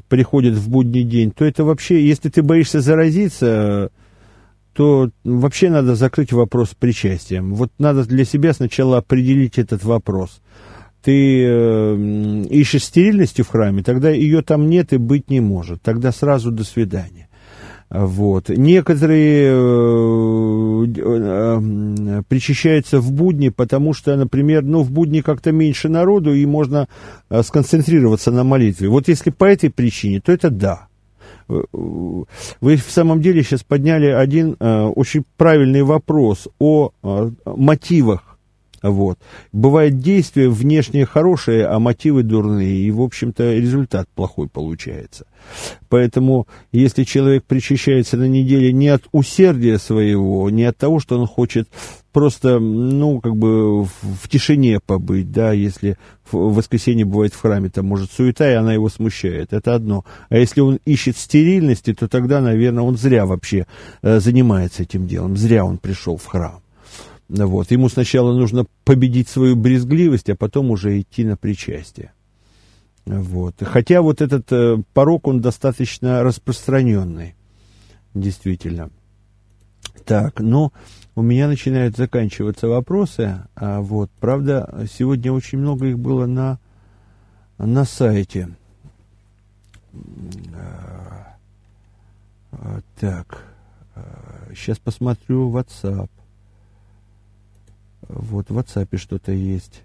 приходят 0.08 0.54
в 0.54 0.70
будний 0.70 1.02
день, 1.02 1.32
то 1.32 1.44
это 1.44 1.64
вообще, 1.64 2.06
если 2.06 2.28
ты 2.28 2.42
боишься 2.42 2.80
заразиться, 2.80 3.90
то 4.74 5.10
вообще 5.24 5.70
надо 5.70 5.96
закрыть 5.96 6.32
вопрос 6.32 6.76
причастием. 6.78 7.54
Вот 7.54 7.72
надо 7.78 8.04
для 8.04 8.24
себя 8.24 8.52
сначала 8.52 8.98
определить 8.98 9.58
этот 9.58 9.82
вопрос 9.82 10.40
ты 11.02 11.44
э, 11.44 12.44
ищешь 12.50 12.84
стерильности 12.84 13.42
в 13.42 13.48
храме, 13.48 13.82
тогда 13.82 14.10
ее 14.10 14.42
там 14.42 14.68
нет 14.70 14.92
и 14.92 14.96
быть 14.96 15.30
не 15.30 15.40
может. 15.40 15.82
Тогда 15.82 16.12
сразу 16.12 16.50
до 16.50 16.64
свидания. 16.64 17.28
Вот. 17.90 18.48
Некоторые 18.48 19.50
э, 19.50 20.86
э, 20.96 22.22
причащаются 22.26 23.00
в 23.00 23.12
будни, 23.12 23.50
потому 23.50 23.92
что, 23.92 24.16
например, 24.16 24.62
ну, 24.62 24.82
в 24.82 24.90
будни 24.90 25.20
как-то 25.20 25.52
меньше 25.52 25.90
народу, 25.90 26.32
и 26.32 26.46
можно 26.46 26.88
э, 27.28 27.42
сконцентрироваться 27.42 28.30
на 28.30 28.44
молитве. 28.44 28.88
Вот 28.88 29.08
если 29.08 29.28
по 29.28 29.44
этой 29.44 29.68
причине, 29.68 30.20
то 30.20 30.32
это 30.32 30.48
да. 30.48 30.88
Вы 31.48 32.76
в 32.76 32.90
самом 32.90 33.20
деле 33.20 33.42
сейчас 33.42 33.62
подняли 33.62 34.06
один 34.06 34.56
э, 34.58 34.82
очень 34.84 35.24
правильный 35.36 35.82
вопрос 35.82 36.48
о 36.58 36.92
э, 37.02 37.30
мотивах 37.44 38.31
вот. 38.82 39.18
Бывает 39.52 39.98
действие 39.98 40.50
внешнее 40.50 41.06
хорошее, 41.06 41.66
а 41.66 41.78
мотивы 41.78 42.22
дурные, 42.22 42.78
и, 42.78 42.90
в 42.90 43.00
общем-то, 43.00 43.54
результат 43.54 44.08
плохой 44.14 44.48
получается. 44.48 45.26
Поэтому, 45.88 46.46
если 46.72 47.04
человек 47.04 47.44
причащается 47.44 48.16
на 48.16 48.26
неделе 48.26 48.72
не 48.72 48.88
от 48.88 49.04
усердия 49.12 49.78
своего, 49.78 50.48
не 50.50 50.64
от 50.64 50.76
того, 50.76 51.00
что 51.00 51.20
он 51.20 51.26
хочет 51.26 51.68
просто, 52.12 52.58
ну, 52.58 53.20
как 53.20 53.36
бы 53.36 53.84
в 53.84 54.28
тишине 54.28 54.80
побыть, 54.80 55.32
да, 55.32 55.52
если 55.52 55.98
в 56.30 56.54
воскресенье 56.54 57.04
бывает 57.04 57.34
в 57.34 57.40
храме, 57.40 57.70
там, 57.70 57.86
может, 57.86 58.10
суета, 58.10 58.50
и 58.50 58.54
она 58.54 58.72
его 58.72 58.88
смущает, 58.88 59.52
это 59.52 59.74
одно. 59.74 60.04
А 60.28 60.38
если 60.38 60.60
он 60.60 60.78
ищет 60.84 61.16
стерильности, 61.16 61.92
то 61.92 62.08
тогда, 62.08 62.40
наверное, 62.40 62.84
он 62.84 62.96
зря 62.96 63.26
вообще 63.26 63.66
э, 64.02 64.20
занимается 64.20 64.82
этим 64.82 65.06
делом, 65.06 65.36
зря 65.36 65.64
он 65.64 65.78
пришел 65.78 66.16
в 66.16 66.26
храм. 66.26 66.61
Вот. 67.32 67.70
Ему 67.70 67.88
сначала 67.88 68.34
нужно 68.34 68.66
победить 68.84 69.28
свою 69.28 69.56
брезгливость, 69.56 70.28
а 70.28 70.36
потом 70.36 70.70
уже 70.70 71.00
идти 71.00 71.24
на 71.24 71.36
причастие. 71.36 72.12
Вот. 73.06 73.54
Хотя 73.62 74.02
вот 74.02 74.20
этот 74.20 74.52
э, 74.52 74.76
порог, 74.92 75.26
он 75.26 75.40
достаточно 75.40 76.22
распространенный. 76.22 77.34
действительно. 78.12 78.90
Так, 80.04 80.40
ну, 80.40 80.72
у 81.14 81.22
меня 81.22 81.48
начинают 81.48 81.96
заканчиваться 81.96 82.68
вопросы, 82.68 83.42
а 83.54 83.80
вот, 83.80 84.10
правда, 84.20 84.86
сегодня 84.92 85.32
очень 85.32 85.58
много 85.58 85.86
их 85.86 85.98
было 85.98 86.26
на, 86.26 86.58
на 87.56 87.84
сайте. 87.84 88.50
А, 90.54 91.36
а, 92.52 92.80
так, 93.00 93.44
сейчас 94.54 94.78
посмотрю 94.78 95.50
WhatsApp. 95.50 96.10
Вот 98.08 98.50
в 98.50 98.58
WhatsApp 98.58 98.96
что-то 98.96 99.32
есть. 99.32 99.82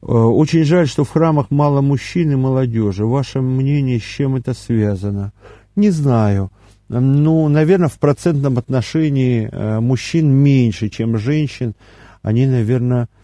Очень 0.00 0.64
жаль, 0.64 0.88
что 0.88 1.04
в 1.04 1.10
храмах 1.10 1.50
мало 1.50 1.80
мужчин 1.80 2.32
и 2.32 2.34
молодежи. 2.34 3.06
Ваше 3.06 3.40
мнение, 3.40 4.00
с 4.00 4.02
чем 4.02 4.34
это 4.34 4.52
связано? 4.52 5.32
Не 5.76 5.90
знаю. 5.90 6.50
Ну, 6.88 7.48
наверное, 7.48 7.88
в 7.88 7.98
процентном 7.98 8.58
отношении 8.58 9.48
э, 9.50 9.80
мужчин 9.80 10.30
меньше, 10.30 10.88
чем 10.88 11.18
женщин. 11.18 11.74
Они, 12.22 12.46
наверное, 12.46 13.04
Э, 13.04 13.21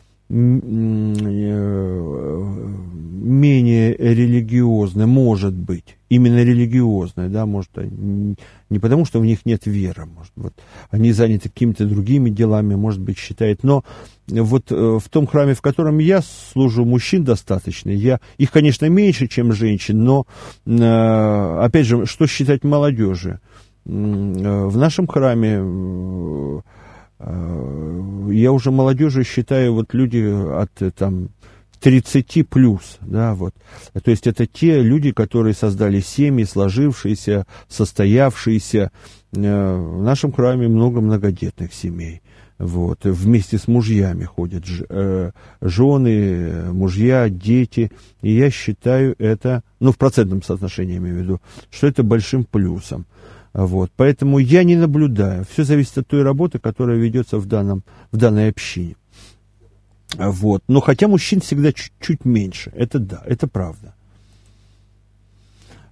менее 3.28 3.94
религиозны, 3.96 5.06
может 5.06 5.54
быть, 5.54 5.96
именно 6.10 6.42
религиозные, 6.42 7.28
да, 7.28 7.46
может, 7.46 7.70
не 7.76 8.78
потому, 8.78 9.06
что 9.06 9.20
в 9.20 9.24
них 9.24 9.46
нет 9.46 9.66
веры, 9.66 10.04
может, 10.06 10.32
вот, 10.36 10.52
они 10.90 11.12
заняты 11.12 11.48
какими-то 11.48 11.86
другими 11.86 12.28
делами, 12.30 12.74
может 12.74 13.00
быть, 13.00 13.16
считает, 13.18 13.62
но 13.62 13.84
вот 14.26 14.70
э, 14.70 14.74
в 14.74 15.08
том 15.08 15.26
храме, 15.26 15.54
в 15.54 15.62
котором 15.62 15.98
я 15.98 16.20
служу, 16.22 16.84
мужчин 16.84 17.24
достаточно, 17.24 17.88
я, 17.90 18.20
их, 18.36 18.50
конечно, 18.50 18.86
меньше, 18.86 19.28
чем 19.28 19.52
женщин, 19.52 20.04
но, 20.04 20.26
э, 20.66 21.60
опять 21.64 21.86
же, 21.86 22.04
что 22.04 22.26
считать 22.26 22.64
молодежи? 22.64 23.40
В 23.84 24.76
нашем 24.76 25.06
храме 25.06 25.62
Э, 25.62 26.60
я 27.20 28.52
уже 28.52 28.70
молодежи 28.70 29.24
считаю, 29.24 29.74
вот 29.74 29.92
люди 29.92 30.18
от 30.18 30.94
там 30.94 31.30
30 31.80 32.48
плюс, 32.48 32.98
да, 33.00 33.34
вот. 33.34 33.54
То 34.02 34.10
есть 34.10 34.26
это 34.26 34.46
те 34.46 34.82
люди, 34.82 35.12
которые 35.12 35.54
создали 35.54 36.00
семьи, 36.00 36.44
сложившиеся, 36.44 37.46
состоявшиеся. 37.68 38.90
Э, 39.32 39.76
в 39.76 40.02
нашем 40.02 40.32
храме 40.32 40.68
много 40.68 41.00
многодетных 41.00 41.72
семей. 41.72 42.22
Вот, 42.58 43.04
вместе 43.04 43.56
с 43.56 43.68
мужьями 43.68 44.24
ходят 44.24 44.64
э, 44.88 45.30
жены, 45.60 46.72
мужья, 46.72 47.28
дети. 47.28 47.92
И 48.20 48.32
я 48.32 48.50
считаю 48.50 49.14
это, 49.18 49.62
ну, 49.78 49.92
в 49.92 49.96
процентном 49.96 50.42
соотношении 50.42 50.96
имею 50.96 51.16
в 51.16 51.18
виду, 51.20 51.40
что 51.70 51.86
это 51.86 52.02
большим 52.02 52.44
плюсом. 52.44 53.06
Вот. 53.58 53.90
Поэтому 53.96 54.38
я 54.38 54.62
не 54.62 54.76
наблюдаю. 54.76 55.44
Все 55.50 55.64
зависит 55.64 55.98
от 55.98 56.06
той 56.06 56.22
работы, 56.22 56.60
которая 56.60 56.96
ведется 56.96 57.38
в, 57.38 57.46
данном, 57.46 57.82
в 58.12 58.16
данной 58.16 58.50
общине. 58.50 58.94
Вот. 60.16 60.62
Но 60.68 60.80
хотя 60.80 61.08
мужчин 61.08 61.40
всегда 61.40 61.72
чуть-чуть 61.72 62.24
меньше. 62.24 62.70
Это 62.76 63.00
да, 63.00 63.20
это 63.26 63.48
правда. 63.48 63.94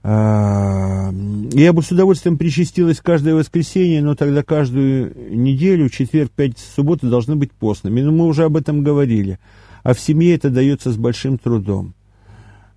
А, 0.04 1.10
я 1.54 1.72
бы 1.72 1.82
с 1.82 1.90
удовольствием 1.90 2.38
причастилась 2.38 3.00
каждое 3.00 3.34
воскресенье, 3.34 4.00
но 4.00 4.14
тогда 4.14 4.44
каждую 4.44 5.12
неделю, 5.36 5.88
четверг, 5.88 6.30
пятница, 6.30 6.70
суббота 6.72 7.08
должны 7.08 7.34
быть 7.34 7.50
постными. 7.50 8.00
Но 8.00 8.12
мы 8.12 8.26
уже 8.26 8.44
об 8.44 8.56
этом 8.56 8.84
говорили. 8.84 9.40
А 9.82 9.92
в 9.92 9.98
семье 9.98 10.36
это 10.36 10.50
дается 10.50 10.92
с 10.92 10.96
большим 10.96 11.36
трудом. 11.36 11.94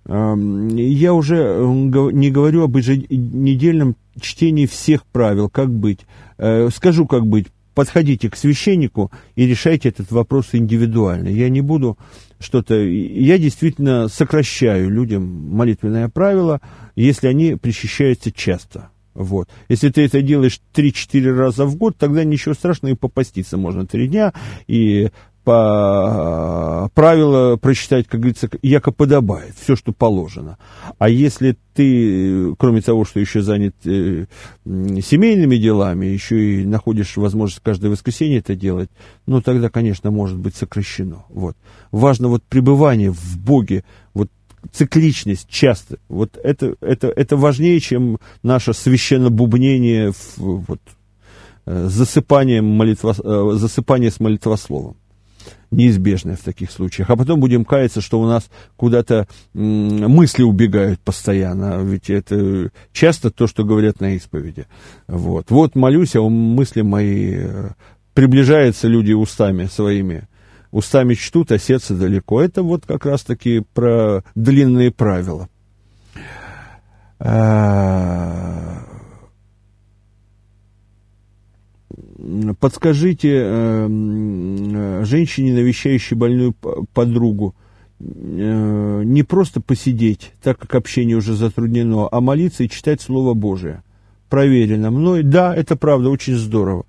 Я 0.04 1.14
уже 1.14 1.60
не 2.12 2.30
говорю 2.32 2.64
об 2.64 2.76
еженедельном 2.76 3.94
чтении 4.18 4.66
всех 4.66 5.04
правил, 5.06 5.48
как 5.48 5.72
быть. 5.72 6.00
Э, 6.38 6.68
скажу, 6.74 7.06
как 7.06 7.26
быть. 7.26 7.48
Подходите 7.74 8.28
к 8.28 8.36
священнику 8.36 9.10
и 9.36 9.46
решайте 9.46 9.90
этот 9.90 10.10
вопрос 10.10 10.48
индивидуально. 10.52 11.28
Я 11.28 11.48
не 11.48 11.60
буду 11.60 11.98
что-то... 12.38 12.74
Я 12.74 13.38
действительно 13.38 14.08
сокращаю 14.08 14.90
людям 14.90 15.22
молитвенное 15.24 16.08
правило, 16.08 16.60
если 16.96 17.28
они 17.28 17.54
причащаются 17.54 18.32
часто. 18.32 18.90
Вот. 19.14 19.48
Если 19.68 19.88
ты 19.90 20.04
это 20.04 20.22
делаешь 20.22 20.60
3-4 20.74 21.34
раза 21.34 21.64
в 21.64 21.76
год, 21.76 21.96
тогда 21.96 22.24
ничего 22.24 22.54
страшного, 22.54 22.92
и 22.92 22.96
попаститься 22.96 23.56
можно 23.56 23.86
3 23.86 24.08
дня, 24.08 24.32
и 24.66 25.10
по 25.50 26.88
правила 26.94 27.56
прочитать, 27.56 28.06
как 28.06 28.20
говорится, 28.20 28.48
яко 28.62 28.92
подобает, 28.92 29.56
все, 29.60 29.74
что 29.74 29.92
положено. 29.92 30.58
А 30.98 31.08
если 31.08 31.56
ты, 31.74 32.54
кроме 32.54 32.82
того, 32.82 33.04
что 33.04 33.18
еще 33.18 33.42
занят 33.42 33.74
э, 33.84 34.26
семейными 34.64 35.56
делами, 35.56 36.06
еще 36.06 36.62
и 36.62 36.64
находишь 36.64 37.16
возможность 37.16 37.64
каждое 37.64 37.90
воскресенье 37.90 38.38
это 38.38 38.54
делать, 38.54 38.90
ну, 39.26 39.42
тогда, 39.42 39.70
конечно, 39.70 40.12
может 40.12 40.38
быть 40.38 40.54
сокращено. 40.54 41.24
Вот. 41.30 41.56
Важно 41.90 42.28
вот 42.28 42.44
пребывание 42.44 43.10
в 43.10 43.36
Боге, 43.36 43.82
вот 44.14 44.30
цикличность 44.70 45.48
часто. 45.48 45.98
Вот 46.08 46.38
это, 46.40 46.76
это, 46.80 47.08
это 47.08 47.36
важнее, 47.36 47.80
чем 47.80 48.20
наше 48.44 48.72
священное 48.72 49.30
бубнение, 49.30 50.12
в, 50.12 50.38
вот, 50.68 50.80
э, 51.66 51.86
засыпание, 51.88 52.62
молитва, 52.62 53.16
э, 53.18 53.56
засыпание 53.56 54.12
с 54.12 54.20
молитвословом 54.20 54.96
неизбежное 55.70 56.36
в 56.36 56.40
таких 56.40 56.70
случаях. 56.70 57.10
А 57.10 57.16
потом 57.16 57.40
будем 57.40 57.64
каяться, 57.64 58.00
что 58.00 58.20
у 58.20 58.26
нас 58.26 58.50
куда-то 58.76 59.26
мысли 59.54 60.42
убегают 60.42 61.00
постоянно. 61.00 61.82
Ведь 61.82 62.10
это 62.10 62.70
часто 62.92 63.30
то, 63.30 63.46
что 63.46 63.64
говорят 63.64 64.00
на 64.00 64.16
исповеди. 64.16 64.66
Вот, 65.06 65.50
вот 65.50 65.74
молюсь, 65.74 66.16
а 66.16 66.22
мысли 66.22 66.82
мои 66.82 67.36
э, 67.36 67.70
приближаются 68.14 68.88
люди 68.88 69.12
устами 69.12 69.66
своими. 69.66 70.28
Устами 70.70 71.14
чтут, 71.14 71.50
а 71.52 71.58
сердце 71.58 71.94
далеко. 71.94 72.40
Это 72.40 72.62
вот 72.62 72.86
как 72.86 73.04
раз-таки 73.06 73.62
про 73.74 74.22
длинные 74.34 74.90
правила. 74.90 75.48
А, 77.18 78.82
подскажите 82.58 83.28
э, 83.28 83.88
э, 83.88 85.04
женщине, 85.04 85.54
навещающей 85.54 86.16
больную 86.16 86.54
подругу, 86.92 87.54
э, 87.98 89.02
не 89.04 89.22
просто 89.22 89.60
посидеть, 89.60 90.32
так 90.42 90.58
как 90.58 90.74
общение 90.74 91.16
уже 91.16 91.34
затруднено, 91.34 92.08
а 92.10 92.20
молиться 92.20 92.64
и 92.64 92.68
читать 92.68 93.00
Слово 93.00 93.34
Божие. 93.34 93.82
Проверено 94.28 94.90
мной. 94.90 95.22
Да, 95.22 95.54
это 95.54 95.76
правда, 95.76 96.10
очень 96.10 96.36
здорово. 96.36 96.84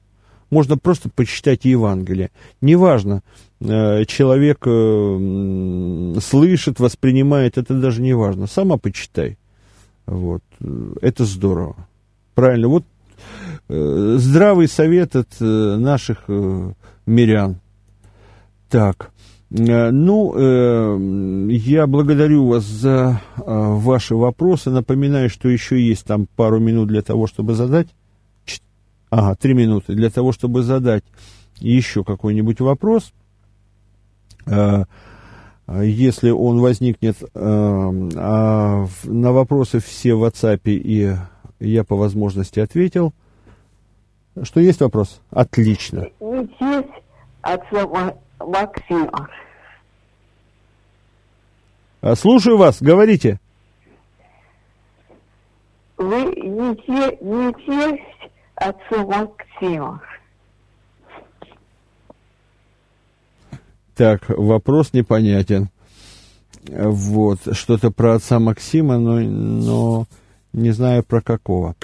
Можно 0.50 0.78
просто 0.78 1.10
почитать 1.10 1.64
Евангелие. 1.64 2.30
Неважно, 2.60 3.24
человек 3.62 4.60
слышит, 6.22 6.80
воспринимает, 6.80 7.58
это 7.58 7.74
даже 7.74 8.02
не 8.02 8.14
важно. 8.14 8.48
Сама 8.48 8.78
почитай. 8.78 9.38
Вот. 10.06 10.44
Это 11.02 11.24
здорово. 11.24 11.88
Правильно. 12.36 12.68
Вот 12.68 12.84
здравый 13.68 14.68
совет 14.68 15.16
от 15.16 15.30
э, 15.40 15.46
наших 15.46 16.26
э, 16.28 16.74
мирян. 17.06 17.60
Так, 18.70 19.12
ну, 19.50 20.34
я 21.50 21.86
благодарю 21.86 22.48
вас 22.48 22.64
за 22.64 23.22
ваши 23.36 24.16
вопросы. 24.16 24.70
Напоминаю, 24.70 25.30
что 25.30 25.50
еще 25.50 25.78
есть 25.78 26.06
там 26.06 26.26
пару 26.38 26.60
минут 26.62 26.88
для 26.88 27.02
того, 27.02 27.28
чтобы 27.28 27.54
задать. 27.54 27.90
Ага, 29.10 29.36
три 29.36 29.54
минуты 29.54 29.94
для 29.94 30.10
того, 30.10 30.32
чтобы 30.32 30.64
задать 30.64 31.04
еще 31.60 32.06
какой-нибудь 32.06 32.62
вопрос. 32.62 33.12
Если 35.68 36.30
он 36.30 36.62
возникнет, 36.62 37.18
а 37.36 38.88
на 39.04 39.32
вопросы 39.34 39.80
все 39.82 40.16
в 40.16 40.24
WhatsApp 40.24 40.62
и 40.64 41.14
я 41.62 41.84
по 41.84 41.96
возможности 41.96 42.60
ответил. 42.60 43.14
Что 44.44 44.60
есть 44.60 44.82
вопрос? 44.82 45.22
Отлично. 45.30 46.08
Есть 46.20 47.04
от 47.42 47.62
Максима. 48.40 49.30
А, 52.02 52.16
слушаю 52.16 52.58
вас, 52.58 52.82
говорите. 52.82 53.40
Вы 55.98 56.24
не, 56.24 57.54
тесть 57.66 58.32
отцу 58.56 59.08
Максима. 59.08 60.02
Так, 63.96 64.30
вопрос 64.30 64.94
непонятен. 64.94 65.70
Вот, 66.68 67.40
что-то 67.52 67.92
про 67.92 68.16
отца 68.16 68.40
Максима, 68.40 68.98
но, 68.98 69.20
но 69.20 70.06
не 70.54 70.72
знаю 70.72 71.04
про 71.04 71.22
какого. 71.22 71.76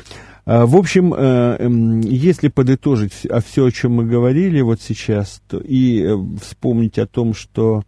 А, 0.48 0.66
в 0.66 0.78
общем, 0.78 1.14
э, 1.14 1.58
эм, 1.60 2.00
если 2.00 2.48
подытожить 2.48 3.26
а 3.30 3.41
все, 3.41 3.66
о 3.66 3.72
чем 3.72 3.95
мы 3.95 4.06
говорили 4.06 4.62
вот 4.62 4.80
сейчас, 4.82 5.41
то 5.50 5.58
и 5.58 6.02
э, 6.02 6.18
вспомнить 6.41 6.98
о 7.00 7.06
том, 7.06 7.34
что 7.34 7.84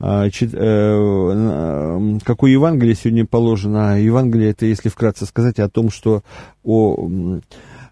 а, 0.00 0.26
э, 0.26 2.18
какое 2.24 2.50
Евангелие 2.50 2.96
сегодня 2.96 3.24
положено. 3.24 4.02
Евангелие 4.02 4.50
это, 4.50 4.66
если 4.66 4.88
вкратце 4.88 5.24
сказать, 5.24 5.60
о 5.60 5.68
том, 5.68 5.90
что 5.90 6.24
о 6.64 7.08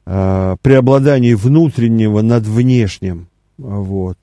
преобладании 0.04 1.34
внутреннего 1.34 2.22
над 2.22 2.44
внешним. 2.44 3.28
Вот 3.56 4.18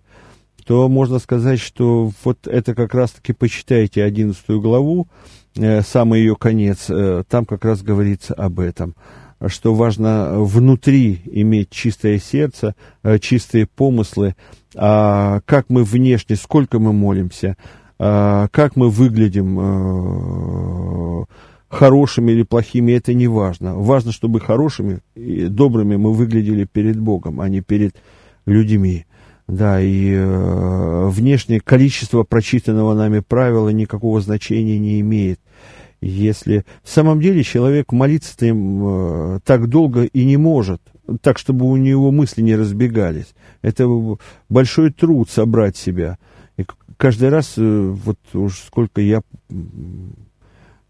то 0.66 0.88
можно 0.88 1.18
сказать, 1.18 1.60
что 1.60 2.12
вот 2.24 2.46
это 2.46 2.76
как 2.76 2.94
раз-таки 2.94 3.34
почитайте 3.34 4.04
11 4.04 4.44
главу, 4.50 5.08
самый 5.56 6.20
ее 6.20 6.36
конец, 6.36 6.92
там 7.28 7.46
как 7.46 7.66
раз 7.66 7.82
говорится 7.82 8.36
об 8.36 8.60
этом 8.60 8.94
что 9.48 9.74
важно 9.74 10.44
внутри 10.44 11.22
иметь 11.26 11.70
чистое 11.70 12.20
сердце, 12.20 12.76
э, 13.04 13.20
чистые 13.20 13.66
помыслы, 13.66 14.36
а 14.76 15.42
как 15.46 15.70
мы 15.70 15.84
внешне, 15.84 16.36
сколько 16.36 16.80
мы 16.80 16.94
молимся, 16.94 17.56
а 17.98 18.48
как 18.50 18.76
мы 18.76 18.90
выглядим 18.90 19.60
э, 19.60 21.26
хорошими 21.70 22.32
или 22.32 22.44
плохими, 22.44 22.94
это 22.94 23.14
не 23.14 23.28
важно. 23.28 23.76
Важно, 23.76 24.12
чтобы 24.12 24.40
хорошими 24.40 25.00
и 25.16 25.48
добрыми 25.48 25.96
мы 25.96 26.14
выглядели 26.14 26.66
перед 26.66 27.00
Богом, 27.00 27.40
а 27.42 27.50
не 27.50 27.62
перед 27.62 27.96
людьми. 28.46 29.06
Да, 29.48 29.82
и 29.82 30.14
э, 30.14 31.08
внешнее 31.08 31.60
количество 31.60 32.24
прочитанного 32.24 32.94
нами 32.94 33.20
правила 33.20 33.70
никакого 33.70 34.22
значения 34.22 34.78
не 34.78 35.00
имеет. 35.02 35.40
Если 36.02 36.66
в 36.82 36.89
самом 36.89 37.20
деле 37.20 37.43
человек 37.43 37.91
молиться 37.91 38.45
им 38.45 39.36
э, 39.36 39.39
так 39.43 39.68
долго 39.68 40.04
и 40.04 40.24
не 40.24 40.38
может, 40.38 40.82
так, 41.22 41.38
чтобы 41.38 41.66
у 41.66 41.76
него 41.76 42.12
мысли 42.12 42.41
не 42.41 42.56
разбегались. 42.56 43.34
Это 43.62 43.88
большой 44.47 44.91
труд 44.91 45.30
собрать 45.30 45.76
себя. 45.76 46.18
И 46.58 46.66
каждый 46.97 47.30
раз, 47.30 47.56
э, 47.58 47.62
вот 47.62 48.20
уж 48.34 48.60
сколько 48.60 49.02
я 49.02 49.22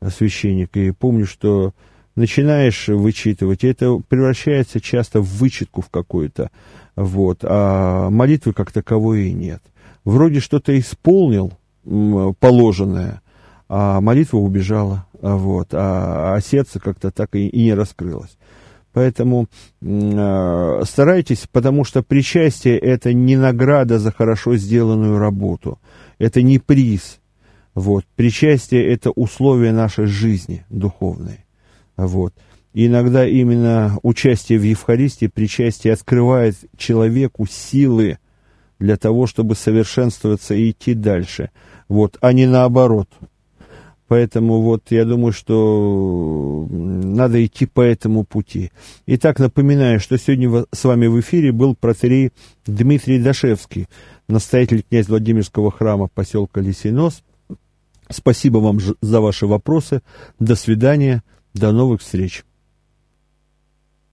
священник, 0.07 0.77
и 0.77 0.91
помню, 0.91 1.25
что 1.25 1.73
начинаешь 2.15 2.87
вычитывать, 2.87 3.63
и 3.63 3.67
это 3.67 3.99
превращается 4.07 4.79
часто 4.79 5.21
в 5.21 5.27
вычетку 5.39 5.81
в 5.81 5.89
какую-то. 5.89 6.51
Вот, 6.95 7.39
а 7.43 8.09
молитвы 8.09 8.53
как 8.53 8.71
таковой 8.71 9.29
и 9.29 9.33
нет. 9.33 9.61
Вроде 10.03 10.39
что-то 10.39 10.77
исполнил 10.77 11.53
положенное, 12.39 13.21
а 13.69 14.01
молитва 14.01 14.37
убежала, 14.37 15.05
вот, 15.21 15.69
а, 15.73 16.35
а 16.35 16.41
сердце 16.41 16.79
как-то 16.79 17.11
так 17.11 17.35
и, 17.35 17.47
и 17.47 17.63
не 17.63 17.73
раскрылось. 17.73 18.37
Поэтому 18.91 19.47
э, 19.81 20.81
старайтесь, 20.83 21.47
потому 21.51 21.83
что 21.83 22.01
причастие 22.01 22.77
это 22.79 23.13
не 23.13 23.37
награда 23.37 23.99
за 23.99 24.11
хорошо 24.11 24.55
сделанную 24.57 25.19
работу, 25.19 25.79
это 26.17 26.41
не 26.41 26.57
приз. 26.57 27.19
Вот. 27.75 28.03
Причастие 28.15 28.91
это 28.91 29.11
условие 29.11 29.71
нашей 29.71 30.07
жизни 30.07 30.65
духовной. 30.69 31.45
Вот. 31.95 32.33
Иногда 32.73 33.27
именно 33.27 33.97
участие 34.01 34.57
в 34.59 34.63
Евхаристии, 34.63 35.27
причастие 35.27 35.93
открывает 35.93 36.55
человеку 36.75 37.45
силы 37.45 38.17
для 38.79 38.97
того, 38.97 39.27
чтобы 39.27 39.55
совершенствоваться 39.55 40.55
и 40.55 40.71
идти 40.71 40.93
дальше, 40.93 41.51
вот, 41.87 42.17
а 42.21 42.33
не 42.33 42.47
наоборот. 42.47 43.09
Поэтому 44.09 44.61
вот 44.61 44.85
я 44.89 45.05
думаю, 45.05 45.31
что 45.31 46.67
надо 46.69 47.45
идти 47.45 47.67
по 47.67 47.81
этому 47.81 48.23
пути. 48.23 48.71
Итак, 49.05 49.37
напоминаю, 49.37 49.99
что 49.99 50.17
сегодня 50.17 50.65
с 50.71 50.83
вами 50.83 51.05
в 51.05 51.19
эфире 51.19 51.51
был 51.51 51.75
протерей 51.75 52.31
Дмитрий 52.65 53.21
Дашевский, 53.21 53.87
настоятель 54.27 54.81
князь 54.81 55.07
Владимирского 55.07 55.71
храма 55.71 56.09
поселка 56.11 56.59
Лисинос. 56.59 57.21
Спасибо 58.09 58.57
вам 58.57 58.79
за 58.99 59.21
ваши 59.21 59.45
вопросы. 59.45 60.01
До 60.39 60.55
свидания. 60.55 61.23
До 61.53 61.71
новых 61.71 62.01
встреч. 62.01 62.43